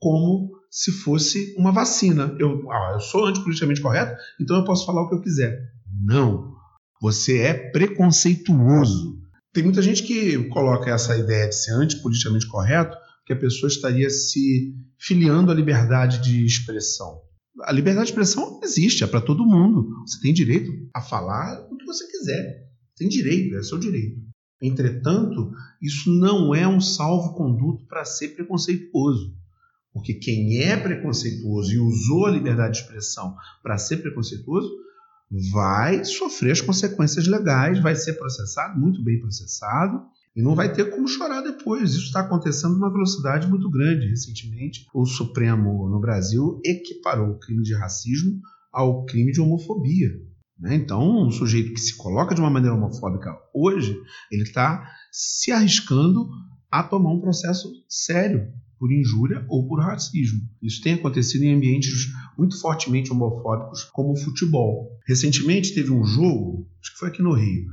como 0.00 0.50
se 0.70 0.90
fosse 0.90 1.54
uma 1.56 1.72
vacina. 1.72 2.34
Eu, 2.38 2.70
ah, 2.70 2.92
eu 2.94 3.00
sou 3.00 3.26
antipoliticamente 3.26 3.80
correto, 3.80 4.16
então 4.40 4.56
eu 4.56 4.64
posso 4.64 4.86
falar 4.86 5.02
o 5.02 5.08
que 5.08 5.14
eu 5.16 5.20
quiser. 5.20 5.58
Não. 6.02 6.54
Você 7.02 7.38
é 7.38 7.54
preconceituoso. 7.54 9.20
Tem 9.52 9.64
muita 9.64 9.82
gente 9.82 10.02
que 10.02 10.48
coloca 10.48 10.90
essa 10.90 11.16
ideia 11.16 11.48
de 11.48 11.56
ser 11.56 11.72
antipoliticamente 11.72 12.46
correto 12.46 12.96
que 13.26 13.32
a 13.32 13.38
pessoa 13.38 13.68
estaria 13.68 14.08
se 14.10 14.74
filiando 14.98 15.50
à 15.50 15.54
liberdade 15.54 16.20
de 16.22 16.44
expressão. 16.44 17.20
A 17.62 17.72
liberdade 17.72 18.06
de 18.06 18.12
expressão 18.12 18.60
existe, 18.62 19.02
é 19.02 19.06
para 19.06 19.20
todo 19.20 19.44
mundo. 19.46 19.88
Você 20.06 20.20
tem 20.20 20.32
direito 20.32 20.70
a 20.94 21.00
falar 21.00 21.66
o 21.70 21.76
que 21.76 21.84
você 21.84 22.06
quiser. 22.06 22.70
Tem 22.96 23.08
direito, 23.08 23.56
é 23.56 23.62
seu 23.62 23.78
direito. 23.78 24.20
Entretanto, 24.62 25.52
isso 25.80 26.10
não 26.10 26.54
é 26.54 26.68
um 26.68 26.80
salvo-conduto 26.80 27.86
para 27.86 28.04
ser 28.04 28.28
preconceituoso. 28.30 29.34
Porque 29.92 30.14
quem 30.14 30.58
é 30.58 30.76
preconceituoso 30.76 31.72
e 31.72 31.78
usou 31.78 32.26
a 32.26 32.30
liberdade 32.30 32.74
de 32.74 32.84
expressão 32.84 33.34
para 33.62 33.78
ser 33.78 33.98
preconceituoso 33.98 34.70
vai 35.52 36.04
sofrer 36.04 36.52
as 36.52 36.60
consequências 36.60 37.26
legais, 37.26 37.80
vai 37.80 37.94
ser 37.94 38.14
processado, 38.14 38.78
muito 38.78 39.02
bem 39.02 39.20
processado, 39.20 40.02
e 40.34 40.42
não 40.42 40.54
vai 40.54 40.72
ter 40.72 40.90
como 40.90 41.08
chorar 41.08 41.40
depois. 41.40 41.90
Isso 41.90 42.06
está 42.06 42.20
acontecendo 42.20 42.74
numa 42.74 42.92
velocidade 42.92 43.48
muito 43.48 43.68
grande. 43.70 44.08
Recentemente, 44.08 44.86
o 44.94 45.04
Supremo 45.04 45.88
no 45.88 46.00
Brasil 46.00 46.60
equiparou 46.64 47.30
o 47.30 47.38
crime 47.38 47.62
de 47.62 47.74
racismo 47.74 48.40
ao 48.72 49.04
crime 49.04 49.32
de 49.32 49.40
homofobia. 49.40 50.10
Né? 50.58 50.74
Então, 50.74 51.26
um 51.26 51.30
sujeito 51.30 51.72
que 51.72 51.80
se 51.80 51.96
coloca 51.96 52.34
de 52.34 52.40
uma 52.40 52.50
maneira 52.50 52.76
homofóbica 52.76 53.36
hoje, 53.54 53.96
ele 54.30 54.42
está 54.42 54.88
se 55.10 55.50
arriscando 55.50 56.28
a 56.70 56.82
tomar 56.82 57.12
um 57.12 57.20
processo 57.20 57.68
sério 57.88 58.52
por 58.80 58.90
injúria 58.90 59.44
ou 59.46 59.68
por 59.68 59.78
racismo. 59.78 60.40
Isso 60.62 60.82
tem 60.82 60.94
acontecido 60.94 61.44
em 61.44 61.54
ambientes 61.54 62.10
muito 62.36 62.58
fortemente 62.58 63.12
homofóbicos, 63.12 63.84
como 63.84 64.12
o 64.12 64.16
futebol. 64.16 64.98
Recentemente 65.06 65.74
teve 65.74 65.92
um 65.92 66.02
jogo, 66.02 66.66
acho 66.80 66.92
que 66.94 66.98
foi 66.98 67.08
aqui 67.10 67.22
no 67.22 67.34
Rio, 67.34 67.66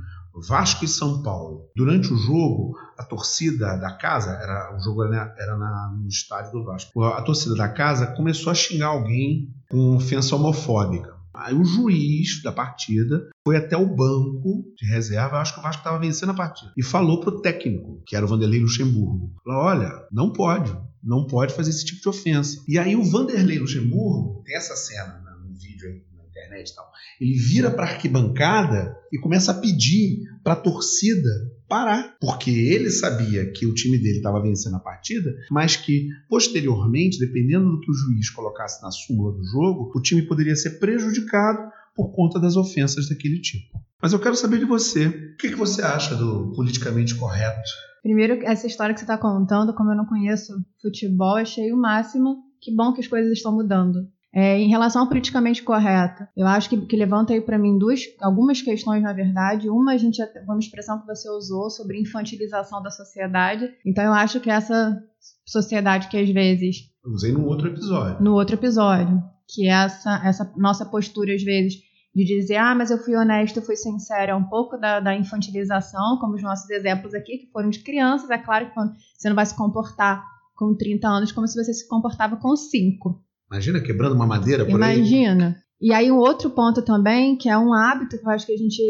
Vasco 0.45 0.85
e 0.85 0.87
São 0.87 1.23
Paulo. 1.23 1.69
Durante 1.75 2.13
o 2.13 2.17
jogo, 2.17 2.77
a 2.97 3.03
torcida 3.03 3.77
da 3.77 3.93
casa, 3.97 4.31
era, 4.31 4.75
o 4.75 4.79
jogo 4.83 5.03
era, 5.05 5.33
era 5.39 5.57
na, 5.57 5.95
no 5.97 6.07
estádio 6.07 6.51
do 6.51 6.65
Vasco, 6.65 7.03
a 7.03 7.21
torcida 7.21 7.55
da 7.55 7.69
casa 7.69 8.07
começou 8.07 8.51
a 8.51 8.55
xingar 8.55 8.87
alguém 8.87 9.49
com 9.69 9.95
ofensa 9.95 10.35
homofóbica. 10.35 11.15
Aí 11.33 11.53
o 11.53 11.63
juiz 11.63 12.41
da 12.41 12.51
partida 12.51 13.29
foi 13.45 13.57
até 13.57 13.77
o 13.77 13.85
banco 13.85 14.65
de 14.75 14.87
reserva, 14.87 15.37
acho 15.37 15.53
que 15.53 15.59
o 15.59 15.63
Vasco 15.63 15.81
estava 15.81 15.99
vencendo 15.99 16.31
a 16.31 16.35
partida, 16.35 16.73
e 16.75 16.83
falou 16.83 17.19
pro 17.19 17.41
técnico, 17.41 18.01
que 18.07 18.15
era 18.15 18.25
o 18.25 18.27
Vanderlei 18.27 18.59
Luxemburgo, 18.59 19.31
falou, 19.45 19.61
olha, 19.61 19.91
não 20.11 20.33
pode, 20.33 20.75
não 21.03 21.25
pode 21.27 21.53
fazer 21.53 21.69
esse 21.69 21.85
tipo 21.85 22.01
de 22.01 22.09
ofensa. 22.09 22.63
E 22.67 22.77
aí 22.77 22.95
o 22.95 23.03
Vanderlei 23.03 23.59
Luxemburgo, 23.59 24.43
tem 24.45 24.55
essa 24.55 24.75
cena 24.75 25.21
no 25.43 25.53
vídeo 25.53 25.87
aí, 25.89 26.01
internet 26.37 26.69
e 26.69 26.75
tal. 26.75 26.91
Ele 27.19 27.33
vira 27.33 27.71
para 27.71 27.85
a 27.85 27.89
arquibancada 27.89 28.95
e 29.11 29.17
começa 29.17 29.51
a 29.51 29.55
pedir 29.55 30.21
para 30.43 30.53
a 30.53 30.57
torcida 30.57 31.29
parar, 31.67 32.15
porque 32.21 32.49
ele 32.49 32.89
sabia 32.89 33.51
que 33.51 33.65
o 33.65 33.73
time 33.73 33.97
dele 33.97 34.17
estava 34.17 34.41
vencendo 34.41 34.77
a 34.77 34.79
partida, 34.79 35.35
mas 35.51 35.75
que 35.75 36.07
posteriormente, 36.29 37.19
dependendo 37.19 37.71
do 37.71 37.81
que 37.81 37.91
o 37.91 37.93
juiz 37.93 38.29
colocasse 38.29 38.81
na 38.81 38.91
súmula 38.91 39.33
do 39.33 39.43
jogo, 39.43 39.91
o 39.93 40.01
time 40.01 40.21
poderia 40.21 40.55
ser 40.55 40.79
prejudicado 40.79 41.59
por 41.93 42.13
conta 42.13 42.39
das 42.39 42.55
ofensas 42.55 43.09
daquele 43.09 43.41
tipo. 43.41 43.81
Mas 44.01 44.13
eu 44.13 44.19
quero 44.19 44.35
saber 44.35 44.59
de 44.59 44.65
você, 44.65 45.07
o 45.07 45.37
que, 45.37 45.49
que 45.49 45.55
você 45.55 45.81
acha 45.81 46.15
do 46.15 46.53
politicamente 46.55 47.15
correto? 47.15 47.69
Primeiro, 48.01 48.39
essa 48.43 48.67
história 48.67 48.93
que 48.93 48.99
você 48.99 49.05
está 49.05 49.17
contando, 49.17 49.73
como 49.73 49.91
eu 49.91 49.97
não 49.97 50.05
conheço 50.05 50.53
futebol, 50.81 51.35
achei 51.35 51.71
o 51.71 51.77
máximo. 51.77 52.43
Que 52.61 52.75
bom 52.75 52.93
que 52.93 53.01
as 53.01 53.07
coisas 53.07 53.31
estão 53.31 53.53
mudando. 53.53 54.07
É, 54.33 54.59
em 54.59 54.69
relação 54.69 55.01
ao 55.01 55.07
politicamente 55.07 55.63
correto, 55.63 56.27
eu 56.35 56.45
acho 56.45 56.69
que, 56.69 56.77
que 56.85 56.95
levanta 56.95 57.33
aí 57.33 57.41
para 57.41 57.57
mim 57.57 57.77
duas, 57.77 58.01
algumas 58.21 58.61
questões, 58.61 59.01
na 59.01 59.13
verdade. 59.13 59.69
Uma, 59.69 59.93
a 59.93 59.97
gente, 59.97 60.21
uma 60.45 60.59
expressão 60.59 60.99
que 60.99 61.07
você 61.07 61.29
usou 61.29 61.69
sobre 61.69 61.99
infantilização 61.99 62.81
da 62.83 62.91
sociedade. 62.91 63.67
Então, 63.85 64.03
eu 64.03 64.13
acho 64.13 64.39
que 64.39 64.49
essa 64.49 65.01
sociedade 65.45 66.07
que 66.07 66.17
às 66.17 66.29
vezes. 66.29 66.91
Eu 67.03 67.11
usei 67.11 67.31
no 67.31 67.45
outro 67.45 67.69
episódio. 67.69 68.23
No 68.23 68.33
outro 68.33 68.55
episódio. 68.55 69.23
Que 69.49 69.67
é 69.67 69.71
essa, 69.71 70.21
essa 70.23 70.53
nossa 70.57 70.85
postura, 70.85 71.33
às 71.33 71.41
vezes, 71.41 71.75
de 72.23 72.25
dizer, 72.25 72.55
ah, 72.55 72.73
mas 72.73 72.89
eu 72.89 72.97
fui 72.97 73.15
honesto, 73.15 73.57
eu 73.57 73.63
fui 73.63 73.75
sincero, 73.75 74.31
é 74.31 74.35
um 74.35 74.43
pouco 74.43 74.77
da, 74.77 74.99
da, 74.99 75.15
infantilização, 75.15 76.17
como 76.19 76.35
os 76.35 76.41
nossos 76.41 76.69
exemplos 76.69 77.13
aqui, 77.13 77.37
que 77.37 77.51
foram 77.51 77.69
de 77.69 77.79
crianças. 77.79 78.29
É 78.29 78.37
claro 78.37 78.69
que 78.69 78.75
você 79.15 79.29
não 79.29 79.35
vai 79.35 79.45
se 79.45 79.55
comportar 79.55 80.23
com 80.55 80.75
30 80.75 81.07
anos 81.07 81.31
como 81.31 81.47
se 81.47 81.61
você 81.61 81.73
se 81.73 81.87
comportava 81.87 82.35
com 82.37 82.55
5. 82.55 83.23
Imagina 83.51 83.79
quebrando 83.79 84.15
uma 84.15 84.25
madeira 84.25 84.65
por 84.65 84.71
Imagina. 84.71 84.87
aí. 84.87 84.97
Imagina. 84.99 85.67
E 85.79 85.93
aí 85.93 86.11
um 86.11 86.17
outro 86.17 86.49
ponto 86.49 86.81
também, 86.81 87.37
que 87.37 87.47
é 87.47 87.57
um 87.57 87.71
hábito 87.71 88.17
que 88.17 88.25
eu 88.25 88.31
acho 88.31 88.47
que 88.47 88.51
a 88.53 88.57
gente 88.57 88.81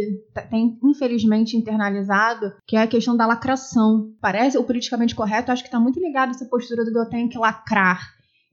tem 0.49 0.80
infelizmente 0.82 1.57
internalizado, 1.57 2.53
que 2.65 2.78
é 2.78 2.82
a 2.82 2.88
questão 2.88 3.15
da 3.15 3.25
lacração. 3.25 4.13
Parece 4.21 4.57
o 4.57 4.63
politicamente 4.63 5.13
correto, 5.13 5.51
acho 5.51 5.63
que 5.63 5.67
está 5.67 5.82
muito 5.82 5.99
ligado 5.99 6.30
a 6.30 6.32
essa 6.32 6.45
postura 6.45 6.86
do 6.86 6.91
que 6.91 6.97
eu 6.97 7.09
tenho 7.09 7.30
que 7.30 7.38
lacrar. 7.38 7.99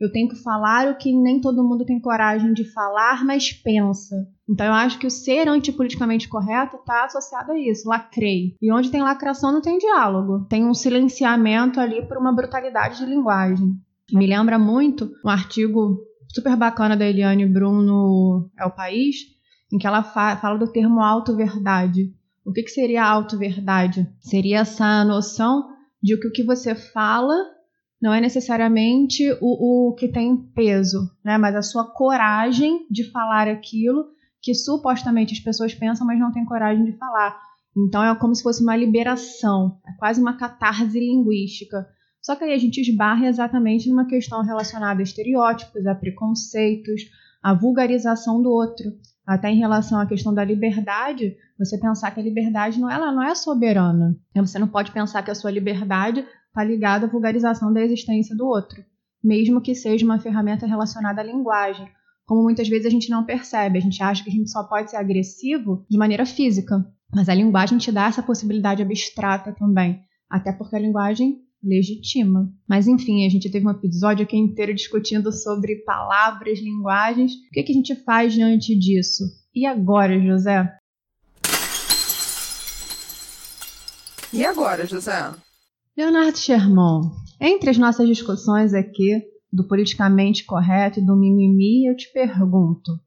Eu 0.00 0.10
tenho 0.10 0.28
que 0.28 0.42
falar 0.42 0.90
o 0.90 0.96
que 0.96 1.12
nem 1.12 1.40
todo 1.40 1.62
mundo 1.62 1.84
tem 1.84 2.00
coragem 2.00 2.52
de 2.52 2.64
falar, 2.72 3.24
mas 3.24 3.52
pensa. 3.52 4.16
Então 4.48 4.66
eu 4.66 4.72
acho 4.72 4.98
que 4.98 5.06
o 5.06 5.10
ser 5.10 5.48
antipoliticamente 5.48 6.28
correto 6.28 6.76
está 6.76 7.04
associado 7.04 7.52
a 7.52 7.58
isso, 7.58 7.88
lacrei. 7.88 8.56
E 8.60 8.72
onde 8.72 8.90
tem 8.90 9.02
lacração 9.02 9.52
não 9.52 9.62
tem 9.62 9.78
diálogo. 9.78 10.46
Tem 10.48 10.64
um 10.64 10.74
silenciamento 10.74 11.80
ali 11.80 12.06
por 12.06 12.18
uma 12.18 12.34
brutalidade 12.34 12.98
de 12.98 13.06
linguagem. 13.06 13.74
Me 14.12 14.26
lembra 14.26 14.58
muito 14.58 15.10
um 15.24 15.28
artigo 15.30 15.98
super 16.32 16.56
bacana 16.56 16.96
da 16.96 17.06
Eliane 17.06 17.46
Bruno 17.46 18.50
É 18.58 18.66
o 18.66 18.70
País, 18.70 19.16
em 19.72 19.78
que 19.78 19.86
ela 19.86 20.02
fa 20.02 20.36
fala 20.36 20.58
do 20.58 20.70
termo 20.70 21.00
auto-verdade. 21.00 22.12
O 22.44 22.52
que, 22.52 22.62
que 22.62 22.70
seria 22.70 23.04
auto-verdade? 23.04 24.06
Seria 24.20 24.60
essa 24.60 25.02
noção 25.04 25.66
de 26.02 26.18
que 26.20 26.28
o 26.28 26.32
que 26.32 26.42
você 26.42 26.74
fala 26.74 27.34
não 28.00 28.12
é 28.12 28.20
necessariamente 28.20 29.22
o, 29.40 29.88
o 29.88 29.94
que 29.94 30.08
tem 30.08 30.36
peso, 30.54 31.10
né? 31.24 31.38
mas 31.38 31.56
a 31.56 31.62
sua 31.62 31.90
coragem 31.90 32.86
de 32.90 33.10
falar 33.10 33.48
aquilo 33.48 34.04
que 34.44 34.54
supostamente 34.54 35.32
as 35.32 35.40
pessoas 35.40 35.74
pensam, 35.74 36.06
mas 36.06 36.20
não 36.20 36.30
têm 36.30 36.44
coragem 36.44 36.84
de 36.84 36.92
falar. 36.92 37.34
Então 37.74 38.04
é 38.04 38.14
como 38.14 38.34
se 38.34 38.42
fosse 38.42 38.62
uma 38.62 38.76
liberação, 38.76 39.80
é 39.88 39.92
quase 39.98 40.20
uma 40.20 40.36
catarse 40.36 40.98
linguística. 40.98 41.88
Só 42.20 42.36
que 42.36 42.44
aí 42.44 42.52
a 42.52 42.58
gente 42.58 42.78
esbarra 42.78 43.26
exatamente 43.26 43.88
numa 43.88 44.06
questão 44.06 44.42
relacionada 44.42 45.00
a 45.00 45.02
estereótipos, 45.02 45.86
a 45.86 45.94
preconceitos, 45.94 47.02
a 47.42 47.54
vulgarização 47.54 48.42
do 48.42 48.50
outro. 48.50 48.92
Até 49.26 49.50
em 49.50 49.58
relação 49.58 49.98
à 49.98 50.06
questão 50.06 50.34
da 50.34 50.44
liberdade, 50.44 51.34
você 51.58 51.78
pensar 51.78 52.10
que 52.10 52.20
a 52.20 52.22
liberdade 52.22 52.78
não, 52.78 52.90
ela 52.90 53.10
não 53.10 53.22
é 53.22 53.34
soberana. 53.34 54.14
Você 54.36 54.58
não 54.58 54.68
pode 54.68 54.92
pensar 54.92 55.22
que 55.22 55.30
a 55.30 55.34
sua 55.34 55.50
liberdade 55.50 56.22
está 56.48 56.62
ligada 56.62 57.06
à 57.06 57.08
vulgarização 57.08 57.72
da 57.72 57.80
existência 57.80 58.36
do 58.36 58.46
outro, 58.46 58.84
mesmo 59.22 59.62
que 59.62 59.74
seja 59.74 60.04
uma 60.04 60.20
ferramenta 60.20 60.66
relacionada 60.66 61.22
à 61.22 61.24
linguagem, 61.24 61.88
como 62.26 62.42
muitas 62.42 62.68
vezes 62.68 62.86
a 62.86 62.90
gente 62.90 63.10
não 63.10 63.24
percebe. 63.24 63.78
A 63.78 63.80
gente 63.80 64.02
acha 64.02 64.22
que 64.22 64.30
a 64.30 64.32
gente 64.32 64.50
só 64.50 64.64
pode 64.64 64.90
ser 64.90 64.96
agressivo 64.96 65.84
de 65.88 65.98
maneira 65.98 66.26
física, 66.26 66.84
mas 67.14 67.28
a 67.28 67.34
linguagem 67.34 67.78
te 67.78 67.92
dá 67.92 68.06
essa 68.06 68.22
possibilidade 68.22 68.82
abstrata 68.82 69.52
também, 69.52 70.00
até 70.28 70.52
porque 70.52 70.76
a 70.76 70.80
linguagem 70.80 71.38
legitima. 71.62 72.52
Mas 72.68 72.86
enfim, 72.86 73.26
a 73.26 73.30
gente 73.30 73.50
teve 73.50 73.66
um 73.66 73.70
episódio 73.70 74.24
aqui 74.24 74.36
inteiro 74.36 74.74
discutindo 74.74 75.32
sobre 75.32 75.76
palavras, 75.84 76.58
linguagens. 76.58 77.32
O 77.32 77.50
que, 77.52 77.62
que 77.62 77.72
a 77.72 77.74
gente 77.74 77.94
faz 78.04 78.32
diante 78.32 78.78
disso? 78.78 79.24
E 79.54 79.64
agora, 79.66 80.20
José? 80.20 80.76
E 84.32 84.44
agora, 84.44 84.84
José? 84.84 85.32
Leonardo 85.96 86.36
Sherman, 86.36 87.12
entre 87.40 87.70
as 87.70 87.78
nossas 87.78 88.08
discussões 88.08 88.74
aqui 88.74 89.22
do 89.54 89.66
politicamente 89.68 90.44
correto 90.44 90.98
e 90.98 91.06
do 91.06 91.16
mimimi, 91.16 91.86
eu 91.86 91.96
te 91.96 92.12
pergunto: 92.12 92.98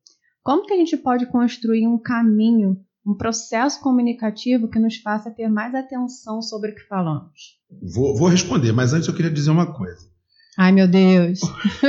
como 0.42 0.66
que 0.66 0.74
a 0.74 0.78
gente 0.78 0.96
pode 0.96 1.26
construir 1.26 1.86
um 1.86 2.00
caminho 2.00 2.78
um 3.06 3.16
processo 3.16 3.80
comunicativo 3.80 4.70
que 4.70 4.78
nos 4.78 4.98
faça 4.98 5.32
ter 5.32 5.48
mais 5.48 5.74
atenção 5.74 6.42
sobre 6.42 6.72
o 6.72 6.76
que 6.76 6.82
falamos? 6.90 7.58
Vou, 7.82 8.18
vou 8.18 8.28
responder, 8.28 8.74
mas 8.74 8.92
antes 8.92 9.08
eu 9.08 9.16
queria 9.16 9.32
dizer 9.32 9.50
uma 9.50 9.74
coisa. 9.74 10.10
Ai, 10.58 10.74
meu 10.74 10.90
Deus. 10.90 11.40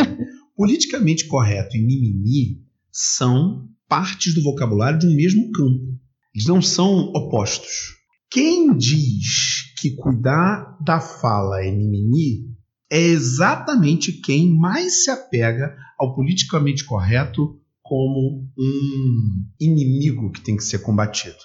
Politicamente 0.57 1.27
correto 1.27 1.77
e 1.77 1.81
mimimi 1.81 2.63
são 2.93 3.69
partes 3.89 4.33
do 4.33 4.45
vocabulário 4.45 5.01
de 5.01 5.09
um 5.09 5.17
mesmo 5.17 5.51
campo. 5.51 5.99
Eles 6.33 6.47
não 6.47 6.63
são 6.63 7.11
opostos. 7.13 7.97
Quem 8.31 8.77
diz 8.77 9.75
que 9.81 9.97
cuidar 9.97 10.79
da 10.85 11.01
fala 11.01 11.65
é 11.65 11.73
mimimi 11.73 12.58
é 12.91 12.99
exatamente 12.99 14.13
quem 14.13 14.55
mais 14.57 15.05
se 15.05 15.11
apega 15.11 15.77
ao 15.99 16.15
politicamente 16.15 16.85
correto 16.85 17.61
como 17.83 18.49
um 18.57 19.45
inimigo 19.61 20.31
que 20.31 20.41
tem 20.41 20.57
que 20.57 20.65
ser 20.65 20.81
combatido. 20.81 21.37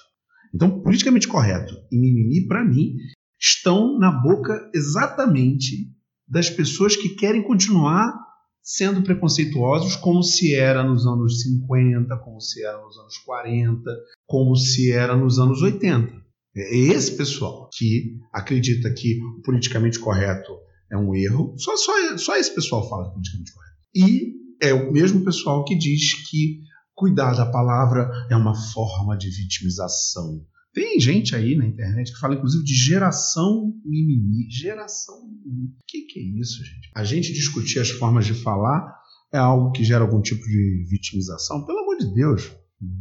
Então, 0.54 0.80
politicamente 0.80 1.26
correto 1.26 1.74
e 1.90 1.98
mimimi, 1.98 2.46
para 2.46 2.64
mim, 2.64 2.96
estão 3.40 3.98
na 3.98 4.10
boca 4.10 4.70
exatamente 4.74 5.90
das 6.28 6.48
pessoas 6.48 6.96
que 6.96 7.10
querem 7.10 7.42
continuar 7.42 8.14
sendo 8.62 9.02
preconceituosos 9.02 9.96
como 9.96 10.22
se 10.22 10.54
era 10.54 10.82
nos 10.82 11.06
anos 11.06 11.42
50, 11.42 12.16
como 12.18 12.40
se 12.40 12.64
era 12.64 12.80
nos 12.80 12.96
anos 12.96 13.18
40, 13.18 13.90
como 14.26 14.56
se 14.56 14.90
era 14.90 15.16
nos 15.16 15.38
anos 15.38 15.60
80. 15.60 16.24
É 16.56 16.76
esse 16.76 17.16
pessoal 17.16 17.68
que 17.76 18.16
acredita 18.32 18.92
que 18.94 19.18
o 19.22 19.42
politicamente 19.42 19.98
correto 19.98 20.52
é 20.94 20.98
um 20.98 21.14
erro. 21.14 21.54
Só, 21.58 21.76
só, 21.76 22.16
só 22.16 22.36
esse 22.36 22.54
pessoal 22.54 22.88
fala 22.88 23.10
politicamente 23.10 23.52
correto. 23.52 23.74
E 23.94 24.34
é 24.62 24.72
o 24.72 24.92
mesmo 24.92 25.24
pessoal 25.24 25.64
que 25.64 25.76
diz 25.76 26.28
que 26.28 26.60
cuidar 26.94 27.34
da 27.34 27.46
palavra 27.46 28.08
é 28.30 28.36
uma 28.36 28.54
forma 28.54 29.16
de 29.16 29.28
vitimização. 29.28 30.44
Tem 30.72 30.98
gente 30.98 31.36
aí 31.36 31.54
na 31.54 31.66
internet 31.66 32.12
que 32.12 32.18
fala, 32.18 32.34
inclusive, 32.34 32.64
de 32.64 32.74
geração 32.74 33.72
mimimi. 33.84 34.50
Geração 34.50 35.20
mimimi. 35.28 35.68
O 35.68 35.86
que, 35.86 36.02
que 36.02 36.18
é 36.18 36.22
isso, 36.22 36.64
gente? 36.64 36.90
A 36.94 37.04
gente 37.04 37.32
discutir 37.32 37.78
as 37.78 37.90
formas 37.90 38.26
de 38.26 38.34
falar 38.34 38.92
é 39.32 39.38
algo 39.38 39.72
que 39.72 39.84
gera 39.84 40.04
algum 40.04 40.20
tipo 40.20 40.42
de 40.42 40.86
vitimização? 40.88 41.64
Pelo 41.64 41.80
amor 41.80 41.96
de 41.98 42.12
Deus, 42.12 42.52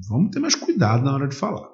vamos 0.08 0.32
ter 0.32 0.40
mais 0.40 0.56
cuidado 0.56 1.04
na 1.04 1.14
hora 1.14 1.28
de 1.28 1.36
falar. 1.36 1.68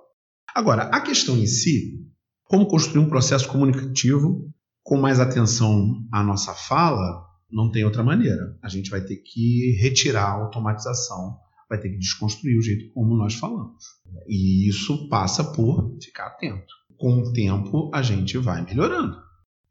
Agora, 0.55 0.83
a 0.83 1.01
questão 1.01 1.37
em 1.37 1.45
si, 1.45 2.05
como 2.45 2.67
construir 2.67 2.99
um 2.99 3.09
processo 3.09 3.47
comunicativo 3.47 4.49
com 4.89 4.97
mais 4.97 5.19
atenção 5.19 6.03
à 6.11 6.23
nossa 6.23 6.51
fala, 6.51 7.23
não 7.51 7.69
tem 7.71 7.85
outra 7.85 8.03
maneira. 8.03 8.57
A 8.59 8.67
gente 8.67 8.89
vai 8.89 8.99
ter 8.99 9.17
que 9.17 9.77
retirar 9.79 10.23
a 10.23 10.41
automatização, 10.41 11.37
vai 11.69 11.79
ter 11.79 11.89
que 11.89 11.99
desconstruir 11.99 12.57
o 12.57 12.61
jeito 12.63 12.91
como 12.91 13.15
nós 13.15 13.35
falamos. 13.35 13.83
E 14.27 14.67
isso 14.67 15.07
passa 15.07 15.43
por 15.43 15.95
ficar 16.01 16.25
atento. 16.25 16.73
Com 16.97 17.19
o 17.19 17.31
tempo, 17.31 17.91
a 17.93 18.01
gente 18.01 18.35
vai 18.39 18.65
melhorando. 18.65 19.15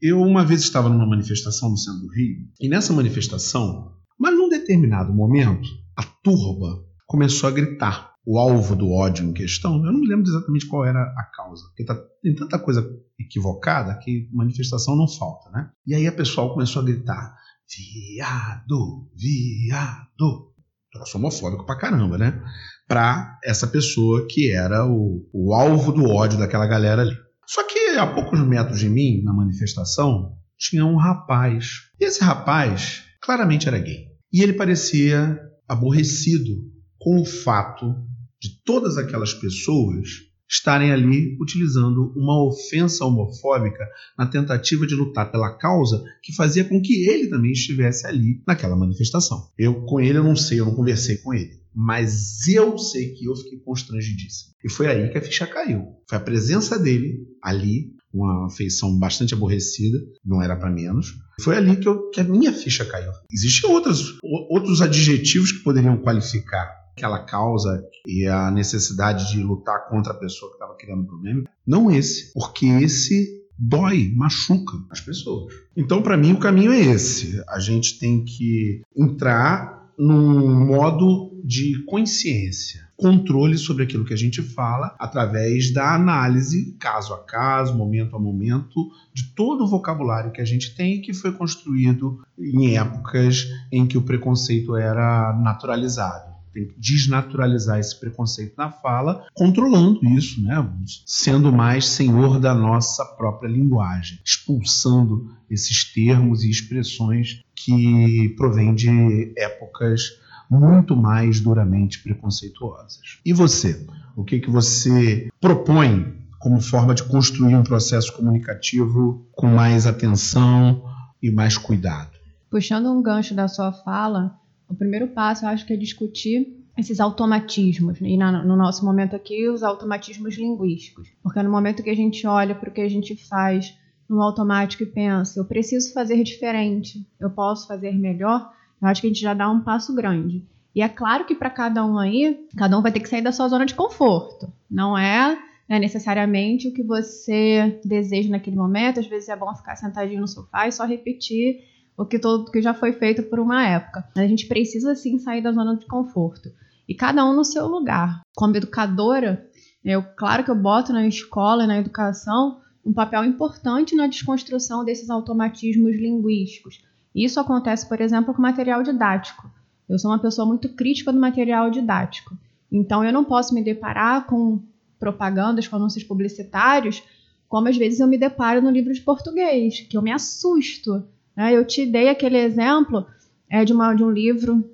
Eu 0.01 0.21
uma 0.21 0.45
vez 0.45 0.61
estava 0.61 0.89
numa 0.89 1.05
manifestação 1.05 1.69
no 1.69 1.77
centro 1.77 2.03
do 2.03 2.15
Rio, 2.15 2.37
e 2.61 2.69
nessa 2.69 2.93
manifestação, 2.93 3.97
mas 4.17 4.37
num 4.37 4.49
determinado 4.49 5.13
momento, 5.13 5.69
a 5.97 6.05
turba 6.23 6.81
começou 7.09 7.49
a 7.49 7.53
gritar. 7.53 8.13
O 8.31 8.39
alvo 8.39 8.77
do 8.77 8.93
ódio 8.93 9.25
em 9.25 9.33
questão, 9.33 9.77
eu 9.77 9.91
não 9.91 10.01
me 10.01 10.07
lembro 10.07 10.29
exatamente 10.29 10.67
qual 10.67 10.85
era 10.85 11.01
a 11.01 11.31
causa, 11.35 11.65
porque 11.69 11.83
tá, 11.83 11.99
tem 12.23 12.35
tanta 12.35 12.59
coisa 12.59 12.87
equivocada 13.19 13.99
que 13.99 14.29
manifestação 14.31 14.95
não 14.95 15.09
falta, 15.09 15.49
né? 15.51 15.71
E 15.87 15.95
aí 15.95 16.07
a 16.07 16.13
pessoa 16.13 16.53
começou 16.53 16.83
a 16.83 16.85
gritar: 16.85 17.35
viado, 17.75 19.09
viado. 19.17 20.53
Troço 20.93 21.17
homofóbico 21.17 21.65
pra 21.65 21.79
caramba, 21.79 22.19
né? 22.19 22.39
Pra 22.87 23.39
essa 23.43 23.67
pessoa 23.67 24.27
que 24.29 24.53
era 24.53 24.85
o, 24.85 25.27
o 25.33 25.55
alvo 25.55 25.91
do 25.91 26.05
ódio 26.05 26.39
daquela 26.39 26.67
galera 26.67 27.01
ali. 27.01 27.17
Só 27.47 27.67
que 27.67 27.97
a 27.97 28.07
poucos 28.13 28.39
metros 28.41 28.79
de 28.79 28.91
mim, 28.91 29.23
na 29.25 29.33
manifestação, 29.33 30.37
tinha 30.59 30.85
um 30.85 30.97
rapaz. 30.97 31.67
E 31.99 32.05
esse 32.05 32.23
rapaz 32.23 33.05
claramente 33.23 33.67
era 33.67 33.79
gay. 33.79 34.09
E 34.31 34.43
ele 34.43 34.53
parecia 34.53 35.41
aborrecido 35.67 36.57
com 36.99 37.23
o 37.23 37.25
fato 37.25 38.07
de 38.41 38.63
todas 38.65 38.97
aquelas 38.97 39.35
pessoas 39.35 40.29
estarem 40.49 40.91
ali 40.91 41.37
utilizando 41.41 42.11
uma 42.17 42.43
ofensa 42.43 43.05
homofóbica 43.05 43.87
na 44.17 44.27
tentativa 44.27 44.87
de 44.87 44.95
lutar 44.95 45.31
pela 45.31 45.59
causa 45.59 46.03
que 46.23 46.35
fazia 46.35 46.65
com 46.65 46.81
que 46.81 47.07
ele 47.07 47.29
também 47.29 47.53
estivesse 47.53 48.07
ali 48.07 48.43
naquela 48.47 48.75
manifestação. 48.75 49.51
Eu 49.59 49.85
com 49.85 50.01
ele 50.01 50.17
eu 50.17 50.25
não 50.25 50.35
sei, 50.35 50.61
eu 50.61 50.65
não 50.65 50.75
conversei 50.75 51.19
com 51.19 51.35
ele 51.35 51.59
mas 51.81 52.49
eu 52.49 52.77
sei 52.77 53.15
que 53.15 53.27
eu 53.27 53.37
fiquei 53.37 53.61
constrangidíssimo. 53.61 54.53
E 54.65 54.69
foi 54.69 54.89
aí 54.89 55.11
que 55.11 55.19
a 55.19 55.23
ficha 55.23 55.47
caiu. 55.47 55.85
Foi 56.09 56.19
a 56.19 56.21
presença 56.21 56.77
dele 56.77 57.21
ali, 57.41 57.93
uma 58.13 58.51
feição 58.51 58.99
bastante 58.99 59.33
aborrecida, 59.33 59.97
não 60.25 60.43
era 60.43 60.57
para 60.57 60.71
menos. 60.71 61.15
Foi 61.41 61.57
ali 61.57 61.77
que, 61.77 61.87
eu, 61.87 62.11
que, 62.11 62.21
a 62.21 62.25
minha 62.25 62.53
ficha 62.53 62.85
caiu. 62.85 63.13
Existem 63.33 63.71
outros 63.71 64.83
adjetivos 64.83 65.53
que 65.53 65.63
poderiam 65.63 65.97
qualificar 65.99 66.69
aquela 66.99 67.21
causa 67.21 67.83
e 68.07 68.27
a 68.27 68.51
necessidade 68.51 69.31
de 69.31 69.43
lutar 69.43 69.89
contra 69.89 70.13
a 70.13 70.17
pessoa 70.17 70.51
que 70.51 70.57
estava 70.57 70.77
criando 70.77 71.05
o 71.05 71.07
problema. 71.07 71.45
Não 71.67 71.91
esse, 71.91 72.33
porque 72.35 72.67
esse 72.67 73.39
dói, 73.57 74.13
machuca 74.15 74.77
as 74.91 75.01
pessoas. 75.01 75.53
Então, 75.77 76.03
para 76.03 76.17
mim, 76.17 76.33
o 76.33 76.39
caminho 76.39 76.73
é 76.73 76.81
esse. 76.81 77.43
A 77.49 77.59
gente 77.59 77.99
tem 77.99 78.25
que 78.25 78.83
entrar 78.97 79.79
num 79.99 80.67
modo 80.67 81.41
de 81.45 81.85
consciência, 81.85 82.89
controle 82.97 83.59
sobre 83.59 83.83
aquilo 83.83 84.05
que 84.05 84.15
a 84.15 84.19
gente 84.19 84.41
fala 84.43 84.95
através 84.99 85.73
da 85.73 85.95
análise 85.95 86.77
caso 86.79 87.15
a 87.15 87.19
caso, 87.19 87.77
momento 87.77 88.15
a 88.15 88.19
momento, 88.19 88.91
de 89.13 89.35
todo 89.35 89.65
o 89.65 89.67
vocabulário 89.67 90.31
que 90.31 90.41
a 90.41 90.45
gente 90.45 90.75
tem 90.75 91.01
que 91.01 91.13
foi 91.13 91.33
construído 91.33 92.21
em 92.39 92.77
épocas 92.77 93.49
em 93.73 93.87
que 93.87 93.99
o 93.99 94.03
preconceito 94.03 94.77
era 94.77 95.33
naturalizado 95.43 96.28
tem 96.53 96.67
que 96.67 96.75
desnaturalizar 96.79 97.79
esse 97.79 97.99
preconceito 97.99 98.55
na 98.57 98.71
fala, 98.71 99.27
controlando 99.35 100.05
isso, 100.05 100.43
né? 100.43 100.67
sendo 101.07 101.53
mais 101.53 101.87
senhor 101.87 102.39
da 102.41 102.55
nossa 102.55 103.05
própria 103.17 103.49
linguagem, 103.49 104.19
expulsando 104.25 105.31
esses 105.51 105.93
termos 105.93 106.45
e 106.45 106.51
expressões 106.51 107.43
que 107.55 108.35
provêm 108.37 108.75
de 108.75 109.33
épocas 109.37 110.19
muito 110.51 110.97
mais 110.97 111.41
duramente 111.41 112.03
preconceituosas. 112.03 113.21
E 113.25 113.33
você? 113.33 113.87
O 114.17 114.25
que, 114.25 114.41
que 114.41 114.51
você 114.51 115.29
propõe 115.41 116.17
como 116.39 116.61
forma 116.61 116.95
de 116.95 117.05
construir 117.05 117.55
um 117.55 117.63
processo 117.63 118.13
comunicativo 118.17 119.27
com 119.33 119.47
mais 119.47 119.87
atenção 119.87 120.83
e 121.23 121.31
mais 121.31 121.59
cuidado? 121.59 122.11
Puxando 122.51 122.91
um 122.91 123.03
gancho 123.03 123.35
da 123.35 123.47
sua 123.47 123.73
fala, 123.73 124.39
o 124.69 124.75
primeiro 124.75 125.09
passo 125.09 125.45
eu 125.45 125.49
acho 125.49 125.67
que 125.67 125.73
é 125.73 125.77
discutir 125.77 126.55
esses 126.77 127.01
automatismos, 127.01 128.01
e 128.01 128.17
no 128.17 128.57
nosso 128.57 128.85
momento 128.85 129.17
aqui, 129.17 129.49
os 129.49 129.65
automatismos 129.65 130.37
linguísticos. 130.39 131.09
Porque 131.21 131.43
no 131.43 131.51
momento 131.51 131.83
que 131.83 131.91
a 131.91 131.97
gente 131.97 132.25
olha 132.25 132.55
para 132.55 132.71
o 132.71 132.73
que 132.73 132.81
a 132.81 132.89
gente 132.89 133.17
faz 133.17 133.77
no 134.09 134.23
automático 134.23 134.85
e 134.85 134.87
pensa, 134.87 135.41
eu 135.41 135.45
preciso 135.45 135.93
fazer 135.93 136.23
diferente, 136.23 137.05
eu 137.19 137.31
posso 137.31 137.67
fazer 137.67 137.99
melhor, 137.99 138.53
eu 138.81 138.87
acho 138.87 139.01
que 139.01 139.09
a 139.09 139.11
gente 139.11 139.21
já 139.21 139.35
dá 139.35 139.51
um 139.51 139.61
passo 139.61 139.93
grande. 139.93 140.47
E 140.73 140.81
é 140.81 140.89
claro 140.89 141.25
que 141.25 141.35
para 141.35 141.51
cada 141.51 141.85
um 141.85 141.99
aí, 141.99 142.47
cada 142.57 142.79
um 142.79 142.83
vai 142.83 142.93
ter 142.93 143.01
que 143.01 143.09
sair 143.09 143.23
da 143.23 143.33
sua 143.33 143.49
zona 143.49 143.67
de 143.67 143.75
conforto. 143.75 144.53
Não 144.71 144.97
é 144.97 145.37
né, 145.69 145.81
necessariamente 145.81 146.69
o 146.69 146.73
que 146.73 146.85
você 146.85 147.81
deseja 147.85 148.31
naquele 148.31 148.57
momento. 148.57 149.01
Às 149.01 149.07
vezes 149.09 149.29
é 149.29 149.35
bom 149.35 149.53
ficar 149.55 149.75
sentadinho 149.75 150.21
no 150.21 150.29
sofá 150.29 150.69
e 150.69 150.73
só 150.73 150.87
repetir 150.87 151.65
o 151.99 152.07
que, 152.07 152.19
todo, 152.19 152.51
que 152.51 152.63
já 152.63 152.73
foi 152.73 152.93
feito 152.93 153.25
por 153.25 153.41
uma 153.41 153.67
época. 153.67 154.09
A 154.17 154.27
gente 154.27 154.47
precisa 154.47 154.95
sim 154.95 155.19
sair 155.19 155.43
da 155.43 155.51
zona 155.51 155.77
de 155.77 155.85
conforto. 155.85 156.49
E 156.89 156.95
cada 156.95 157.25
um 157.25 157.35
no 157.35 157.45
seu 157.45 157.67
lugar. 157.67 158.21
Como 158.37 158.57
educadora, 158.57 159.45
eu, 159.85 160.03
claro 160.17 160.45
que 160.45 160.51
eu 160.51 160.55
boto 160.55 160.93
na 160.93 161.07
escola 161.09 161.65
e 161.65 161.67
na 161.67 161.79
educação 161.79 162.61
um 162.87 162.93
papel 162.93 163.25
importante 163.25 163.97
na 163.97 164.07
desconstrução 164.07 164.85
desses 164.85 165.11
automatismos 165.11 165.97
linguísticos. 165.97 166.81
Isso 167.13 167.41
acontece, 167.41 167.89
por 167.89 168.01
exemplo, 168.01 168.33
com 168.33 168.41
material 168.41 168.83
didático. 168.83 169.51
Eu 169.89 169.99
sou 169.99 170.11
uma 170.11 170.21
pessoa 170.21 170.47
muito 170.47 170.69
crítica 170.69 171.13
do 171.13 171.19
material 171.19 171.69
didático. 171.69 172.39
Então, 172.71 173.05
eu 173.05 173.13
não 173.13 173.25
posso 173.25 173.53
me 173.53 173.63
deparar 173.63 174.27
com 174.27 174.63
propagandas, 175.01 175.67
com 175.67 175.77
anúncios 175.77 176.05
publicitários, 176.05 177.03
como 177.49 177.69
às 177.69 177.77
vezes 177.77 177.99
eu 177.99 178.07
me 178.07 178.19
deparo 178.19 178.63
no 178.63 178.71
livro 178.71 178.93
de 178.93 179.01
português, 179.01 179.81
que 179.81 179.97
eu 179.97 180.03
me 180.03 180.13
assusto. 180.13 181.05
Né? 181.39 181.57
Eu 181.57 181.65
te 181.65 181.87
dei 181.87 182.09
aquele 182.09 182.37
exemplo 182.37 183.07
é, 183.49 183.65
de, 183.65 183.73
uma, 183.73 183.95
de 183.95 184.03
um 184.03 184.11
livro, 184.11 184.69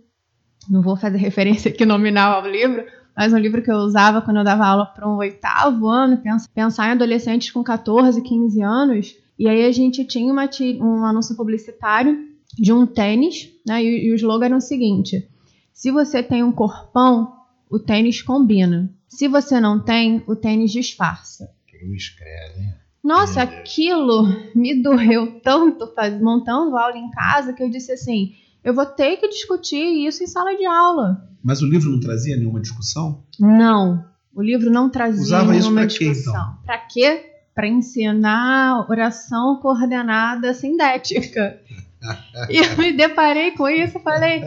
não 0.68 0.80
vou 0.80 0.96
fazer 0.96 1.18
referência 1.20 1.70
aqui 1.70 1.84
nominal 1.84 2.40
ao 2.40 2.50
livro, 2.50 2.86
mas 3.14 3.34
um 3.34 3.38
livro 3.38 3.62
que 3.62 3.70
eu 3.70 3.76
usava 3.76 4.22
quando 4.22 4.38
eu 4.38 4.44
dava 4.44 4.64
aula 4.64 4.86
para 4.86 5.06
um 5.06 5.16
oitavo 5.16 5.86
ano, 5.86 6.20
pensar 6.54 6.88
em 6.88 6.92
adolescentes 6.92 7.50
com 7.50 7.62
14, 7.62 8.22
15 8.22 8.62
anos, 8.62 9.14
e 9.38 9.46
aí 9.46 9.66
a 9.66 9.70
gente 9.70 10.04
tinha 10.06 10.32
uma, 10.32 10.48
um 10.80 11.04
anúncio 11.04 11.36
publicitário 11.36 12.18
de 12.54 12.72
um 12.72 12.86
tênis, 12.86 13.50
né, 13.66 13.84
e, 13.84 14.06
e 14.06 14.12
o 14.12 14.14
slogan 14.14 14.46
era 14.46 14.56
o 14.56 14.60
seguinte, 14.60 15.28
se 15.72 15.90
você 15.90 16.22
tem 16.22 16.42
um 16.42 16.52
corpão, 16.52 17.32
o 17.68 17.78
tênis 17.78 18.22
combina. 18.22 18.90
Se 19.08 19.28
você 19.28 19.60
não 19.60 19.80
tem, 19.80 20.22
o 20.26 20.36
tênis 20.36 20.72
disfarça. 20.72 21.50
Cruz, 21.68 22.08
credo, 22.10 22.83
nossa, 23.04 23.42
aquilo 23.42 24.26
me 24.54 24.82
doeu 24.82 25.38
tanto 25.40 25.86
faz, 25.88 26.18
montando 26.18 26.74
aula 26.74 26.96
em 26.96 27.10
casa 27.10 27.52
que 27.52 27.62
eu 27.62 27.68
disse 27.68 27.92
assim: 27.92 28.32
eu 28.64 28.72
vou 28.72 28.86
ter 28.86 29.18
que 29.18 29.28
discutir 29.28 30.06
isso 30.06 30.24
em 30.24 30.26
sala 30.26 30.56
de 30.56 30.64
aula. 30.64 31.28
Mas 31.42 31.60
o 31.60 31.66
livro 31.66 31.90
não 31.90 32.00
trazia 32.00 32.34
nenhuma 32.34 32.60
discussão? 32.60 33.22
Não, 33.38 34.02
o 34.34 34.42
livro 34.42 34.70
não 34.70 34.88
trazia 34.88 35.22
Usava 35.22 35.52
nenhuma 35.52 35.84
isso 35.84 35.98
pra 35.98 36.06
discussão. 36.06 36.32
Quê, 36.32 36.38
então? 36.40 36.58
Para 36.64 36.78
quê? 36.78 37.30
Para 37.54 37.68
ensinar 37.68 38.90
oração 38.90 39.60
coordenada 39.60 40.54
sindética. 40.54 41.60
e 42.48 42.56
eu 42.56 42.78
me 42.78 42.90
deparei 42.92 43.50
com 43.50 43.68
isso 43.68 43.98
e 43.98 44.02
falei: 44.02 44.42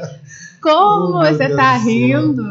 como 0.59 1.19
Oh, 1.19 1.19
você 1.19 1.55
tá 1.55 1.77
céu. 1.77 1.83
rindo? 1.83 2.43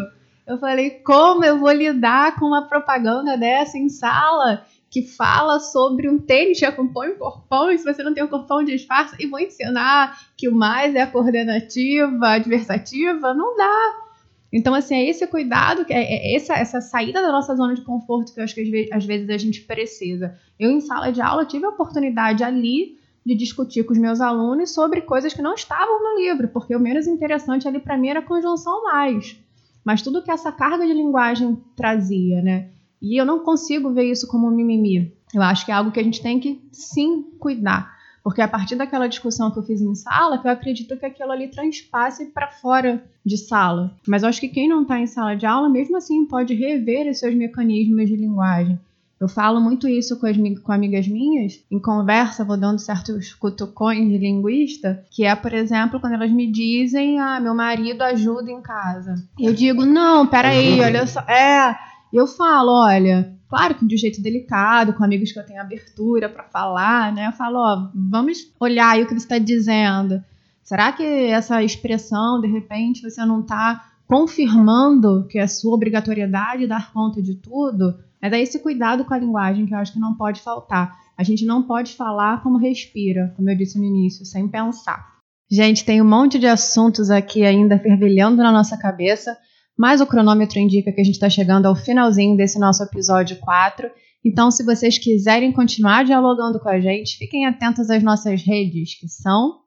Eu 0.46 0.58
falei: 0.58 0.90
como 0.90 1.44
eu 1.44 1.58
vou 1.58 1.72
lidar 1.72 2.36
com 2.36 2.46
uma 2.46 2.62
propaganda 2.62 3.36
dessa 3.36 3.76
em 3.76 3.88
sala? 3.88 4.62
Que 4.90 5.02
fala 5.02 5.58
sobre 5.58 6.08
um 6.08 6.18
tênis 6.18 6.58
que 6.58 6.64
acompanha 6.64 7.14
o 7.14 7.18
corpão, 7.18 7.70
e 7.70 7.78
se 7.78 7.84
você 7.84 8.02
não 8.02 8.14
tem 8.14 8.22
o 8.22 8.28
corpão, 8.28 8.64
disfarça, 8.64 9.16
e 9.18 9.26
vou 9.26 9.40
ensinar 9.40 10.18
que 10.36 10.48
o 10.48 10.54
mais 10.54 10.94
é 10.94 11.02
a 11.02 11.06
coordenativa, 11.06 12.28
adversativa, 12.28 13.34
não 13.34 13.56
dá. 13.56 14.06
Então, 14.52 14.72
assim, 14.74 14.94
é 14.94 15.10
esse 15.10 15.26
cuidado, 15.26 15.84
é 15.90 16.32
é 16.32 16.36
essa, 16.36 16.54
essa 16.54 16.80
saída 16.80 17.20
da 17.20 17.32
nossa 17.32 17.54
zona 17.56 17.74
de 17.74 17.82
conforto 17.82 18.32
que 18.32 18.40
eu 18.40 18.44
acho 18.44 18.54
que 18.54 18.88
às 18.92 19.04
vezes 19.04 19.28
a 19.28 19.36
gente 19.36 19.60
precisa. 19.62 20.38
Eu, 20.58 20.70
em 20.70 20.80
sala 20.80 21.10
de 21.10 21.20
aula, 21.20 21.44
tive 21.44 21.66
a 21.66 21.70
oportunidade 21.70 22.44
ali 22.44 22.96
de 23.24 23.34
discutir 23.34 23.84
com 23.84 23.92
os 23.92 23.98
meus 23.98 24.20
alunos 24.20 24.72
sobre 24.72 25.00
coisas 25.00 25.34
que 25.34 25.42
não 25.42 25.54
estavam 25.54 26.00
no 26.00 26.20
livro, 26.20 26.48
porque 26.48 26.76
o 26.76 26.80
menos 26.80 27.08
interessante 27.08 27.66
ali 27.66 27.80
para 27.80 27.98
mim 27.98 28.08
era 28.08 28.20
a 28.20 28.22
conjunção 28.22 28.84
mais. 28.84 29.36
Mas 29.84 30.00
tudo 30.00 30.22
que 30.22 30.30
essa 30.30 30.52
carga 30.52 30.86
de 30.86 30.92
linguagem 30.92 31.60
trazia, 31.74 32.40
né? 32.40 32.70
E 33.00 33.20
eu 33.20 33.24
não 33.24 33.40
consigo 33.40 33.92
ver 33.92 34.10
isso 34.10 34.26
como 34.26 34.46
um 34.46 34.50
mimimi. 34.50 35.12
Eu 35.34 35.42
acho 35.42 35.64
que 35.64 35.72
é 35.72 35.74
algo 35.74 35.90
que 35.90 36.00
a 36.00 36.02
gente 36.02 36.22
tem 36.22 36.40
que 36.40 36.60
sim 36.72 37.22
cuidar. 37.38 37.96
Porque 38.22 38.42
a 38.42 38.48
partir 38.48 38.74
daquela 38.74 39.06
discussão 39.06 39.52
que 39.52 39.58
eu 39.58 39.62
fiz 39.62 39.80
em 39.80 39.94
sala, 39.94 40.38
que 40.38 40.48
eu 40.48 40.50
acredito 40.50 40.96
que 40.96 41.06
aquilo 41.06 41.30
ali 41.30 41.46
transpasse 41.46 42.26
para 42.26 42.48
fora 42.48 43.04
de 43.24 43.36
sala. 43.36 43.94
Mas 44.06 44.22
eu 44.22 44.28
acho 44.28 44.40
que 44.40 44.48
quem 44.48 44.68
não 44.68 44.82
está 44.82 44.98
em 44.98 45.06
sala 45.06 45.36
de 45.36 45.46
aula, 45.46 45.68
mesmo 45.68 45.96
assim, 45.96 46.26
pode 46.26 46.52
rever 46.52 47.08
os 47.08 47.20
seus 47.20 47.34
mecanismos 47.36 48.08
de 48.08 48.16
linguagem. 48.16 48.80
Eu 49.18 49.28
falo 49.28 49.60
muito 49.60 49.88
isso 49.88 50.18
com, 50.18 50.26
as, 50.26 50.36
com 50.62 50.72
amigas 50.72 51.08
minhas, 51.08 51.64
em 51.70 51.78
conversa, 51.78 52.44
vou 52.44 52.56
dando 52.56 52.78
certos 52.78 53.32
cutucões 53.32 54.06
de 54.06 54.18
linguista, 54.18 55.02
que 55.10 55.24
é, 55.24 55.34
por 55.34 55.54
exemplo, 55.54 55.98
quando 55.98 56.14
elas 56.14 56.30
me 56.30 56.50
dizem, 56.50 57.18
ah, 57.18 57.40
meu 57.40 57.54
marido 57.54 58.02
ajuda 58.02 58.50
em 58.50 58.60
casa. 58.60 59.14
Eu 59.38 59.54
digo, 59.54 59.86
não, 59.86 60.26
peraí, 60.26 60.80
olha 60.80 61.06
só. 61.06 61.20
É, 61.20 61.74
eu 62.16 62.26
falo, 62.26 62.72
olha, 62.72 63.36
Claro 63.48 63.76
que 63.76 63.86
de 63.86 63.94
um 63.94 63.98
jeito 63.98 64.20
delicado, 64.20 64.92
com 64.92 65.04
amigos 65.04 65.30
que 65.30 65.38
eu 65.38 65.46
tenho 65.46 65.60
abertura 65.60 66.28
para 66.28 66.44
falar, 66.44 67.12
né? 67.12 67.28
Eu 67.28 67.32
falo, 67.32 67.58
ó, 67.58 67.90
vamos 67.94 68.38
olhar 68.58 68.90
aí 68.90 69.04
o 69.04 69.06
que 69.06 69.14
você 69.14 69.24
está 69.24 69.38
dizendo. 69.38 70.22
Será 70.64 70.90
que 70.90 71.04
essa 71.04 71.62
expressão, 71.62 72.40
de 72.40 72.48
repente, 72.48 73.02
você 73.02 73.24
não 73.24 73.40
está 73.40 73.86
confirmando 74.06 75.26
que 75.28 75.38
é 75.38 75.46
sua 75.46 75.74
obrigatoriedade 75.74 76.66
dar 76.66 76.92
conta 76.92 77.22
de 77.22 77.36
tudo? 77.36 77.96
Mas 78.20 78.32
é 78.32 78.40
esse 78.40 78.58
cuidado 78.58 79.04
com 79.04 79.14
a 79.14 79.18
linguagem 79.18 79.64
que 79.64 79.72
eu 79.72 79.78
acho 79.78 79.92
que 79.92 80.00
não 80.00 80.14
pode 80.14 80.40
faltar. 80.40 80.96
A 81.16 81.22
gente 81.22 81.44
não 81.44 81.62
pode 81.62 81.94
falar 81.94 82.42
como 82.42 82.58
respira, 82.58 83.32
como 83.36 83.48
eu 83.48 83.56
disse 83.56 83.78
no 83.78 83.84
início, 83.84 84.26
sem 84.26 84.48
pensar. 84.48 85.14
Gente, 85.48 85.84
tem 85.84 86.02
um 86.02 86.08
monte 86.08 86.36
de 86.36 86.48
assuntos 86.48 87.10
aqui 87.10 87.44
ainda 87.44 87.78
fervilhando 87.78 88.42
na 88.42 88.50
nossa 88.50 88.76
cabeça, 88.76 89.38
mas 89.78 90.00
o 90.00 90.06
cronômetro 90.06 90.58
indica 90.58 90.92
que 90.92 91.00
a 91.00 91.04
gente 91.04 91.14
está 91.14 91.28
chegando 91.28 91.66
ao 91.66 91.76
finalzinho 91.76 92.36
desse 92.36 92.58
nosso 92.58 92.82
episódio 92.82 93.36
4. 93.36 93.88
Então, 94.24 94.50
se 94.50 94.64
vocês 94.64 94.98
quiserem 94.98 95.52
continuar 95.52 96.04
dialogando 96.04 96.58
com 96.58 96.68
a 96.68 96.80
gente, 96.80 97.18
fiquem 97.18 97.46
atentos 97.46 97.90
às 97.90 98.02
nossas 98.02 98.42
redes, 98.42 98.98
que 98.98 99.08
são 99.08 99.60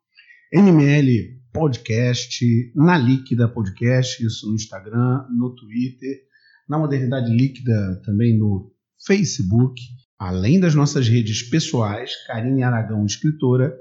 NML 0.51 1.39
Podcast, 1.53 2.45
na 2.76 2.97
Líquida 2.97 3.47
Podcast, 3.47 4.26
isso 4.26 4.47
no 4.47 4.55
Instagram, 4.55 5.26
no 5.30 5.55
Twitter, 5.55 6.22
na 6.68 6.78
Modernidade 6.78 7.32
Líquida 7.32 8.01
também 8.03 8.38
no 8.38 8.72
Facebook, 9.05 9.82
além 10.18 10.60
das 10.60 10.76
nossas 10.76 11.07
redes 11.07 11.43
pessoais, 11.43 12.12
Karine 12.28 12.64
Aragão, 12.64 13.05
escritora, 13.05 13.74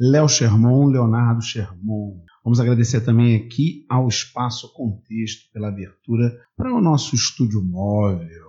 Léo 0.00 0.28
Sherman, 0.28 0.90
Leonardo 0.90 1.42
Sherman. 1.42 2.24
Vamos 2.44 2.60
agradecer 2.60 3.00
também 3.00 3.36
aqui 3.36 3.86
ao 3.88 4.06
Espaço 4.06 4.70
Contexto 4.74 5.50
pela 5.50 5.68
abertura 5.68 6.30
para 6.54 6.74
o 6.74 6.80
nosso 6.80 7.14
estúdio 7.14 7.62
móvel. 7.62 8.44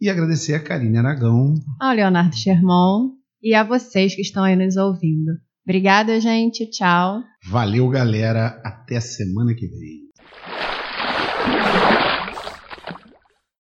E 0.00 0.10
agradecer 0.10 0.54
a 0.54 0.62
Karine 0.62 0.98
Aragão. 0.98 1.54
Ao 1.80 1.94
Leonardo 1.94 2.34
Sherman 2.34 3.12
e 3.40 3.54
a 3.54 3.62
vocês 3.62 4.16
que 4.16 4.22
estão 4.22 4.42
aí 4.42 4.56
nos 4.56 4.76
ouvindo. 4.76 5.30
Obrigada, 5.64 6.20
gente. 6.20 6.68
Tchau. 6.68 7.22
Valeu, 7.44 7.88
galera. 7.88 8.60
Até 8.64 8.98
semana 8.98 9.54
que 9.54 9.68
vem. 9.68 10.06